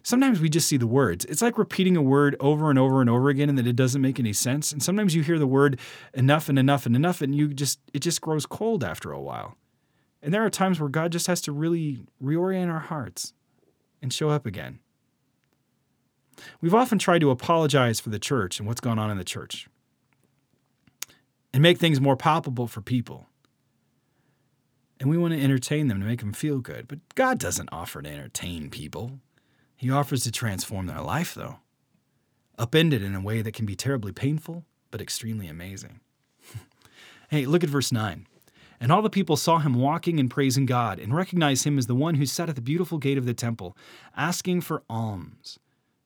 Sometimes 0.02 0.40
we 0.40 0.50
just 0.50 0.68
see 0.68 0.76
the 0.76 0.86
words. 0.86 1.24
It's 1.24 1.40
like 1.40 1.56
repeating 1.56 1.96
a 1.96 2.02
word 2.02 2.36
over 2.40 2.68
and 2.68 2.78
over 2.78 3.00
and 3.00 3.08
over 3.08 3.30
again 3.30 3.48
and 3.48 3.56
that 3.56 3.66
it 3.66 3.74
doesn't 3.74 4.02
make 4.02 4.20
any 4.20 4.34
sense. 4.34 4.70
And 4.70 4.82
sometimes 4.82 5.14
you 5.14 5.22
hear 5.22 5.38
the 5.38 5.46
word 5.46 5.80
enough 6.12 6.50
and 6.50 6.58
enough 6.58 6.84
and 6.84 6.94
enough 6.94 7.22
and 7.22 7.34
you 7.34 7.48
just 7.48 7.78
it 7.94 8.00
just 8.00 8.20
grows 8.20 8.44
cold 8.44 8.84
after 8.84 9.12
a 9.12 9.20
while. 9.22 9.56
And 10.24 10.32
there 10.32 10.42
are 10.42 10.50
times 10.50 10.80
where 10.80 10.88
God 10.88 11.12
just 11.12 11.26
has 11.26 11.42
to 11.42 11.52
really 11.52 12.00
reorient 12.20 12.72
our 12.72 12.80
hearts 12.80 13.34
and 14.00 14.10
show 14.10 14.30
up 14.30 14.46
again. 14.46 14.78
We've 16.62 16.74
often 16.74 16.98
tried 16.98 17.20
to 17.20 17.30
apologize 17.30 18.00
for 18.00 18.08
the 18.08 18.18
church 18.18 18.58
and 18.58 18.66
what's 18.66 18.80
gone 18.80 18.98
on 18.98 19.10
in 19.10 19.18
the 19.18 19.24
church 19.24 19.68
and 21.52 21.62
make 21.62 21.76
things 21.76 22.00
more 22.00 22.16
palpable 22.16 22.66
for 22.66 22.80
people. 22.80 23.26
And 24.98 25.10
we 25.10 25.18
want 25.18 25.34
to 25.34 25.42
entertain 25.42 25.88
them 25.88 26.00
to 26.00 26.06
make 26.06 26.20
them 26.20 26.32
feel 26.32 26.58
good. 26.58 26.88
But 26.88 27.00
God 27.14 27.38
doesn't 27.38 27.68
offer 27.70 28.00
to 28.00 28.10
entertain 28.10 28.70
people, 28.70 29.20
He 29.76 29.90
offers 29.90 30.22
to 30.22 30.32
transform 30.32 30.86
their 30.86 31.02
life, 31.02 31.34
though, 31.34 31.58
upended 32.56 33.02
in 33.02 33.14
a 33.14 33.20
way 33.20 33.42
that 33.42 33.52
can 33.52 33.66
be 33.66 33.76
terribly 33.76 34.12
painful, 34.12 34.64
but 34.90 35.02
extremely 35.02 35.48
amazing. 35.48 36.00
hey, 37.28 37.44
look 37.44 37.62
at 37.62 37.68
verse 37.68 37.92
9. 37.92 38.26
And 38.80 38.90
all 38.90 39.02
the 39.02 39.10
people 39.10 39.36
saw 39.36 39.58
him 39.58 39.74
walking 39.74 40.18
and 40.18 40.30
praising 40.30 40.66
God, 40.66 40.98
and 40.98 41.14
recognized 41.14 41.64
him 41.64 41.78
as 41.78 41.86
the 41.86 41.94
one 41.94 42.16
who 42.16 42.26
sat 42.26 42.48
at 42.48 42.54
the 42.54 42.60
beautiful 42.60 42.98
gate 42.98 43.18
of 43.18 43.26
the 43.26 43.34
temple, 43.34 43.76
asking 44.16 44.62
for 44.62 44.82
alms. 44.88 45.58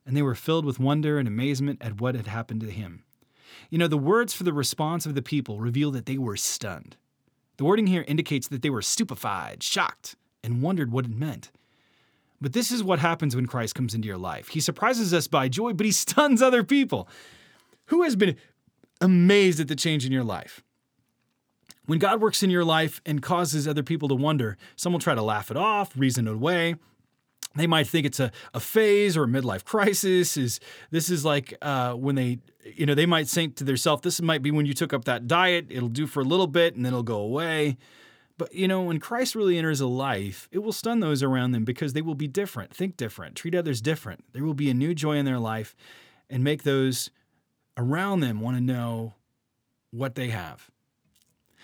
And 0.07 0.17
they 0.17 0.23
were 0.23 0.35
filled 0.35 0.65
with 0.65 0.79
wonder 0.79 1.19
and 1.19 1.27
amazement 1.27 1.81
at 1.83 2.01
what 2.01 2.15
had 2.15 2.27
happened 2.27 2.61
to 2.63 2.71
him. 2.71 3.05
You 3.71 3.79
know, 3.79 3.89
the 3.89 3.99
words 3.99 4.33
for 4.33 4.45
the 4.45 4.53
response 4.53 5.07
of 5.07 5.15
the 5.15 5.23
people 5.23 5.61
reveal 5.61 5.91
that 5.93 6.07
they 6.07 6.19
were 6.19 6.37
stunned. 6.37 6.97
The 7.57 7.65
wording 7.65 7.89
here 7.89 8.05
indicates 8.07 8.49
that 8.49 8.63
they 8.63 8.71
were 8.71 8.83
stupefied, 8.83 9.63
shocked, 9.63 10.17
and 10.45 10.63
wondered 10.63 10.93
what 10.93 11.07
it 11.07 11.11
meant. 11.11 11.51
But 12.41 12.53
this 12.53 12.71
is 12.71 12.85
what 12.85 13.01
happens 13.01 13.35
when 13.35 13.47
Christ 13.47 13.75
comes 13.75 13.95
into 13.95 14.07
your 14.07 14.19
life. 14.19 14.49
He 14.49 14.61
surprises 14.61 15.13
us 15.13 15.27
by 15.27 15.49
joy, 15.49 15.73
but 15.73 15.87
he 15.87 15.93
stuns 16.07 16.41
other 16.41 16.63
people. 16.63 17.09
Who 17.87 18.03
has 18.03 18.17
been 18.17 18.37
amazed 19.01 19.61
at 19.61 19.69
the 19.69 19.77
change 19.77 20.07
in 20.07 20.13
your 20.13 20.25
life? 20.25 20.63
When 21.89 21.99
God 21.99 22.21
works 22.21 22.43
in 22.43 22.51
your 22.51 22.67
life 22.67 23.01
and 23.07 23.23
causes 23.23 23.67
other 23.67 23.83
people 23.83 24.09
to 24.09 24.15
wonder, 24.15 24.59
some 24.77 24.93
will 24.93 25.01
try 25.01 25.15
to 25.15 25.23
laugh 25.23 25.51
it 25.51 25.57
off, 25.57 25.97
reason 25.97 26.29
it 26.29 26.35
away, 26.35 26.75
they 27.57 27.67
might 27.67 27.87
think 27.87 28.05
it's 28.05 28.21
a, 28.21 28.31
a 28.53 28.61
phase 28.61 29.17
or 29.17 29.25
a 29.25 29.27
midlife 29.27 29.65
crisis 29.65 30.37
is 30.37 30.61
this 30.91 31.09
is 31.09 31.25
like 31.25 31.55
uh, 31.63 31.95
when 31.95 32.15
they 32.15 32.41
you 32.63 32.85
know 32.85 32.95
they 32.95 33.07
might 33.07 33.27
think 33.27 33.57
to 33.57 33.65
themselves 33.65 34.03
this 34.03 34.21
might 34.21 34.43
be 34.43 34.51
when 34.51 34.67
you 34.67 34.75
took 34.75 34.93
up 34.93 35.07
that 35.07 35.27
diet 35.27 35.65
it'll 35.71 35.89
do 35.89 36.07
for 36.07 36.21
a 36.21 36.25
little 36.25 36.47
bit 36.47 36.77
and 36.77 36.85
then 36.85 36.93
it'll 36.93 37.03
go 37.03 37.21
away. 37.21 37.79
But 38.37 38.55
you 38.55 38.69
know 38.69 38.83
when 38.83 39.01
christ 39.01 39.35
really 39.35 39.57
enters 39.57 39.81
a 39.81 39.87
life 39.87 40.47
it 40.53 40.59
will 40.59 40.73
stun 40.73 41.01
those 41.01 41.23
around 41.23 41.53
them 41.53 41.65
because 41.65 41.95
they 41.95 42.03
will 42.03 42.15
be 42.15 42.29
different 42.29 42.77
think 42.77 42.99
different 42.99 43.35
treat 43.35 43.55
others 43.55 43.81
different. 43.81 44.25
There 44.35 44.45
will 44.45 44.53
be 44.53 44.69
a 44.69 44.75
new 44.75 44.95
joy 44.95 45.17
in 45.17 45.25
their 45.25 45.39
life 45.39 45.75
and 46.29 46.45
make 46.45 46.65
those 46.65 47.09
around 47.79 48.21
them 48.21 48.41
want 48.41 48.59
to 48.59 48.63
know 48.63 49.15
what 49.91 50.17
they 50.17 50.29
have 50.29 50.71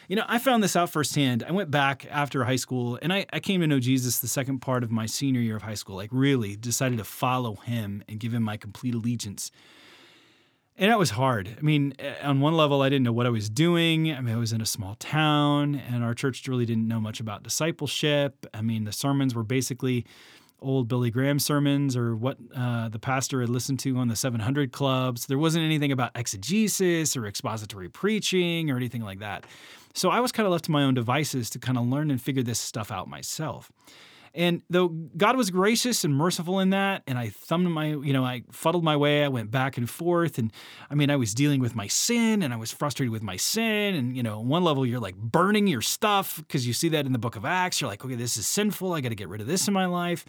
you 0.09 0.17
know, 0.17 0.25
I 0.29 0.38
found 0.38 0.62
this 0.62 0.77
out 0.77 0.90
firsthand. 0.90 1.45
I 1.47 1.53
went 1.53 1.71
back 1.71 2.07
after 2.11 2.45
high 2.45 2.57
school 2.57 2.99
and 3.01 3.12
I, 3.12 3.27
I 3.33 3.40
came 3.40 3.61
to 3.61 3.67
know 3.67 3.81
Jesus 3.81 4.19
the 4.19 4.29
second 4.29 4.61
part 4.61 4.83
of 4.83 4.90
my 4.90 5.07
senior 5.07 5.40
year 5.40 5.57
of 5.57 5.62
high 5.62 5.75
school. 5.75 5.97
Like, 5.97 6.11
really 6.12 6.57
decided 6.57 6.99
to 6.99 7.05
follow 7.05 7.57
him 7.57 8.03
and 8.09 8.21
give 8.21 8.35
him 8.35 8.43
my 8.43 8.57
complete 8.57 8.95
allegiance. 8.95 9.51
And 10.77 10.90
that 10.90 10.99
was 10.99 11.11
hard. 11.11 11.57
I 11.57 11.62
mean, 11.62 11.95
eh, 12.01 12.14
on 12.23 12.40
one 12.40 12.55
level, 12.55 12.83
I 12.83 12.88
didn't 12.88 13.05
know 13.05 13.12
what 13.12 13.27
I 13.27 13.31
was 13.31 13.49
doing. 13.49 14.12
I 14.12 14.21
mean, 14.21 14.35
I 14.35 14.38
was 14.38 14.53
in 14.53 14.61
a 14.61 14.67
small 14.67 14.97
town 14.97 15.77
and 15.77 16.03
our 16.03 16.14
church 16.14 16.47
really 16.49 16.67
didn't 16.67 16.88
know 16.88 17.01
much 17.01 17.21
about 17.21 17.45
discipleship. 17.45 18.45
I 18.53 18.61
mean, 18.61 18.85
the 18.85 18.93
sermons 18.93 19.35
were 19.35 19.45
basically 19.45 20.05
old 20.64 20.88
Billy 20.88 21.11
Graham 21.11 21.38
sermons 21.38 21.96
or 21.96 22.16
what 22.16 22.38
uh, 22.57 22.88
the 22.88 22.98
pastor 22.98 23.40
had 23.40 23.50
listened 23.50 23.79
to 23.81 23.96
on 23.98 24.09
the 24.09 24.16
700 24.16 24.72
clubs. 24.72 25.27
There 25.27 25.38
wasn't 25.38 25.64
anything 25.64 25.92
about 25.92 26.11
exegesis 26.14 27.16
or 27.16 27.27
expository 27.27 27.88
preaching 27.88 28.70
or 28.70 28.77
anything 28.77 29.03
like 29.03 29.20
that. 29.20 29.44
So 29.92 30.11
I 30.11 30.20
was 30.20 30.33
kind 30.33 30.46
of 30.46 30.53
left 30.53 30.64
to 30.64 30.70
my 30.70 30.83
own 30.83 30.94
devices 30.94 31.50
to 31.50 31.59
kind 31.59 31.79
of 31.79 31.87
learn 31.87 32.11
and 32.11 32.20
figure 32.20 32.42
this 32.42 32.59
stuff 32.59 32.90
out 32.90 33.09
myself. 33.09 33.70
And 34.35 34.62
though 34.68 34.88
God 34.88 35.37
was 35.37 35.51
gracious 35.51 36.03
and 36.03 36.12
merciful 36.12 36.59
in 36.59 36.70
that, 36.70 37.05
and 37.07 37.16
I 37.16 37.29
thumbed 37.29 37.68
my, 37.68 37.87
you 37.87 38.12
know, 38.12 38.25
I 38.25 38.42
fuddled 38.51 38.83
my 38.83 38.97
way, 38.97 39.25
I 39.25 39.29
went 39.29 39.52
back 39.52 39.77
and 39.77 39.88
forth. 39.88 40.38
And 40.38 40.52
I 40.90 40.96
mean, 40.96 41.09
I 41.09 41.17
was 41.17 41.35
dealing 41.35 41.61
with 41.61 41.77
my 41.77 41.87
sin 41.87 42.42
and 42.42 42.52
I 42.52 42.56
was 42.56 42.73
frustrated 42.73 43.13
with 43.13 43.23
my 43.23 43.37
sin. 43.37 43.94
And, 43.94 44.17
you 44.17 44.25
know, 44.25 44.40
one 44.40 44.65
level, 44.65 44.85
you're 44.85 44.98
like 44.98 45.17
burning 45.17 45.69
your 45.69 45.81
stuff 45.81 46.38
because 46.38 46.67
you 46.67 46.73
see 46.73 46.88
that 46.90 47.06
in 47.06 47.13
the 47.13 47.19
book 47.19 47.37
of 47.37 47.44
Acts. 47.44 47.81
You're 47.81 47.88
like, 47.88 48.04
okay, 48.04 48.17
this 48.17 48.37
is 48.37 48.46
sinful. 48.46 48.92
I 48.92 49.00
got 49.00 49.11
to 49.11 49.15
get 49.15 49.29
rid 49.29 49.40
of 49.40 49.46
this 49.46 49.69
in 49.69 49.75
my 49.75 49.87
life. 49.87 50.25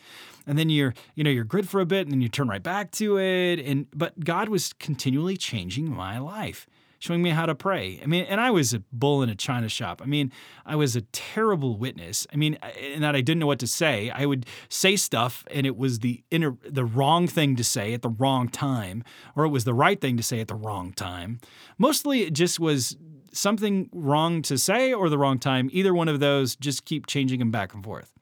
And 0.46 0.60
then 0.60 0.70
you're, 0.70 0.94
you 1.16 1.24
know, 1.24 1.32
you're 1.32 1.44
good 1.44 1.68
for 1.68 1.82
a 1.82 1.86
bit 1.86 2.02
and 2.02 2.12
then 2.12 2.22
you 2.22 2.30
turn 2.30 2.48
right 2.48 2.62
back 2.62 2.92
to 2.92 3.18
it. 3.18 3.60
And, 3.60 3.88
but 3.92 4.20
God 4.24 4.50
was 4.50 4.74
continually 4.74 5.36
changing 5.36 5.90
my 5.90 6.20
life 6.20 6.68
showing 7.00 7.22
me 7.22 7.30
how 7.30 7.46
to 7.46 7.56
pray. 7.56 8.00
I 8.02 8.06
mean, 8.06 8.26
and 8.26 8.40
I 8.40 8.52
was 8.52 8.74
a 8.74 8.84
bull 8.92 9.22
in 9.22 9.30
a 9.30 9.36
china 9.36 9.70
shop. 9.70 10.02
I 10.02 10.06
mean, 10.06 10.32
I 10.66 10.76
was 10.76 10.96
a 10.96 11.02
terrible 11.02 11.78
witness. 11.78 12.26
I 12.34 12.36
mean, 12.36 12.58
in 12.80 13.02
that 13.02 13.16
I 13.16 13.22
didn't 13.22 13.40
know 13.40 13.48
what 13.48 13.60
to 13.60 13.68
say. 13.68 14.10
I 14.10 14.26
would 14.26 14.46
say 14.70 14.96
stuff 14.96 15.46
and 15.52 15.66
it 15.66 15.78
was 15.78 16.00
the 16.00 16.24
inner, 16.32 16.58
the 16.68 16.86
wrong 16.86 17.28
thing 17.28 17.56
to 17.56 17.64
say 17.64 17.94
at 17.94 18.02
the 18.02 18.10
wrong 18.10 18.48
time, 18.48 19.04
or 19.36 19.46
it 19.46 19.50
was 19.50 19.64
the 19.64 19.74
right 19.74 20.00
thing 20.00 20.18
to 20.18 20.24
say 20.24 20.40
at 20.40 20.48
the 20.48 20.56
wrong 20.56 20.94
time. 20.94 21.40
Mostly 21.78 22.22
it 22.22 22.34
just 22.34 22.60
was 22.60 22.98
something 23.32 23.90
wrong 23.92 24.42
to 24.44 24.58
say 24.58 24.94
or 24.94 25.10
the 25.10 25.18
wrong 25.18 25.40
time. 25.40 25.70
Either 25.72 25.94
one 25.94 26.08
of 26.08 26.20
those, 26.20 26.56
just 26.56 26.86
keep 26.86 27.06
changing 27.06 27.40
them 27.40 27.52
back 27.52 27.74
and 27.74 27.84
forth. 27.84 28.14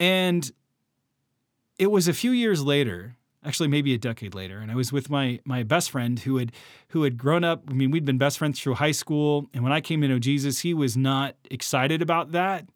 And 0.00 0.50
it 1.78 1.90
was 1.90 2.08
a 2.08 2.12
few 2.12 2.32
years 2.32 2.62
later 2.62 3.16
actually 3.44 3.68
maybe 3.68 3.92
a 3.92 3.98
decade 3.98 4.34
later 4.34 4.58
and 4.58 4.70
i 4.70 4.74
was 4.74 4.92
with 4.92 5.10
my 5.10 5.38
my 5.44 5.62
best 5.62 5.90
friend 5.90 6.20
who 6.20 6.36
had 6.36 6.52
who 6.88 7.02
had 7.02 7.18
grown 7.18 7.44
up 7.44 7.64
i 7.68 7.72
mean 7.72 7.90
we'd 7.90 8.04
been 8.04 8.18
best 8.18 8.38
friends 8.38 8.60
through 8.60 8.74
high 8.74 8.92
school 8.92 9.48
and 9.52 9.62
when 9.62 9.72
i 9.72 9.80
came 9.80 10.00
to 10.00 10.08
know 10.08 10.18
jesus 10.18 10.60
he 10.60 10.72
was 10.72 10.96
not 10.96 11.36
excited 11.50 12.02
about 12.02 12.32
that. 12.32 12.66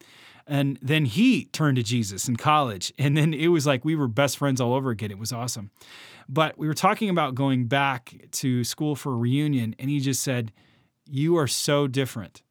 And 0.48 0.78
then 0.80 1.06
he 1.06 1.46
turned 1.46 1.76
to 1.76 1.82
jesus 1.82 2.28
in 2.28 2.36
college 2.36 2.92
and 2.98 3.16
then 3.16 3.34
it 3.34 3.48
was 3.48 3.66
like 3.66 3.84
we 3.84 3.96
were 3.96 4.08
best 4.08 4.38
friends 4.38 4.60
all 4.60 4.74
over 4.74 4.90
again. 4.90 5.10
It 5.10 5.18
was 5.18 5.32
awesome. 5.32 5.70
But 6.28 6.58
we 6.58 6.66
were 6.66 6.74
talking 6.74 7.08
about 7.08 7.34
going 7.34 7.66
back 7.66 8.14
to 8.32 8.64
school 8.64 8.94
for 8.94 9.12
a 9.12 9.16
reunion 9.16 9.74
and 9.78 9.90
he 9.90 10.00
just 10.00 10.22
said 10.22 10.52
you 11.08 11.36
are 11.36 11.46
so 11.48 11.86
different. 11.88 12.42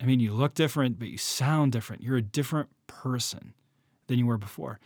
I 0.00 0.04
mean 0.06 0.20
you 0.20 0.32
look 0.32 0.54
different 0.54 0.98
but 0.98 1.08
you 1.08 1.18
sound 1.18 1.72
different. 1.72 2.02
You're 2.02 2.16
a 2.16 2.22
different 2.22 2.70
person 2.86 3.52
than 4.06 4.18
you 4.18 4.26
were 4.26 4.38
before 4.38 4.78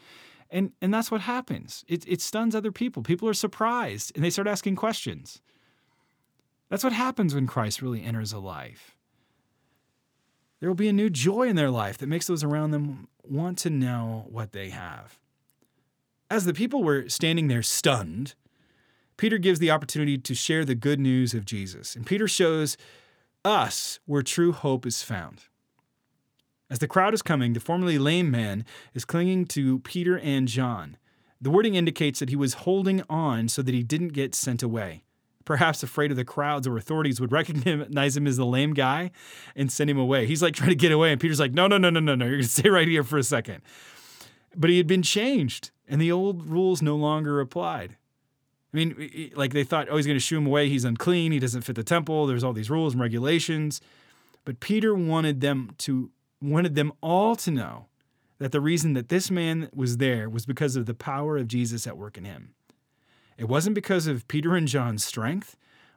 and 0.50 0.72
and 0.80 0.92
that's 0.92 1.10
what 1.10 1.22
happens. 1.22 1.84
It 1.88 2.06
it 2.06 2.20
stuns 2.20 2.54
other 2.54 2.72
people. 2.72 3.02
People 3.02 3.28
are 3.28 3.34
surprised 3.34 4.12
and 4.14 4.24
they 4.24 4.30
start 4.30 4.48
asking 4.48 4.76
questions. 4.76 5.40
That's 6.68 6.84
what 6.84 6.92
happens 6.92 7.34
when 7.34 7.46
Christ 7.46 7.82
really 7.82 8.02
enters 8.02 8.32
a 8.32 8.38
life. 8.38 8.96
There 10.60 10.68
will 10.68 10.76
be 10.76 10.88
a 10.88 10.92
new 10.92 11.10
joy 11.10 11.48
in 11.48 11.56
their 11.56 11.70
life 11.70 11.98
that 11.98 12.08
makes 12.08 12.26
those 12.26 12.44
around 12.44 12.70
them 12.70 13.08
want 13.22 13.58
to 13.58 13.70
know 13.70 14.26
what 14.28 14.52
they 14.52 14.70
have. 14.70 15.18
As 16.30 16.44
the 16.44 16.54
people 16.54 16.84
were 16.84 17.08
standing 17.08 17.48
there 17.48 17.62
stunned, 17.62 18.34
Peter 19.16 19.38
gives 19.38 19.58
the 19.58 19.70
opportunity 19.70 20.16
to 20.16 20.34
share 20.34 20.64
the 20.64 20.74
good 20.74 21.00
news 21.00 21.34
of 21.34 21.44
Jesus. 21.44 21.96
And 21.96 22.06
Peter 22.06 22.28
shows 22.28 22.76
us 23.44 23.98
where 24.06 24.22
true 24.22 24.52
hope 24.52 24.86
is 24.86 25.02
found. 25.02 25.44
As 26.70 26.78
the 26.78 26.86
crowd 26.86 27.14
is 27.14 27.22
coming, 27.22 27.52
the 27.52 27.60
formerly 27.60 27.98
lame 27.98 28.30
man 28.30 28.64
is 28.94 29.04
clinging 29.04 29.46
to 29.46 29.80
Peter 29.80 30.16
and 30.18 30.46
John. 30.46 30.96
The 31.40 31.50
wording 31.50 31.74
indicates 31.74 32.20
that 32.20 32.28
he 32.28 32.36
was 32.36 32.54
holding 32.54 33.02
on 33.10 33.48
so 33.48 33.60
that 33.62 33.74
he 33.74 33.82
didn't 33.82 34.12
get 34.12 34.34
sent 34.34 34.62
away. 34.62 35.02
Perhaps 35.44 35.82
afraid 35.82 36.12
of 36.12 36.16
the 36.16 36.24
crowds 36.24 36.68
or 36.68 36.76
authorities 36.76 37.20
would 37.20 37.32
recognize 37.40 38.16
him 38.16 38.26
as 38.26 38.36
the 38.36 38.46
lame 38.46 38.72
guy 38.72 39.10
and 39.56 39.72
send 39.72 39.90
him 39.90 39.98
away. 39.98 40.26
He's 40.26 40.42
like 40.42 40.54
trying 40.54 40.70
to 40.70 40.76
get 40.76 40.92
away, 40.92 41.10
and 41.10 41.20
Peter's 41.20 41.40
like, 41.40 41.52
No, 41.52 41.66
no, 41.66 41.76
no, 41.76 41.90
no, 41.90 41.98
no, 41.98 42.14
no. 42.14 42.24
You're 42.24 42.36
going 42.36 42.42
to 42.44 42.48
stay 42.48 42.68
right 42.68 42.86
here 42.86 43.02
for 43.02 43.18
a 43.18 43.24
second. 43.24 43.62
But 44.54 44.70
he 44.70 44.76
had 44.76 44.86
been 44.86 45.02
changed, 45.02 45.70
and 45.88 46.00
the 46.00 46.12
old 46.12 46.48
rules 46.48 46.82
no 46.82 46.94
longer 46.94 47.40
applied. 47.40 47.96
I 48.72 48.76
mean, 48.76 49.32
like 49.34 49.52
they 49.52 49.64
thought, 49.64 49.88
oh, 49.90 49.96
he's 49.96 50.06
going 50.06 50.16
to 50.16 50.24
shoo 50.24 50.38
him 50.38 50.46
away. 50.46 50.68
He's 50.68 50.84
unclean. 50.84 51.32
He 51.32 51.40
doesn't 51.40 51.62
fit 51.62 51.74
the 51.74 51.82
temple. 51.82 52.26
There's 52.26 52.44
all 52.44 52.52
these 52.52 52.70
rules 52.70 52.92
and 52.92 53.02
regulations. 53.02 53.80
But 54.44 54.60
Peter 54.60 54.94
wanted 54.94 55.40
them 55.40 55.74
to 55.78 56.10
wanted 56.42 56.74
them 56.74 56.92
all 57.02 57.36
to 57.36 57.50
know 57.50 57.86
that 58.38 58.52
the 58.52 58.60
reason 58.60 58.94
that 58.94 59.10
this 59.10 59.30
man 59.30 59.68
was 59.74 59.98
there 59.98 60.28
was 60.28 60.46
because 60.46 60.74
of 60.74 60.86
the 60.86 60.94
power 60.94 61.36
of 61.36 61.48
Jesus 61.48 61.86
at 61.86 61.98
work 61.98 62.16
in 62.16 62.24
him. 62.24 62.54
It 63.36 63.48
wasn't 63.48 63.74
because 63.74 64.06
of 64.06 64.28
Peter 64.28 64.56
and 64.56 64.66
John's 64.66 65.04
strength 65.04 65.56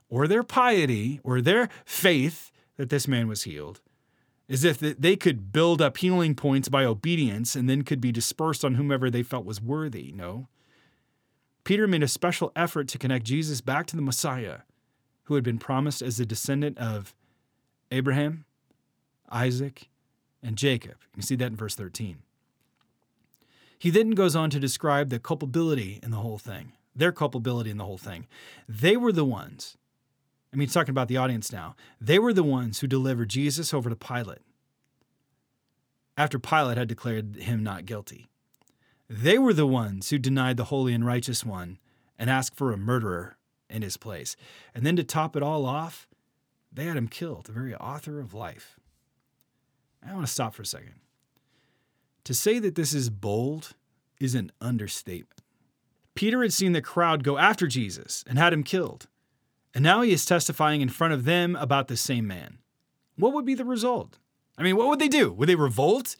or 0.09 0.27
their 0.27 0.43
piety 0.43 1.19
or 1.23 1.41
their 1.41 1.69
faith 1.85 2.51
that 2.77 2.89
this 2.89 3.07
man 3.07 3.27
was 3.27 3.43
healed, 3.43 3.81
as 4.49 4.63
if 4.63 4.79
they 4.79 5.15
could 5.15 5.51
build 5.51 5.81
up 5.81 5.97
healing 5.97 6.35
points 6.35 6.69
by 6.69 6.83
obedience 6.83 7.55
and 7.55 7.69
then 7.69 7.83
could 7.83 8.01
be 8.01 8.11
dispersed 8.11 8.65
on 8.65 8.75
whomever 8.75 9.09
they 9.09 9.23
felt 9.23 9.45
was 9.45 9.61
worthy. 9.61 10.11
No. 10.11 10.47
Peter 11.63 11.87
made 11.87 12.03
a 12.03 12.07
special 12.07 12.51
effort 12.55 12.89
to 12.89 12.97
connect 12.97 13.25
Jesus 13.25 13.61
back 13.61 13.87
to 13.87 13.95
the 13.95 14.01
Messiah, 14.01 14.59
who 15.23 15.35
had 15.35 15.43
been 15.43 15.59
promised 15.59 16.01
as 16.01 16.17
the 16.17 16.25
descendant 16.25 16.77
of 16.77 17.15
Abraham, 17.89 18.43
Isaac, 19.31 19.87
and 20.43 20.57
Jacob. 20.57 20.95
You 21.15 21.23
see 21.23 21.35
that 21.37 21.47
in 21.47 21.55
verse 21.55 21.75
13. 21.75 22.17
He 23.79 23.89
then 23.89 24.11
goes 24.11 24.35
on 24.35 24.49
to 24.51 24.59
describe 24.59 25.09
the 25.09 25.19
culpability 25.19 25.99
in 26.03 26.11
the 26.11 26.17
whole 26.17 26.37
thing, 26.37 26.73
their 26.95 27.11
culpability 27.11 27.69
in 27.69 27.77
the 27.77 27.85
whole 27.85 27.97
thing. 27.97 28.27
They 28.67 28.95
were 28.95 29.11
the 29.11 29.25
ones, 29.25 29.77
I 30.51 30.55
mean, 30.55 30.67
he's 30.67 30.73
talking 30.73 30.91
about 30.91 31.07
the 31.07 31.17
audience 31.17 31.51
now, 31.51 31.75
they 31.99 32.19
were 32.19 32.33
the 32.33 32.43
ones 32.43 32.79
who 32.79 32.87
delivered 32.87 33.29
Jesus 33.29 33.73
over 33.73 33.89
to 33.89 33.95
Pilate 33.95 34.41
after 36.17 36.39
Pilate 36.39 36.77
had 36.77 36.87
declared 36.87 37.35
him 37.37 37.63
not 37.63 37.85
guilty. 37.85 38.29
They 39.09 39.37
were 39.37 39.53
the 39.53 39.67
ones 39.67 40.09
who 40.09 40.17
denied 40.17 40.57
the 40.57 40.65
holy 40.65 40.93
and 40.93 41.05
righteous 41.05 41.43
one 41.43 41.79
and 42.17 42.29
asked 42.29 42.55
for 42.55 42.71
a 42.71 42.77
murderer 42.77 43.37
in 43.69 43.81
his 43.81 43.97
place. 43.97 44.35
And 44.73 44.85
then 44.85 44.95
to 44.95 45.03
top 45.03 45.35
it 45.35 45.43
all 45.43 45.65
off, 45.65 46.07
they 46.71 46.85
had 46.85 46.97
him 46.97 47.07
killed, 47.07 47.45
the 47.45 47.51
very 47.51 47.75
author 47.75 48.19
of 48.19 48.33
life. 48.33 48.79
I 50.07 50.13
want 50.13 50.25
to 50.25 50.31
stop 50.31 50.53
for 50.53 50.61
a 50.61 50.65
second. 50.65 50.95
To 52.25 52.33
say 52.33 52.59
that 52.59 52.75
this 52.75 52.93
is 52.93 53.09
bold 53.09 53.75
is 54.19 54.35
an 54.35 54.51
understatement. 54.61 55.41
Peter 56.15 56.41
had 56.41 56.53
seen 56.53 56.73
the 56.73 56.81
crowd 56.81 57.23
go 57.23 57.37
after 57.37 57.67
Jesus 57.67 58.23
and 58.27 58.37
had 58.37 58.53
him 58.53 58.63
killed, 58.63 59.07
and 59.73 59.83
now 59.83 60.01
he 60.01 60.11
is 60.11 60.25
testifying 60.25 60.81
in 60.81 60.89
front 60.89 61.13
of 61.13 61.25
them 61.25 61.55
about 61.55 61.87
the 61.87 61.97
same 61.97 62.27
man. 62.27 62.59
What 63.17 63.33
would 63.33 63.45
be 63.45 63.55
the 63.55 63.65
result? 63.65 64.19
I 64.57 64.63
mean, 64.63 64.77
what 64.77 64.87
would 64.87 64.99
they 64.99 65.07
do? 65.07 65.31
Would 65.33 65.49
they 65.49 65.55
revolt? 65.55 66.15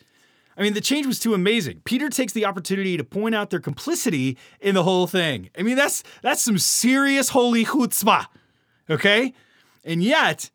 I 0.58 0.62
mean, 0.62 0.74
the 0.74 0.82
change 0.82 1.06
was 1.06 1.20
too 1.20 1.34
amazing. 1.34 1.82
Peter 1.84 2.10
takes 2.10 2.34
the 2.34 2.46
opportunity 2.46 2.98
to 2.98 3.04
point 3.04 3.36
out 3.36 3.50
their 3.50 3.60
complicity 3.60 4.38
in 4.60 4.76
the 4.76 4.84
whole 4.84 5.08
thing. 5.08 5.50
I 5.58 5.64
mean, 5.64 5.76
that's 5.76 6.04
that's 6.22 6.44
some 6.44 6.58
serious 6.58 7.30
holy 7.30 7.66
chutzpah, 7.66 8.26
okay? 8.90 9.34
And 9.84 10.04
yet, 10.04 10.50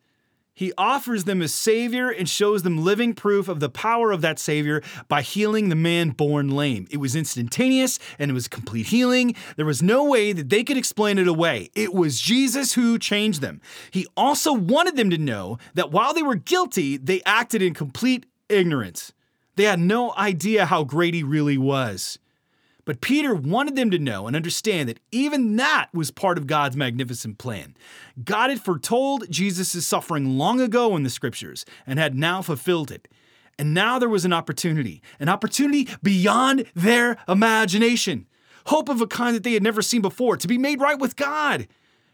he 0.59 0.73
offers 0.77 1.23
them 1.23 1.41
a 1.41 1.47
Savior 1.47 2.09
and 2.09 2.27
shows 2.27 2.63
them 2.63 2.83
living 2.83 3.13
proof 3.13 3.47
of 3.47 3.61
the 3.61 3.69
power 3.69 4.11
of 4.11 4.19
that 4.19 4.37
Savior 4.37 4.83
by 5.07 5.21
healing 5.21 5.69
the 5.69 5.75
man 5.75 6.09
born 6.09 6.49
lame. 6.49 6.85
It 6.91 6.97
was 6.97 7.15
instantaneous 7.15 7.97
and 8.19 8.29
it 8.29 8.33
was 8.33 8.49
complete 8.49 8.87
healing. 8.87 9.35
There 9.55 9.65
was 9.65 9.81
no 9.81 10.03
way 10.03 10.33
that 10.33 10.49
they 10.49 10.65
could 10.65 10.75
explain 10.75 11.17
it 11.17 11.29
away. 11.29 11.69
It 11.75 11.93
was 11.93 12.19
Jesus 12.19 12.73
who 12.73 12.99
changed 12.99 13.39
them. 13.39 13.61
He 13.89 14.05
also 14.17 14.51
wanted 14.51 14.97
them 14.97 15.09
to 15.11 15.17
know 15.17 15.59
that 15.75 15.91
while 15.91 16.13
they 16.13 16.23
were 16.23 16.35
guilty, 16.35 16.97
they 16.97 17.21
acted 17.25 17.61
in 17.61 17.73
complete 17.73 18.25
ignorance. 18.49 19.13
They 19.55 19.63
had 19.63 19.79
no 19.79 20.13
idea 20.17 20.65
how 20.65 20.83
great 20.83 21.13
he 21.13 21.23
really 21.23 21.57
was. 21.57 22.19
But 22.89 23.01
Peter 23.01 23.35
wanted 23.35 23.75
them 23.75 23.91
to 23.91 23.99
know 23.99 24.25
and 24.25 24.35
understand 24.35 24.89
that 24.89 24.99
even 25.11 25.57
that 25.57 25.89
was 25.93 26.09
part 26.09 26.39
of 26.39 26.47
God's 26.47 26.75
magnificent 26.75 27.37
plan. 27.37 27.77
God 28.25 28.49
had 28.49 28.61
foretold 28.61 29.29
Jesus' 29.29 29.85
suffering 29.85 30.39
long 30.39 30.59
ago 30.59 30.95
in 30.95 31.03
the 31.03 31.11
scriptures 31.11 31.65
and 31.85 31.99
had 31.99 32.15
now 32.15 32.41
fulfilled 32.41 32.89
it. 32.89 33.07
And 33.59 33.75
now 33.75 33.99
there 33.99 34.09
was 34.09 34.25
an 34.25 34.33
opportunity, 34.33 35.03
an 35.19 35.29
opportunity 35.29 35.87
beyond 36.01 36.65
their 36.73 37.17
imagination, 37.27 38.25
hope 38.65 38.89
of 38.89 39.01
a 39.01 39.05
kind 39.05 39.35
that 39.35 39.43
they 39.43 39.53
had 39.53 39.61
never 39.61 39.83
seen 39.83 40.01
before, 40.01 40.35
to 40.37 40.47
be 40.47 40.57
made 40.57 40.81
right 40.81 40.97
with 40.97 41.15
God 41.15 41.67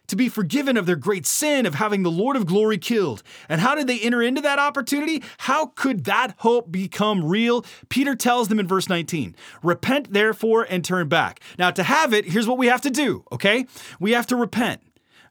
to 0.08 0.16
be 0.16 0.30
forgiven 0.30 0.78
of 0.78 0.86
their 0.86 0.96
great 0.96 1.26
sin 1.26 1.66
of 1.66 1.76
having 1.76 2.04
the 2.04 2.12
Lord 2.12 2.36
of 2.36 2.46
glory 2.46 2.78
killed. 2.78 3.24
And 3.50 3.62
how 3.62 3.76
did 3.76 3.88
they 3.88 4.00
enter 4.00 4.22
into 4.22 4.42
that 4.42 4.60
opportunity? 4.60 5.24
How 5.40 5.68
could 5.68 6.06
that 6.06 6.36
hope 6.40 6.72
become 6.72 7.26
real? 7.26 7.66
Peter 7.90 8.16
tells 8.16 8.48
them 8.48 8.60
in 8.60 8.68
verse 8.68 8.90
19 8.90 9.36
Repent 9.64 10.14
therefore 10.14 10.66
and 10.70 10.84
turn 10.84 11.08
back. 11.08 11.40
Now, 11.58 11.72
to 11.72 11.84
have 11.84 12.14
it, 12.14 12.26
here's 12.26 12.48
what 12.48 12.58
we 12.58 12.68
have 12.68 12.82
to 12.82 12.90
do, 12.90 13.24
okay? 13.32 13.66
We 14.00 14.12
have 14.12 14.28
to 14.28 14.36
repent, 14.36 14.82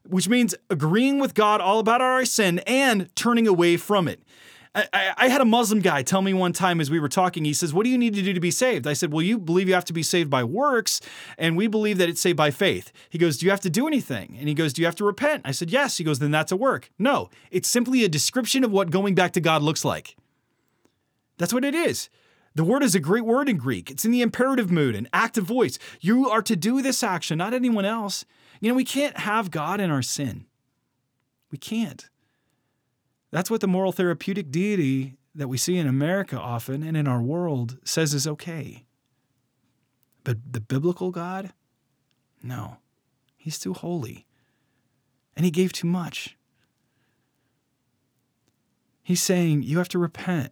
which 0.03 0.29
means 0.29 0.55
agreeing 0.69 1.19
with 1.19 1.33
God 1.33 1.61
all 1.61 1.79
about 1.79 2.01
our 2.01 2.25
sin 2.25 2.59
and 2.59 3.13
turning 3.15 3.47
away 3.47 3.77
from 3.77 4.07
it. 4.07 4.21
I, 4.75 5.13
I, 5.17 5.29
had 5.29 5.39
a 5.39 5.45
Muslim 5.45 5.79
guy 5.79 6.03
tell 6.03 6.21
me 6.21 6.33
one 6.33 6.51
time 6.51 6.81
as 6.81 6.91
we 6.91 6.99
were 6.99 7.07
talking, 7.07 7.45
he 7.45 7.53
says, 7.53 7.73
What 7.73 7.85
do 7.85 7.89
you 7.89 7.97
need 7.97 8.13
to 8.15 8.21
do 8.21 8.33
to 8.33 8.41
be 8.41 8.51
saved? 8.51 8.85
I 8.85 8.93
said, 8.93 9.13
Well, 9.13 9.21
you 9.21 9.39
believe 9.39 9.69
you 9.69 9.73
have 9.73 9.85
to 9.85 9.93
be 9.93 10.03
saved 10.03 10.29
by 10.29 10.43
works, 10.43 10.99
and 11.37 11.55
we 11.55 11.67
believe 11.67 11.97
that 11.97 12.09
it's 12.09 12.19
saved 12.19 12.35
by 12.35 12.51
faith. 12.51 12.91
He 13.09 13.17
goes, 13.17 13.37
Do 13.37 13.45
you 13.45 13.51
have 13.51 13.61
to 13.61 13.69
do 13.69 13.87
anything? 13.87 14.35
And 14.37 14.49
he 14.49 14.53
goes, 14.53 14.73
Do 14.73 14.81
you 14.81 14.85
have 14.85 14.95
to 14.97 15.05
repent? 15.05 15.43
I 15.45 15.51
said, 15.51 15.71
Yes. 15.71 15.97
He 15.97 16.03
goes, 16.03 16.19
Then 16.19 16.31
that's 16.31 16.51
a 16.51 16.57
work. 16.57 16.91
No, 16.99 17.29
it's 17.51 17.69
simply 17.69 18.03
a 18.03 18.09
description 18.09 18.65
of 18.65 18.71
what 18.71 18.91
going 18.91 19.15
back 19.15 19.31
to 19.33 19.41
God 19.41 19.61
looks 19.63 19.85
like. 19.85 20.17
That's 21.37 21.53
what 21.53 21.65
it 21.65 21.75
is. 21.75 22.09
The 22.53 22.63
word 22.63 22.83
is 22.83 22.95
a 22.95 22.99
great 22.99 23.25
word 23.25 23.47
in 23.47 23.57
Greek. 23.57 23.89
It's 23.89 24.05
in 24.05 24.11
the 24.11 24.21
imperative 24.21 24.71
mood, 24.71 24.95
an 24.95 25.09
active 25.13 25.45
voice. 25.45 25.77
You 25.99 26.29
are 26.29 26.41
to 26.41 26.55
do 26.55 26.81
this 26.81 27.03
action, 27.03 27.37
not 27.37 27.53
anyone 27.53 27.85
else. 27.85 28.25
You 28.59 28.69
know, 28.69 28.75
we 28.75 28.85
can't 28.85 29.17
have 29.17 29.51
God 29.51 29.81
in 29.81 29.91
our 29.91 30.01
sin. 30.01 30.45
We 31.51 31.57
can't. 31.57 32.09
That's 33.31 33.51
what 33.51 33.61
the 33.61 33.67
moral 33.67 33.91
therapeutic 33.91 34.51
deity 34.51 35.17
that 35.33 35.47
we 35.47 35.57
see 35.57 35.77
in 35.77 35.87
America 35.87 36.39
often 36.39 36.81
and 36.83 36.95
in 36.95 37.07
our 37.07 37.21
world 37.21 37.77
says 37.83 38.13
is 38.13 38.25
okay. 38.25 38.85
But 40.23 40.37
the 40.53 40.61
biblical 40.61 41.11
God, 41.11 41.53
no, 42.41 42.77
he's 43.37 43.59
too 43.59 43.73
holy. 43.73 44.25
And 45.35 45.45
he 45.45 45.51
gave 45.51 45.73
too 45.73 45.87
much. 45.87 46.37
He's 49.03 49.21
saying 49.21 49.63
you 49.63 49.77
have 49.77 49.89
to 49.89 49.99
repent. 49.99 50.51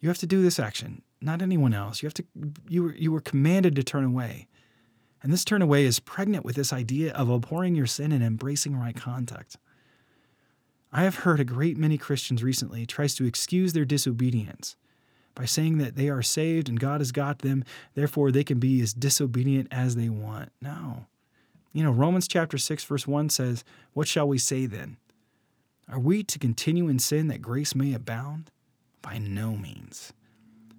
You 0.00 0.08
have 0.08 0.18
to 0.18 0.26
do 0.26 0.42
this 0.42 0.60
action, 0.60 1.02
not 1.20 1.42
anyone 1.42 1.74
else. 1.74 2.02
You 2.02 2.06
have 2.06 2.14
to 2.14 2.24
you 2.68 2.84
were, 2.84 2.94
you 2.94 3.10
were 3.10 3.20
commanded 3.20 3.74
to 3.76 3.82
turn 3.82 4.04
away. 4.04 4.46
And 5.22 5.32
this 5.32 5.44
turn 5.44 5.62
away 5.62 5.84
is 5.84 5.98
pregnant 5.98 6.44
with 6.44 6.54
this 6.54 6.72
idea 6.72 7.12
of 7.14 7.28
abhorring 7.28 7.74
your 7.74 7.86
sin 7.86 8.12
and 8.12 8.22
embracing 8.22 8.76
right 8.76 8.94
conduct. 8.94 9.56
I 10.92 11.02
have 11.02 11.16
heard 11.16 11.40
a 11.40 11.44
great 11.44 11.76
many 11.76 11.98
Christians 11.98 12.42
recently 12.42 12.86
tries 12.86 13.14
to 13.16 13.26
excuse 13.26 13.72
their 13.72 13.84
disobedience 13.84 14.76
by 15.34 15.44
saying 15.44 15.78
that 15.78 15.96
they 15.96 16.08
are 16.08 16.22
saved 16.22 16.68
and 16.68 16.80
God 16.80 17.00
has 17.00 17.12
got 17.12 17.40
them, 17.40 17.64
therefore 17.94 18.32
they 18.32 18.42
can 18.42 18.58
be 18.58 18.80
as 18.80 18.94
disobedient 18.94 19.68
as 19.70 19.96
they 19.96 20.08
want. 20.08 20.50
No. 20.60 21.06
You 21.72 21.84
know, 21.84 21.92
Romans 21.92 22.26
chapter 22.26 22.58
6 22.58 22.84
verse 22.84 23.06
1 23.06 23.28
says, 23.28 23.64
"What 23.92 24.08
shall 24.08 24.26
we 24.26 24.38
say 24.38 24.66
then? 24.66 24.96
Are 25.88 26.00
we 26.00 26.22
to 26.24 26.38
continue 26.38 26.88
in 26.88 26.98
sin 26.98 27.28
that 27.28 27.42
grace 27.42 27.74
may 27.74 27.92
abound? 27.92 28.50
By 29.00 29.18
no 29.18 29.56
means. 29.56 30.12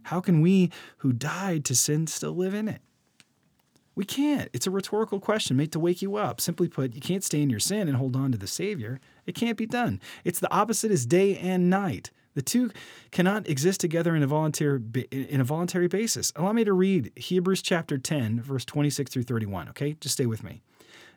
How 0.03 0.19
can 0.19 0.41
we 0.41 0.71
who 0.97 1.13
died 1.13 1.63
to 1.65 1.75
sin 1.75 2.07
still 2.07 2.35
live 2.35 2.53
in 2.53 2.67
it?" 2.67 2.81
We 3.95 4.05
can't. 4.05 4.49
It's 4.53 4.67
a 4.67 4.71
rhetorical 4.71 5.19
question 5.19 5.57
made 5.57 5.73
to 5.73 5.79
wake 5.79 6.01
you 6.01 6.15
up. 6.15 6.39
Simply 6.39 6.69
put, 6.69 6.95
you 6.95 7.01
can't 7.01 7.23
stay 7.23 7.41
in 7.41 7.49
your 7.49 7.59
sin 7.59 7.87
and 7.87 7.97
hold 7.97 8.15
on 8.15 8.31
to 8.31 8.37
the 8.37 8.47
Savior. 8.47 9.01
It 9.29 9.35
can't 9.35 9.57
be 9.57 9.67
done. 9.67 10.01
It's 10.23 10.39
the 10.39 10.51
opposite 10.51 10.89
as 10.89 11.05
day 11.05 11.37
and 11.37 11.69
night. 11.69 12.09
The 12.33 12.41
two 12.41 12.71
cannot 13.11 13.47
exist 13.47 13.79
together 13.79 14.15
in 14.15 14.23
a 14.23 14.27
voluntary 14.27 14.81
in 15.11 15.39
a 15.39 15.43
voluntary 15.43 15.87
basis. 15.87 16.33
Allow 16.35 16.53
me 16.53 16.63
to 16.63 16.73
read 16.73 17.11
Hebrews 17.15 17.61
chapter 17.61 17.99
10 17.99 18.41
verse 18.41 18.65
26 18.65 19.11
through 19.11 19.23
31, 19.23 19.69
okay? 19.69 19.93
Just 20.01 20.13
stay 20.13 20.25
with 20.25 20.43
me. 20.43 20.63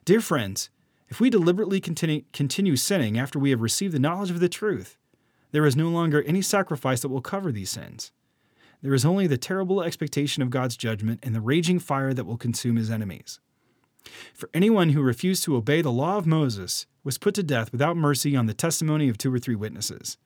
Dear 0.05 0.21
friends, 0.21 0.69
if 1.09 1.19
we 1.19 1.31
deliberately 1.31 1.81
continue, 1.81 2.21
continue 2.33 2.75
sinning 2.75 3.17
after 3.17 3.39
we 3.39 3.49
have 3.49 3.61
received 3.61 3.95
the 3.95 3.99
knowledge 3.99 4.29
of 4.29 4.39
the 4.39 4.47
truth, 4.47 4.95
there 5.51 5.65
is 5.65 5.75
no 5.75 5.89
longer 5.89 6.21
any 6.21 6.43
sacrifice 6.43 7.01
that 7.01 7.09
will 7.09 7.21
cover 7.21 7.51
these 7.51 7.71
sins. 7.71 8.11
There 8.83 8.93
is 8.93 9.05
only 9.05 9.25
the 9.25 9.37
terrible 9.37 9.81
expectation 9.81 10.43
of 10.43 10.51
God's 10.51 10.77
judgment 10.77 11.21
and 11.23 11.33
the 11.33 11.41
raging 11.41 11.79
fire 11.79 12.13
that 12.13 12.25
will 12.25 12.37
consume 12.37 12.75
his 12.75 12.91
enemies. 12.91 13.39
For 14.33 14.49
anyone 14.53 14.89
who 14.89 15.01
refused 15.01 15.43
to 15.43 15.55
obey 15.55 15.81
the 15.81 15.91
law 15.91 16.17
of 16.17 16.27
Moses 16.27 16.85
was 17.03 17.17
put 17.17 17.35
to 17.35 17.43
death 17.43 17.71
without 17.71 17.97
mercy 17.97 18.35
on 18.35 18.45
the 18.45 18.53
testimony 18.53 19.09
of 19.09 19.17
two 19.17 19.33
or 19.33 19.39
three 19.39 19.55
witnesses. 19.55 20.17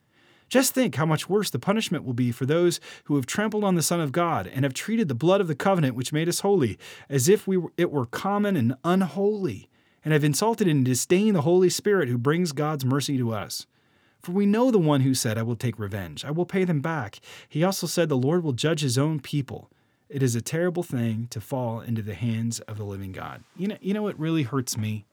Just 0.49 0.73
think 0.73 0.95
how 0.95 1.05
much 1.05 1.27
worse 1.27 1.49
the 1.49 1.59
punishment 1.59 2.05
will 2.05 2.13
be 2.13 2.31
for 2.31 2.45
those 2.45 2.79
who 3.05 3.15
have 3.17 3.25
trampled 3.25 3.65
on 3.65 3.75
the 3.75 3.81
Son 3.81 3.99
of 3.99 4.13
God 4.13 4.47
and 4.47 4.63
have 4.63 4.73
treated 4.73 5.09
the 5.09 5.15
blood 5.15 5.41
of 5.41 5.47
the 5.47 5.55
covenant 5.55 5.95
which 5.95 6.13
made 6.13 6.29
us 6.29 6.39
holy 6.39 6.79
as 7.09 7.27
if 7.27 7.47
we 7.47 7.57
were, 7.57 7.71
it 7.75 7.91
were 7.91 8.05
common 8.05 8.55
and 8.55 8.75
unholy, 8.85 9.69
and 10.05 10.13
have 10.13 10.23
insulted 10.23 10.67
and 10.67 10.85
disdained 10.85 11.35
the 11.35 11.41
Holy 11.41 11.69
Spirit 11.69 12.07
who 12.07 12.17
brings 12.17 12.53
God's 12.53 12.85
mercy 12.85 13.17
to 13.17 13.33
us. 13.33 13.65
For 14.21 14.31
we 14.31 14.45
know 14.45 14.71
the 14.71 14.79
one 14.79 15.01
who 15.01 15.13
said, 15.13 15.37
I 15.37 15.43
will 15.43 15.57
take 15.57 15.77
revenge, 15.77 16.23
I 16.23 16.31
will 16.31 16.45
pay 16.45 16.63
them 16.63 16.79
back. 16.79 17.19
He 17.49 17.63
also 17.63 17.87
said, 17.87 18.07
The 18.07 18.15
Lord 18.15 18.43
will 18.43 18.53
judge 18.53 18.81
his 18.81 18.97
own 18.97 19.19
people. 19.19 19.69
It 20.09 20.23
is 20.23 20.35
a 20.35 20.41
terrible 20.41 20.83
thing 20.83 21.27
to 21.31 21.41
fall 21.41 21.81
into 21.81 22.01
the 22.01 22.13
hands 22.13 22.59
of 22.61 22.77
the 22.77 22.85
living 22.85 23.11
God. 23.11 23.43
You 23.55 23.67
know, 23.67 23.77
you 23.81 23.93
know 23.93 24.03
what 24.03 24.17
really 24.19 24.43
hurts 24.43 24.77
me? 24.77 25.05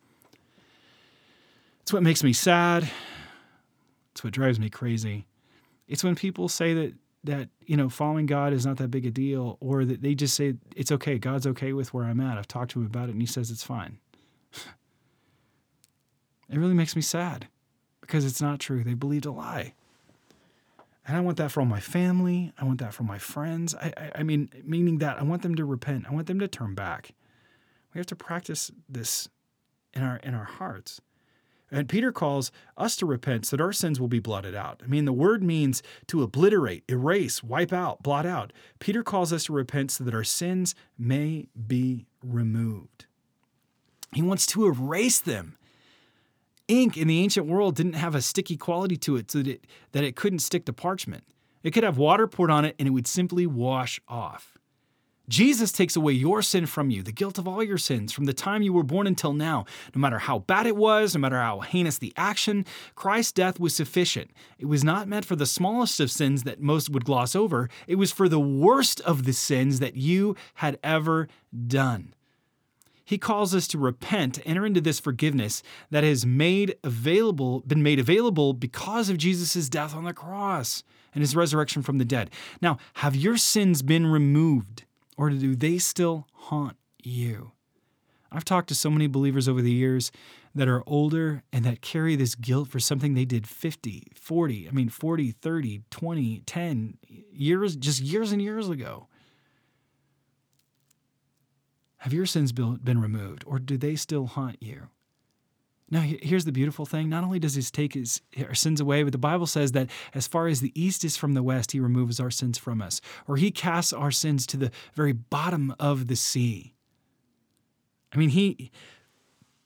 It's 1.82 1.92
what 1.92 2.02
makes 2.02 2.22
me 2.22 2.32
sad. 2.32 2.88
It's 4.12 4.22
what 4.22 4.32
drives 4.32 4.60
me 4.60 4.70
crazy. 4.70 5.26
It's 5.88 6.04
when 6.04 6.14
people 6.14 6.48
say 6.48 6.72
that 6.74 6.94
that 7.24 7.48
you 7.66 7.76
know 7.76 7.88
following 7.88 8.26
God 8.26 8.52
is 8.52 8.64
not 8.64 8.76
that 8.76 8.90
big 8.90 9.06
a 9.06 9.10
deal, 9.10 9.56
or 9.60 9.84
that 9.84 10.02
they 10.02 10.14
just 10.14 10.34
say 10.34 10.54
it's 10.76 10.92
okay. 10.92 11.18
God's 11.18 11.46
okay 11.48 11.72
with 11.72 11.92
where 11.92 12.04
I'm 12.04 12.20
at. 12.20 12.38
I've 12.38 12.48
talked 12.48 12.70
to 12.72 12.80
him 12.80 12.86
about 12.86 13.08
it, 13.08 13.12
and 13.12 13.20
he 13.20 13.26
says 13.26 13.50
it's 13.50 13.64
fine. 13.64 13.98
it 16.48 16.58
really 16.58 16.74
makes 16.74 16.94
me 16.94 17.02
sad 17.02 17.48
because 18.00 18.24
it's 18.24 18.40
not 18.40 18.60
true. 18.60 18.84
They 18.84 18.94
believed 18.94 19.26
a 19.26 19.32
lie. 19.32 19.74
And 21.06 21.16
I 21.16 21.20
want 21.20 21.36
that 21.36 21.50
for 21.50 21.60
all 21.60 21.66
my 21.66 21.80
family. 21.80 22.52
I 22.58 22.64
want 22.64 22.80
that 22.80 22.94
for 22.94 23.02
my 23.02 23.18
friends. 23.18 23.74
I, 23.74 23.92
I, 23.96 24.10
I, 24.16 24.22
mean, 24.22 24.48
meaning 24.64 24.98
that 24.98 25.18
I 25.18 25.22
want 25.22 25.42
them 25.42 25.54
to 25.56 25.64
repent. 25.64 26.06
I 26.08 26.14
want 26.14 26.26
them 26.26 26.38
to 26.38 26.48
turn 26.48 26.74
back. 26.74 27.14
We 27.92 27.98
have 27.98 28.06
to 28.06 28.16
practice 28.16 28.70
this 28.88 29.28
in 29.92 30.02
our 30.02 30.16
in 30.16 30.34
our 30.34 30.44
hearts. 30.44 31.00
And 31.70 31.88
Peter 31.88 32.12
calls 32.12 32.52
us 32.76 32.94
to 32.96 33.06
repent 33.06 33.46
so 33.46 33.56
that 33.56 33.62
our 33.62 33.72
sins 33.72 33.98
will 33.98 34.08
be 34.08 34.20
blotted 34.20 34.54
out. 34.54 34.80
I 34.84 34.86
mean, 34.86 35.06
the 35.06 35.12
word 35.12 35.42
means 35.42 35.82
to 36.06 36.22
obliterate, 36.22 36.84
erase, 36.88 37.42
wipe 37.42 37.72
out, 37.72 38.02
blot 38.02 38.26
out. 38.26 38.52
Peter 38.78 39.02
calls 39.02 39.32
us 39.32 39.44
to 39.44 39.52
repent 39.52 39.90
so 39.90 40.04
that 40.04 40.14
our 40.14 40.24
sins 40.24 40.74
may 40.96 41.48
be 41.66 42.06
removed. 42.22 43.06
He 44.12 44.22
wants 44.22 44.46
to 44.48 44.66
erase 44.66 45.18
them 45.18 45.56
ink 46.68 46.96
in 46.96 47.08
the 47.08 47.20
ancient 47.20 47.46
world 47.46 47.76
didn't 47.76 47.94
have 47.94 48.14
a 48.14 48.22
sticky 48.22 48.56
quality 48.56 48.96
to 48.98 49.16
it 49.16 49.30
so 49.30 49.38
that 49.38 49.48
it, 49.48 49.66
that 49.92 50.04
it 50.04 50.16
couldn't 50.16 50.40
stick 50.40 50.64
to 50.66 50.72
parchment. 50.72 51.24
It 51.62 51.72
could 51.72 51.84
have 51.84 51.98
water 51.98 52.26
poured 52.26 52.50
on 52.50 52.64
it 52.64 52.74
and 52.78 52.86
it 52.86 52.92
would 52.92 53.06
simply 53.06 53.46
wash 53.46 54.00
off. 54.08 54.54
Jesus 55.28 55.72
takes 55.72 55.96
away 55.96 56.12
your 56.12 56.42
sin 56.42 56.66
from 56.66 56.90
you, 56.90 57.02
the 57.02 57.12
guilt 57.12 57.38
of 57.38 57.48
all 57.48 57.62
your 57.62 57.78
sins, 57.78 58.12
from 58.12 58.26
the 58.26 58.34
time 58.34 58.60
you 58.60 58.74
were 58.74 58.82
born 58.82 59.06
until 59.06 59.32
now. 59.32 59.64
No 59.94 60.00
matter 60.00 60.18
how 60.18 60.40
bad 60.40 60.66
it 60.66 60.76
was, 60.76 61.14
no 61.14 61.20
matter 61.20 61.40
how 61.40 61.60
heinous 61.60 61.96
the 61.96 62.12
action, 62.16 62.66
Christ's 62.94 63.32
death 63.32 63.58
was 63.58 63.74
sufficient. 63.74 64.30
It 64.58 64.66
was 64.66 64.84
not 64.84 65.08
meant 65.08 65.24
for 65.24 65.34
the 65.34 65.46
smallest 65.46 65.98
of 65.98 66.10
sins 66.10 66.42
that 66.42 66.60
most 66.60 66.90
would 66.90 67.06
gloss 67.06 67.34
over, 67.34 67.70
it 67.86 67.94
was 67.94 68.12
for 68.12 68.28
the 68.28 68.40
worst 68.40 69.00
of 69.00 69.24
the 69.24 69.32
sins 69.32 69.80
that 69.80 69.96
you 69.96 70.36
had 70.54 70.78
ever 70.82 71.28
done. 71.66 72.12
He 73.04 73.18
calls 73.18 73.54
us 73.54 73.68
to 73.68 73.78
repent, 73.78 74.38
enter 74.46 74.64
into 74.64 74.80
this 74.80 74.98
forgiveness 74.98 75.62
that 75.90 76.04
has 76.04 76.24
made 76.24 76.76
available, 76.82 77.60
been 77.60 77.82
made 77.82 77.98
available 77.98 78.54
because 78.54 79.10
of 79.10 79.18
Jesus' 79.18 79.68
death 79.68 79.94
on 79.94 80.04
the 80.04 80.14
cross 80.14 80.82
and 81.14 81.22
his 81.22 81.36
resurrection 81.36 81.82
from 81.82 81.98
the 81.98 82.04
dead. 82.04 82.30
Now, 82.62 82.78
have 82.94 83.14
your 83.14 83.36
sins 83.36 83.82
been 83.82 84.06
removed, 84.06 84.84
or 85.16 85.30
do 85.30 85.54
they 85.54 85.78
still 85.78 86.26
haunt 86.32 86.76
you? 87.02 87.52
I've 88.32 88.44
talked 88.44 88.68
to 88.68 88.74
so 88.74 88.90
many 88.90 89.06
believers 89.06 89.48
over 89.48 89.62
the 89.62 89.70
years 89.70 90.10
that 90.54 90.68
are 90.68 90.82
older 90.86 91.42
and 91.52 91.64
that 91.64 91.82
carry 91.82 92.16
this 92.16 92.34
guilt 92.34 92.68
for 92.68 92.80
something 92.80 93.14
they 93.14 93.24
did 93.24 93.46
50, 93.46 94.08
40, 94.14 94.68
I 94.68 94.72
mean 94.72 94.88
40, 94.88 95.32
30, 95.32 95.82
20, 95.90 96.42
10 96.46 96.98
years 97.32 97.76
just 97.76 98.00
years 98.00 98.32
and 98.32 98.40
years 98.42 98.68
ago. 98.68 99.08
Have 102.04 102.12
your 102.12 102.26
sins 102.26 102.52
been 102.52 103.00
removed, 103.00 103.44
or 103.46 103.58
do 103.58 103.78
they 103.78 103.96
still 103.96 104.26
haunt 104.26 104.62
you? 104.62 104.88
Now, 105.90 106.02
here's 106.02 106.44
the 106.44 106.52
beautiful 106.52 106.84
thing. 106.84 107.08
Not 107.08 107.24
only 107.24 107.38
does 107.38 107.54
He 107.54 107.62
take 107.62 107.94
his, 107.94 108.20
our 108.46 108.54
sins 108.54 108.78
away, 108.78 109.04
but 109.04 109.12
the 109.12 109.16
Bible 109.16 109.46
says 109.46 109.72
that 109.72 109.88
as 110.12 110.28
far 110.28 110.46
as 110.46 110.60
the 110.60 110.78
east 110.78 111.02
is 111.02 111.16
from 111.16 111.32
the 111.32 111.42
west, 111.42 111.72
He 111.72 111.80
removes 111.80 112.20
our 112.20 112.30
sins 112.30 112.58
from 112.58 112.82
us, 112.82 113.00
or 113.26 113.38
He 113.38 113.50
casts 113.50 113.94
our 113.94 114.10
sins 114.10 114.46
to 114.48 114.58
the 114.58 114.70
very 114.92 115.12
bottom 115.12 115.74
of 115.80 116.08
the 116.08 116.14
sea. 116.14 116.74
I 118.12 118.18
mean, 118.18 118.28
He, 118.28 118.70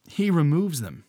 he 0.08 0.30
removes 0.30 0.80
them. 0.80 1.06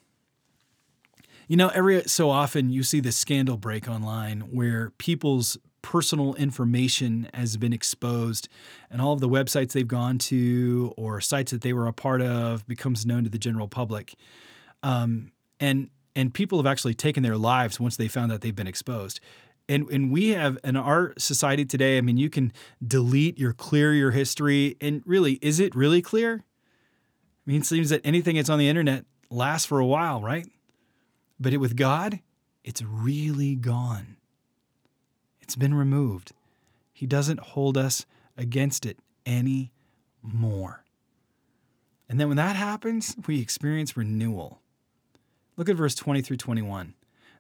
You 1.48 1.58
know, 1.58 1.68
every 1.68 2.02
so 2.08 2.32
often 2.32 2.72
you 2.72 2.82
see 2.82 3.02
this 3.02 3.18
scandal 3.18 3.58
break 3.58 3.88
online 3.88 4.42
where 4.52 4.94
people's 4.98 5.60
personal 5.82 6.36
information 6.36 7.30
has 7.34 7.58
been 7.58 7.74
exposed 7.74 8.48
and 8.90 9.02
all 9.02 9.14
of 9.14 9.20
the 9.20 9.30
websites 9.30 9.72
they've 9.72 9.88
gone 9.88 10.18
to 10.18 10.94
or 10.98 11.22
sites 11.22 11.52
that 11.52 11.62
they 11.62 11.74
were 11.74 11.88
a 11.88 11.94
part 11.94 12.22
of 12.22 12.68
becomes 12.68 13.06
known 13.06 13.24
to 13.24 13.30
the 13.30 13.38
general 13.38 13.68
public. 13.68 14.16
Um, 14.84 15.32
and 15.60 15.90
and 16.16 16.34
people 16.34 16.58
have 16.58 16.66
actually 16.66 16.94
taken 16.94 17.24
their 17.24 17.38
lives 17.38 17.80
once 17.80 17.98
they 17.98 18.08
found 18.08 18.32
out 18.32 18.42
they've 18.42 18.56
been 18.56 18.68
exposed. 18.68 19.20
And 19.68 19.88
and 19.90 20.12
we 20.12 20.30
have 20.30 20.58
in 20.64 20.76
our 20.76 21.14
society 21.18 21.66
today 21.66 21.98
i 21.98 22.02
mean 22.02 22.18
you 22.18 22.30
can 22.30 22.52
delete 22.86 23.38
your 23.38 23.54
clear 23.54 23.94
your 23.94 24.12
history 24.12 24.76
and 24.82 25.04
really 25.06 25.34
is 25.42 25.60
it 25.60 25.76
really 25.76 26.02
clear? 26.02 26.44
I 27.48 27.52
mean 27.52 27.62
it 27.62 27.66
seems 27.66 27.90
that 27.90 28.02
anything 28.04 28.36
that's 28.36 28.50
on 28.50 28.60
the 28.60 28.70
internet 28.70 29.06
lasts 29.30 29.68
for 29.68 29.80
a 29.80 29.86
while 29.86 30.22
right? 30.22 30.48
But 31.40 31.54
it, 31.54 31.58
with 31.58 31.76
god 31.76 32.20
it's 32.64 32.82
really 32.82 33.56
gone 33.56 34.18
it's 35.50 35.56
been 35.56 35.74
removed. 35.74 36.32
He 36.94 37.08
doesn't 37.08 37.40
hold 37.40 37.76
us 37.76 38.06
against 38.38 38.86
it 38.86 39.00
anymore. 39.26 40.84
And 42.08 42.20
then 42.20 42.28
when 42.28 42.38
that 42.38 42.56
happens, 42.56 43.16
we 43.26 43.42
experience 43.42 43.98
renewal. 43.98 44.62
Look 45.58 45.68
at 45.68 45.76
verse 45.76 45.96
20 45.96 46.22
through 46.22 46.38
21. 46.38 46.94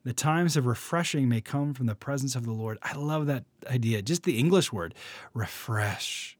The 0.06 0.14
times 0.14 0.58
of 0.58 0.66
refreshing 0.66 1.30
may 1.30 1.40
come 1.40 1.76
from 1.76 1.86
the 1.86 1.94
presence 1.94 2.36
of 2.36 2.46
the 2.46 2.52
Lord. 2.52 2.80
I 2.82 2.94
love 2.96 3.28
that 3.28 3.44
idea. 3.68 4.02
Just 4.02 4.24
the 4.24 4.40
English 4.40 4.74
word, 4.74 4.96
refresh. 5.36 6.36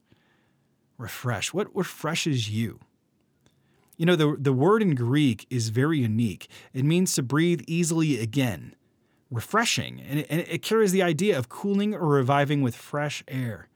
Refresh. 0.98 1.54
What 1.54 1.68
refreshes 1.76 2.50
you? 2.50 2.80
You 3.96 4.08
know, 4.08 4.16
the, 4.16 4.36
the 4.40 4.54
word 4.54 4.82
in 4.82 4.96
Greek 4.96 5.46
is 5.52 5.70
very 5.70 6.00
unique. 6.00 6.50
It 6.74 6.84
means 6.84 7.14
to 7.14 7.22
breathe 7.22 7.62
easily 7.68 8.20
again, 8.20 8.74
refreshing, 9.32 10.02
and 10.02 10.20
it, 10.20 10.28
and 10.30 10.42
it 10.42 10.62
carries 10.62 10.92
the 10.92 11.04
idea 11.04 11.38
of 11.38 11.50
cooling 11.50 11.94
or 11.94 12.08
reviving 12.08 12.62
with 12.62 12.76
fresh 12.76 13.24
air. 13.28 13.68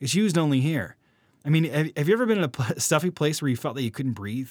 It's 0.00 0.14
used 0.14 0.38
only 0.38 0.60
here. 0.60 0.96
I 1.44 1.50
mean, 1.50 1.64
have, 1.64 1.90
have 1.96 2.08
you 2.08 2.14
ever 2.14 2.26
been 2.26 2.42
in 2.42 2.50
a 2.58 2.80
stuffy 2.80 3.10
place 3.10 3.40
where 3.40 3.48
you 3.48 3.56
felt 3.56 3.76
that 3.76 3.82
you 3.82 3.90
couldn't 3.90 4.12
breathe? 4.12 4.50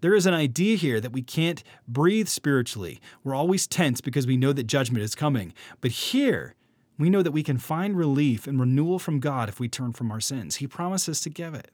There 0.00 0.14
is 0.14 0.26
an 0.26 0.34
idea 0.34 0.76
here 0.76 1.00
that 1.00 1.12
we 1.12 1.22
can't 1.22 1.62
breathe 1.86 2.28
spiritually. 2.28 3.00
We're 3.22 3.34
always 3.34 3.66
tense 3.66 4.00
because 4.00 4.26
we 4.26 4.36
know 4.36 4.52
that 4.52 4.64
judgment 4.64 5.04
is 5.04 5.14
coming. 5.14 5.52
But 5.80 5.90
here, 5.90 6.54
we 6.98 7.10
know 7.10 7.22
that 7.22 7.32
we 7.32 7.42
can 7.42 7.58
find 7.58 7.96
relief 7.96 8.46
and 8.46 8.58
renewal 8.58 8.98
from 8.98 9.20
God 9.20 9.48
if 9.48 9.60
we 9.60 9.68
turn 9.68 9.92
from 9.92 10.10
our 10.10 10.20
sins. 10.20 10.56
He 10.56 10.66
promises 10.66 11.20
to 11.22 11.30
give 11.30 11.54
it. 11.54 11.70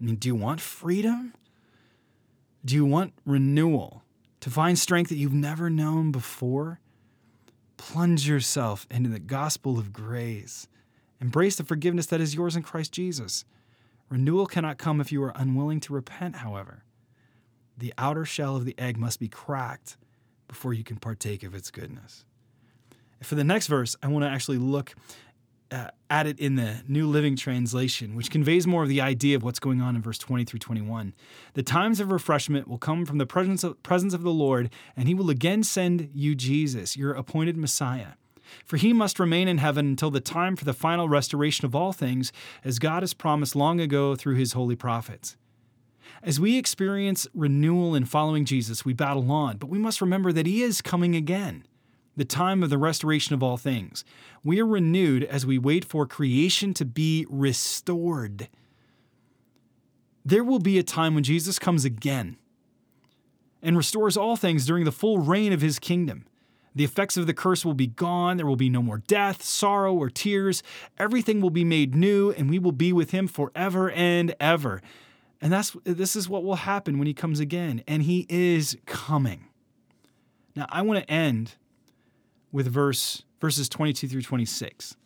I 0.00 0.04
mean, 0.04 0.16
do 0.16 0.28
you 0.28 0.36
want 0.36 0.60
freedom? 0.60 1.34
Do 2.64 2.74
you 2.74 2.84
want 2.84 3.12
renewal? 3.24 4.02
To 4.40 4.50
find 4.50 4.78
strength 4.78 5.08
that 5.08 5.16
you've 5.16 5.32
never 5.32 5.68
known 5.68 6.12
before? 6.12 6.80
Plunge 7.78 8.28
yourself 8.28 8.86
into 8.90 9.08
the 9.08 9.18
gospel 9.18 9.78
of 9.78 9.94
grace. 9.94 10.68
Embrace 11.20 11.56
the 11.56 11.64
forgiveness 11.64 12.06
that 12.06 12.20
is 12.20 12.34
yours 12.34 12.54
in 12.54 12.62
Christ 12.62 12.92
Jesus. 12.92 13.46
Renewal 14.10 14.46
cannot 14.46 14.76
come 14.76 15.00
if 15.00 15.10
you 15.10 15.22
are 15.22 15.32
unwilling 15.34 15.80
to 15.80 15.94
repent, 15.94 16.36
however 16.36 16.84
the 17.78 17.94
outer 17.96 18.24
shell 18.24 18.56
of 18.56 18.64
the 18.64 18.74
egg 18.78 18.96
must 18.98 19.20
be 19.20 19.28
cracked 19.28 19.96
before 20.48 20.72
you 20.72 20.84
can 20.84 20.96
partake 20.96 21.42
of 21.42 21.54
its 21.54 21.70
goodness. 21.70 22.24
For 23.22 23.34
the 23.34 23.44
next 23.44 23.66
verse, 23.66 23.96
I 24.02 24.08
want 24.08 24.24
to 24.24 24.28
actually 24.28 24.58
look 24.58 24.94
uh, 25.70 25.88
at 26.10 26.26
it 26.26 26.38
in 26.38 26.56
the 26.56 26.82
New 26.88 27.06
Living 27.06 27.36
Translation, 27.36 28.14
which 28.14 28.30
conveys 28.30 28.66
more 28.66 28.82
of 28.82 28.88
the 28.88 29.00
idea 29.00 29.36
of 29.36 29.42
what's 29.42 29.58
going 29.58 29.80
on 29.80 29.96
in 29.96 30.02
verse 30.02 30.18
20 30.18 30.44
through 30.44 30.60
21. 30.60 31.14
The 31.54 31.62
times 31.62 32.00
of 32.00 32.10
refreshment 32.10 32.68
will 32.68 32.78
come 32.78 33.04
from 33.04 33.18
the 33.18 33.26
presence 33.26 33.64
of, 33.64 33.82
presence 33.82 34.14
of 34.14 34.22
the 34.22 34.30
Lord, 34.30 34.70
and 34.96 35.08
he 35.08 35.14
will 35.14 35.30
again 35.30 35.62
send 35.62 36.10
you 36.14 36.34
Jesus, 36.34 36.96
your 36.96 37.12
appointed 37.12 37.56
Messiah. 37.56 38.12
For 38.64 38.78
he 38.78 38.94
must 38.94 39.18
remain 39.18 39.46
in 39.46 39.58
heaven 39.58 39.86
until 39.86 40.10
the 40.10 40.20
time 40.20 40.56
for 40.56 40.64
the 40.64 40.72
final 40.72 41.08
restoration 41.08 41.66
of 41.66 41.74
all 41.74 41.92
things, 41.92 42.32
as 42.64 42.78
God 42.78 43.02
has 43.02 43.12
promised 43.12 43.54
long 43.54 43.78
ago 43.80 44.16
through 44.16 44.36
his 44.36 44.54
holy 44.54 44.76
prophets. 44.76 45.36
As 46.22 46.40
we 46.40 46.58
experience 46.58 47.28
renewal 47.34 47.94
in 47.94 48.04
following 48.04 48.44
Jesus, 48.44 48.84
we 48.84 48.92
battle 48.92 49.30
on, 49.30 49.58
but 49.58 49.68
we 49.68 49.78
must 49.78 50.00
remember 50.00 50.32
that 50.32 50.46
He 50.46 50.62
is 50.62 50.82
coming 50.82 51.14
again, 51.14 51.64
the 52.18 52.24
time 52.24 52.64
of 52.64 52.68
the 52.68 52.76
restoration 52.76 53.32
of 53.32 53.44
all 53.44 53.56
things. 53.56 54.04
We 54.42 54.60
are 54.60 54.66
renewed 54.66 55.22
as 55.22 55.46
we 55.46 55.56
wait 55.56 55.84
for 55.84 56.04
creation 56.04 56.74
to 56.74 56.84
be 56.84 57.24
restored. 57.30 58.48
There 60.24 60.42
will 60.42 60.58
be 60.58 60.80
a 60.80 60.82
time 60.82 61.14
when 61.14 61.22
Jesus 61.22 61.60
comes 61.60 61.84
again 61.84 62.36
and 63.62 63.76
restores 63.76 64.16
all 64.16 64.34
things 64.34 64.66
during 64.66 64.84
the 64.84 64.90
full 64.90 65.20
reign 65.20 65.52
of 65.52 65.60
His 65.60 65.78
kingdom. 65.78 66.26
The 66.74 66.82
effects 66.82 67.16
of 67.16 67.28
the 67.28 67.34
curse 67.34 67.64
will 67.64 67.74
be 67.74 67.86
gone. 67.86 68.36
There 68.36 68.46
will 68.46 68.56
be 68.56 68.68
no 68.68 68.82
more 68.82 68.98
death, 68.98 69.42
sorrow, 69.42 69.94
or 69.94 70.10
tears. 70.10 70.64
Everything 70.98 71.40
will 71.40 71.50
be 71.50 71.64
made 71.64 71.94
new, 71.94 72.32
and 72.32 72.50
we 72.50 72.58
will 72.58 72.72
be 72.72 72.92
with 72.92 73.12
him 73.12 73.26
forever 73.26 73.90
and 73.92 74.34
ever. 74.38 74.82
And 75.40 75.52
that's 75.52 75.76
this 75.84 76.14
is 76.16 76.28
what 76.28 76.44
will 76.44 76.56
happen 76.56 76.98
when 76.98 77.06
he 77.06 77.14
comes 77.14 77.38
again, 77.38 77.82
and 77.86 78.02
he 78.02 78.26
is 78.28 78.76
coming. 78.86 79.46
Now, 80.56 80.66
I 80.68 80.82
want 80.82 81.00
to 81.00 81.10
end 81.10 81.54
with 82.52 82.66
verse 82.68 83.22
verses 83.40 83.68
22 83.68 84.08
through 84.08 84.22
26. 84.22 84.96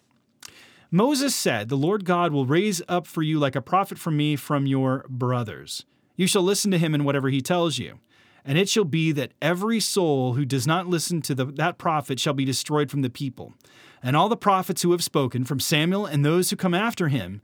Moses 0.91 1.35
said, 1.35 1.69
"The 1.69 1.77
Lord 1.77 2.05
God 2.05 2.33
will 2.33 2.47
raise 2.47 2.83
up 2.89 3.07
for 3.07 3.23
you 3.23 3.39
like 3.39 3.57
a 3.57 3.63
prophet 3.63 3.99
from 3.99 4.17
me 4.17 4.37
from 4.37 4.67
your 4.67 5.05
brothers. 5.09 5.85
You 6.17 6.27
shall 6.27 6.43
listen 6.43 6.71
to 6.71 6.79
him 6.79 6.95
in 6.95 7.05
whatever 7.05 7.31
he 7.31 7.41
tells 7.41 7.79
you." 7.79 7.99
And 8.45 8.59
it 8.59 8.69
shall 8.69 8.85
be 8.85 9.13
that 9.13 9.33
every 9.41 9.79
soul 9.79 10.35
who 10.35 10.45
does 10.45 10.67
not 10.67 10.89
listen 10.89 11.23
to 11.23 11.35
the, 11.35 11.45
that 11.45 11.79
prophet 11.79 12.19
shall 12.19 12.35
be 12.35 12.45
destroyed 12.45 12.91
from 12.91 13.03
the 13.03 13.11
people. 13.11 13.55
And 14.03 14.17
all 14.17 14.29
the 14.29 14.37
prophets 14.37 14.83
who 14.83 14.91
have 14.91 15.05
spoken, 15.05 15.45
from 15.45 15.61
Samuel 15.61 16.07
and 16.07 16.25
those 16.25 16.51
who 16.51 16.57
come 16.57 16.75
after 16.75 17.09
him, 17.09 17.41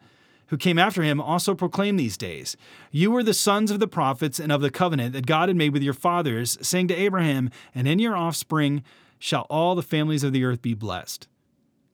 who 0.48 0.56
came 0.56 0.78
after 0.78 1.02
him 1.02 1.20
also 1.20 1.54
proclaimed 1.54 2.00
these 2.00 2.16
days 2.16 2.56
You 2.90 3.14
are 3.16 3.22
the 3.22 3.34
sons 3.34 3.70
of 3.70 3.80
the 3.80 3.86
prophets 3.86 4.40
and 4.40 4.50
of 4.50 4.60
the 4.60 4.70
covenant 4.70 5.12
that 5.12 5.26
God 5.26 5.48
had 5.48 5.56
made 5.56 5.72
with 5.72 5.82
your 5.82 5.94
fathers, 5.94 6.58
saying 6.60 6.88
to 6.88 6.96
Abraham, 6.96 7.50
And 7.74 7.86
in 7.86 7.98
your 7.98 8.16
offspring 8.16 8.82
shall 9.18 9.46
all 9.50 9.74
the 9.74 9.82
families 9.82 10.24
of 10.24 10.32
the 10.32 10.44
earth 10.44 10.62
be 10.62 10.74
blessed. 10.74 11.28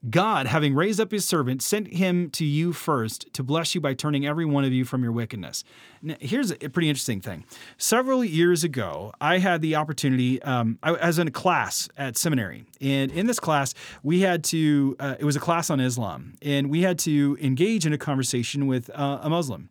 God, 0.09 0.45
having 0.45 0.75
raised 0.75 0.99
up 0.99 1.11
his 1.11 1.25
servant, 1.25 1.63
sent 1.63 1.87
him 1.87 2.29
to 2.31 2.45
you 2.45 2.73
first 2.73 3.33
to 3.33 3.41
bless 3.41 3.73
you 3.73 3.81
by 3.81 3.95
turning 3.95 4.25
every 4.25 4.45
one 4.45 4.63
of 4.63 4.71
you 4.71 4.85
from 4.85 5.01
your 5.01 5.11
wickedness. 5.11 5.63
Now, 6.01 6.15
here's 6.19 6.51
a 6.51 6.57
pretty 6.57 6.89
interesting 6.89 7.21
thing. 7.21 7.43
Several 7.77 8.23
years 8.23 8.63
ago, 8.63 9.13
I 9.19 9.39
had 9.39 9.61
the 9.61 9.75
opportunity, 9.75 10.41
um, 10.43 10.77
I 10.83 10.91
was 11.07 11.17
in 11.17 11.27
a 11.27 11.31
class 11.31 11.89
at 11.97 12.17
seminary. 12.17 12.65
And 12.79 13.11
in 13.11 13.25
this 13.25 13.39
class, 13.39 13.73
we 14.03 14.19
had 14.19 14.43
to, 14.45 14.95
uh, 14.99 15.15
it 15.19 15.25
was 15.25 15.35
a 15.35 15.39
class 15.39 15.71
on 15.71 15.79
Islam, 15.79 16.35
and 16.41 16.69
we 16.69 16.81
had 16.83 16.99
to 16.99 17.35
engage 17.41 17.87
in 17.87 17.93
a 17.93 17.97
conversation 17.97 18.67
with 18.67 18.91
uh, 18.91 19.19
a 19.23 19.29
Muslim. 19.29 19.69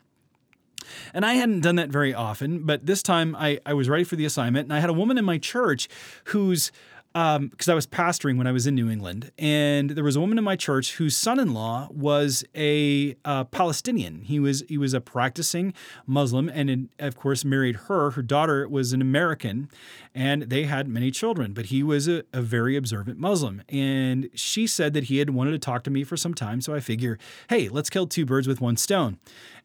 And 1.12 1.24
I 1.24 1.34
hadn't 1.34 1.60
done 1.60 1.76
that 1.76 1.90
very 1.90 2.12
often, 2.12 2.64
but 2.64 2.86
this 2.86 3.02
time 3.02 3.36
I, 3.36 3.60
I 3.64 3.74
was 3.74 3.88
ready 3.88 4.04
for 4.04 4.16
the 4.16 4.24
assignment, 4.24 4.64
and 4.64 4.72
I 4.72 4.80
had 4.80 4.90
a 4.90 4.94
woman 4.94 5.16
in 5.16 5.24
my 5.24 5.38
church 5.38 5.88
who's 6.24 6.72
because 7.14 7.68
um, 7.68 7.72
I 7.72 7.74
was 7.74 7.86
pastoring 7.86 8.38
when 8.38 8.48
I 8.48 8.50
was 8.50 8.66
in 8.66 8.74
New 8.74 8.90
England, 8.90 9.30
and 9.38 9.90
there 9.90 10.02
was 10.02 10.16
a 10.16 10.20
woman 10.20 10.36
in 10.36 10.42
my 10.42 10.56
church 10.56 10.96
whose 10.96 11.16
son-in-law 11.16 11.90
was 11.92 12.44
a 12.56 13.14
uh, 13.24 13.44
Palestinian. 13.44 14.22
He 14.22 14.40
was 14.40 14.64
he 14.68 14.76
was 14.76 14.94
a 14.94 15.00
practicing 15.00 15.74
Muslim, 16.08 16.48
and 16.48 16.88
of 16.98 17.16
course 17.16 17.44
married 17.44 17.76
her. 17.86 18.10
Her 18.10 18.22
daughter 18.22 18.68
was 18.68 18.92
an 18.92 19.00
American, 19.00 19.70
and 20.12 20.42
they 20.42 20.64
had 20.64 20.88
many 20.88 21.12
children. 21.12 21.52
But 21.52 21.66
he 21.66 21.84
was 21.84 22.08
a, 22.08 22.24
a 22.32 22.42
very 22.42 22.76
observant 22.76 23.20
Muslim, 23.20 23.62
and 23.68 24.28
she 24.34 24.66
said 24.66 24.92
that 24.94 25.04
he 25.04 25.18
had 25.18 25.30
wanted 25.30 25.52
to 25.52 25.60
talk 25.60 25.84
to 25.84 25.90
me 25.90 26.02
for 26.02 26.16
some 26.16 26.34
time. 26.34 26.60
So 26.60 26.74
I 26.74 26.80
figure, 26.80 27.16
hey, 27.48 27.68
let's 27.68 27.90
kill 27.90 28.08
two 28.08 28.26
birds 28.26 28.48
with 28.48 28.60
one 28.60 28.76
stone. 28.76 29.18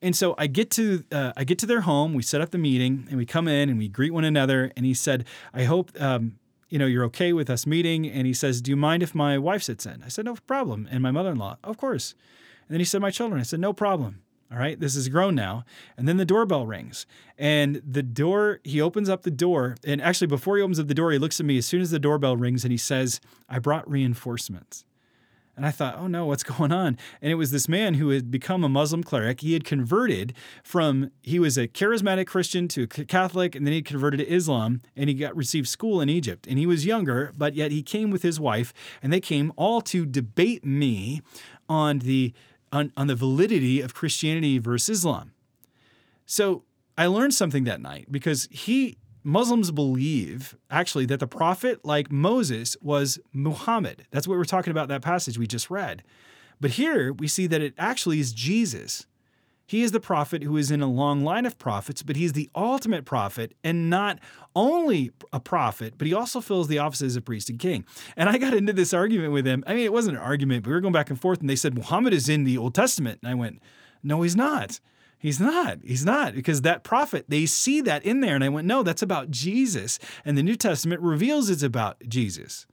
And 0.03 0.15
so 0.15 0.35
I 0.37 0.45
get 0.45 0.69
to 0.71 1.03
uh, 1.11 1.33
I 1.35 1.45
get 1.45 1.57
to 1.59 1.65
their 1.65 1.81
home. 1.81 2.13
We 2.13 2.21
set 2.21 2.41
up 2.41 2.51
the 2.51 2.59
meeting, 2.59 3.07
and 3.09 3.17
we 3.17 3.25
come 3.25 3.47
in 3.47 3.69
and 3.69 3.79
we 3.79 3.87
greet 3.87 4.13
one 4.13 4.23
another. 4.23 4.71
And 4.77 4.85
he 4.85 4.93
said, 4.93 5.25
I 5.51 5.63
hope. 5.63 5.99
Um, 5.99 6.35
you 6.69 6.79
know, 6.79 6.85
you're 6.85 7.05
okay 7.05 7.33
with 7.33 7.49
us 7.49 7.65
meeting? 7.65 8.07
And 8.07 8.27
he 8.27 8.33
says, 8.33 8.61
Do 8.61 8.71
you 8.71 8.77
mind 8.77 9.03
if 9.03 9.15
my 9.15 9.37
wife 9.37 9.63
sits 9.63 9.85
in? 9.85 10.03
I 10.03 10.07
said, 10.07 10.25
No 10.25 10.35
problem. 10.47 10.87
And 10.91 11.01
my 11.01 11.11
mother 11.11 11.31
in 11.31 11.37
law, 11.37 11.57
Of 11.63 11.77
course. 11.77 12.13
And 12.67 12.73
then 12.73 12.79
he 12.79 12.85
said, 12.85 13.01
My 13.01 13.11
children. 13.11 13.39
I 13.39 13.43
said, 13.43 13.59
No 13.59 13.73
problem. 13.73 14.21
All 14.51 14.57
right, 14.57 14.79
this 14.79 14.95
is 14.95 15.09
grown 15.09 15.35
now. 15.35 15.63
And 15.95 16.07
then 16.07 16.17
the 16.17 16.25
doorbell 16.25 16.65
rings. 16.65 17.05
And 17.37 17.83
the 17.87 18.01
door, 18.01 18.61
he 18.63 18.81
opens 18.81 19.07
up 19.07 19.21
the 19.21 19.29
door. 19.29 19.75
And 19.85 20.01
actually, 20.01 20.25
before 20.25 20.57
he 20.57 20.63
opens 20.63 20.79
up 20.79 20.87
the 20.87 20.95
door, 20.95 21.11
he 21.11 21.19
looks 21.19 21.39
at 21.39 21.45
me 21.45 21.59
as 21.59 21.67
soon 21.67 21.81
as 21.81 21.91
the 21.91 21.99
doorbell 21.99 22.35
rings 22.35 22.63
and 22.63 22.71
he 22.71 22.77
says, 22.77 23.21
I 23.47 23.59
brought 23.59 23.89
reinforcements. 23.89 24.85
And 25.59 25.65
I 25.65 25.71
thought, 25.71 25.97
oh 25.97 26.07
no, 26.07 26.25
what's 26.25 26.43
going 26.57 26.71
on? 26.71 26.97
And 27.21 27.29
it 27.29 27.35
was 27.35 27.51
this 27.51 27.67
man 27.67 27.95
who 27.95 28.11
had 28.11 28.31
become 28.31 28.63
a 28.63 28.69
Muslim 28.69 29.03
cleric. 29.03 29.41
He 29.41 29.51
had 29.51 29.65
converted 29.65 30.33
from, 30.63 31.11
he 31.21 31.37
was 31.37 31.57
a 31.57 31.67
charismatic 31.67 32.27
Christian 32.27 32.69
to 32.69 32.83
a 32.83 32.87
Catholic, 32.87 33.55
and 33.55 33.67
then 33.67 33.73
he 33.73 33.81
converted 33.81 34.21
to 34.21 34.33
Islam, 34.33 34.81
and 34.95 35.09
he 35.09 35.13
got 35.13 35.35
received 35.35 35.67
school 35.67 35.99
in 35.99 36.07
Egypt. 36.07 36.47
And 36.47 36.57
he 36.57 36.65
was 36.65 36.85
younger, 36.85 37.33
but 37.37 37.55
yet 37.55 37.71
he 37.71 37.83
came 37.83 38.09
with 38.09 38.21
his 38.21 38.39
wife, 38.39 38.73
and 39.03 39.11
they 39.11 39.19
came 39.19 39.51
all 39.57 39.81
to 39.81 40.05
debate 40.05 40.65
me 40.65 41.21
on 41.67 41.99
the 41.99 42.33
on, 42.71 42.93
on 42.95 43.07
the 43.07 43.15
validity 43.15 43.81
of 43.81 43.93
Christianity 43.93 44.59
versus 44.59 44.99
Islam. 44.99 45.33
So 46.25 46.63
I 46.97 47.07
learned 47.07 47.33
something 47.33 47.65
that 47.65 47.81
night 47.81 48.07
because 48.09 48.47
he 48.49 48.97
Muslims 49.29 49.71
believe 49.71 50.57
actually 50.69 51.05
that 51.07 51.19
the 51.19 51.27
prophet, 51.27 51.85
like 51.85 52.11
Moses, 52.11 52.75
was 52.81 53.19
Muhammad. 53.31 54.05
That's 54.11 54.27
what 54.27 54.37
we're 54.37 54.43
talking 54.43 54.71
about 54.71 54.87
that 54.89 55.01
passage 55.01 55.37
we 55.37 55.47
just 55.47 55.69
read. 55.69 56.03
But 56.59 56.71
here 56.71 57.13
we 57.13 57.27
see 57.27 57.47
that 57.47 57.61
it 57.61 57.73
actually 57.77 58.19
is 58.19 58.33
Jesus. 58.33 59.05
He 59.69 59.83
is 59.83 59.91
the 59.91 59.99
prophet 59.99 60.41
who 60.41 60.57
is 60.57 60.71
in 60.71 60.81
a 60.81 60.87
long 60.87 61.23
line 61.23 61.45
of 61.45 61.59
prophets, 61.59 62.01
but 62.01 62.15
he's 62.15 62.33
the 62.33 62.49
ultimate 62.55 63.05
prophet 63.05 63.53
and 63.63 63.87
not 63.87 64.17
only 64.55 65.11
a 65.31 65.39
prophet, 65.39 65.93
but 65.95 66.07
he 66.07 66.13
also 66.13 66.41
fills 66.41 66.67
the 66.67 66.79
offices 66.79 67.15
of 67.15 67.23
priest 67.23 67.51
and 67.51 67.59
king. 67.59 67.85
And 68.17 68.29
I 68.29 68.39
got 68.39 68.55
into 68.55 68.73
this 68.73 68.95
argument 68.95 69.31
with 69.31 69.45
him. 69.45 69.63
I 69.67 69.75
mean, 69.75 69.85
it 69.85 69.93
wasn't 69.93 70.17
an 70.17 70.23
argument, 70.23 70.63
but 70.63 70.69
we 70.69 70.73
were 70.73 70.81
going 70.81 70.91
back 70.91 71.11
and 71.11 71.21
forth, 71.21 71.39
and 71.39 71.47
they 71.47 71.55
said 71.55 71.75
Muhammad 71.75 72.15
is 72.15 72.27
in 72.27 72.45
the 72.45 72.57
Old 72.57 72.73
Testament. 72.73 73.19
And 73.21 73.29
I 73.29 73.35
went, 73.35 73.61
No, 74.01 74.23
he's 74.23 74.35
not. 74.35 74.79
He's 75.19 75.39
not. 75.39 75.79
He's 75.83 76.05
not 76.05 76.33
because 76.33 76.61
that 76.61 76.83
prophet, 76.83 77.25
they 77.27 77.45
see 77.45 77.81
that 77.81 78.03
in 78.05 78.21
there. 78.21 78.35
And 78.35 78.43
I 78.43 78.47
went, 78.47 78.65
no, 78.65 78.83
that's 78.83 79.01
about 79.01 79.29
Jesus. 79.29 79.99
And 80.23 80.37
the 80.37 80.43
New 80.43 80.55
Testament 80.55 81.01
reveals 81.01 81.49
it's 81.49 81.61
about 81.61 81.97
Jesus. 82.07 82.65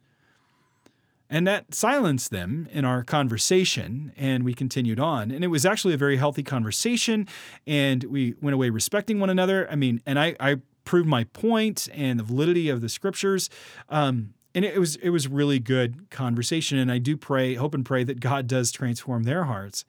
And 1.28 1.44
that 1.49 1.74
silenced 1.74 2.30
them 2.30 2.68
in 2.70 2.84
our 2.84 3.03
conversation, 3.03 4.12
and 4.16 4.44
we 4.44 4.55
continued 4.55 5.01
on. 5.01 5.32
And 5.32 5.42
it 5.42 5.49
was 5.49 5.66
actually 5.66 5.92
a 5.92 5.97
very 5.97 6.18
healthy 6.18 6.44
conversation, 6.44 7.26
and 7.66 8.05
we 8.05 8.34
went 8.40 8.55
away 8.55 8.70
respecting 8.70 9.18
one 9.18 9.28
another. 9.28 9.68
I 9.68 9.74
mean, 9.74 10.01
and 10.07 10.20
I, 10.20 10.36
I 10.38 10.59
proved 10.84 11.09
my 11.09 11.24
point 11.24 11.88
and 11.92 12.20
the 12.20 12.22
validity 12.22 12.68
of 12.68 12.80
the 12.80 12.88
scriptures. 12.88 13.51
Um, 13.88 14.34
and 14.55 14.64
it 14.64 14.78
was 14.78 14.94
it 14.97 15.11
was 15.11 15.28
really 15.28 15.59
good 15.59 16.09
conversation 16.11 16.78
and 16.78 16.90
i 16.90 16.97
do 16.97 17.14
pray 17.14 17.57
hope 17.57 17.74
and 17.74 17.84
pray 17.84 18.03
that 18.03 18.20
god 18.20 18.47
does 18.47 18.72
transform 18.72 19.24
their 19.24 19.44
hearts 19.44 19.84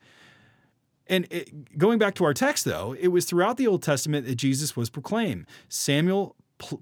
and 1.08 1.26
it, 1.30 1.78
going 1.78 1.98
back 1.98 2.14
to 2.14 2.24
our 2.24 2.34
text 2.34 2.64
though 2.64 2.94
it 2.98 3.08
was 3.08 3.24
throughout 3.24 3.56
the 3.56 3.66
old 3.66 3.82
testament 3.82 4.26
that 4.26 4.36
jesus 4.36 4.76
was 4.76 4.90
proclaimed 4.90 5.46
samuel 5.68 6.36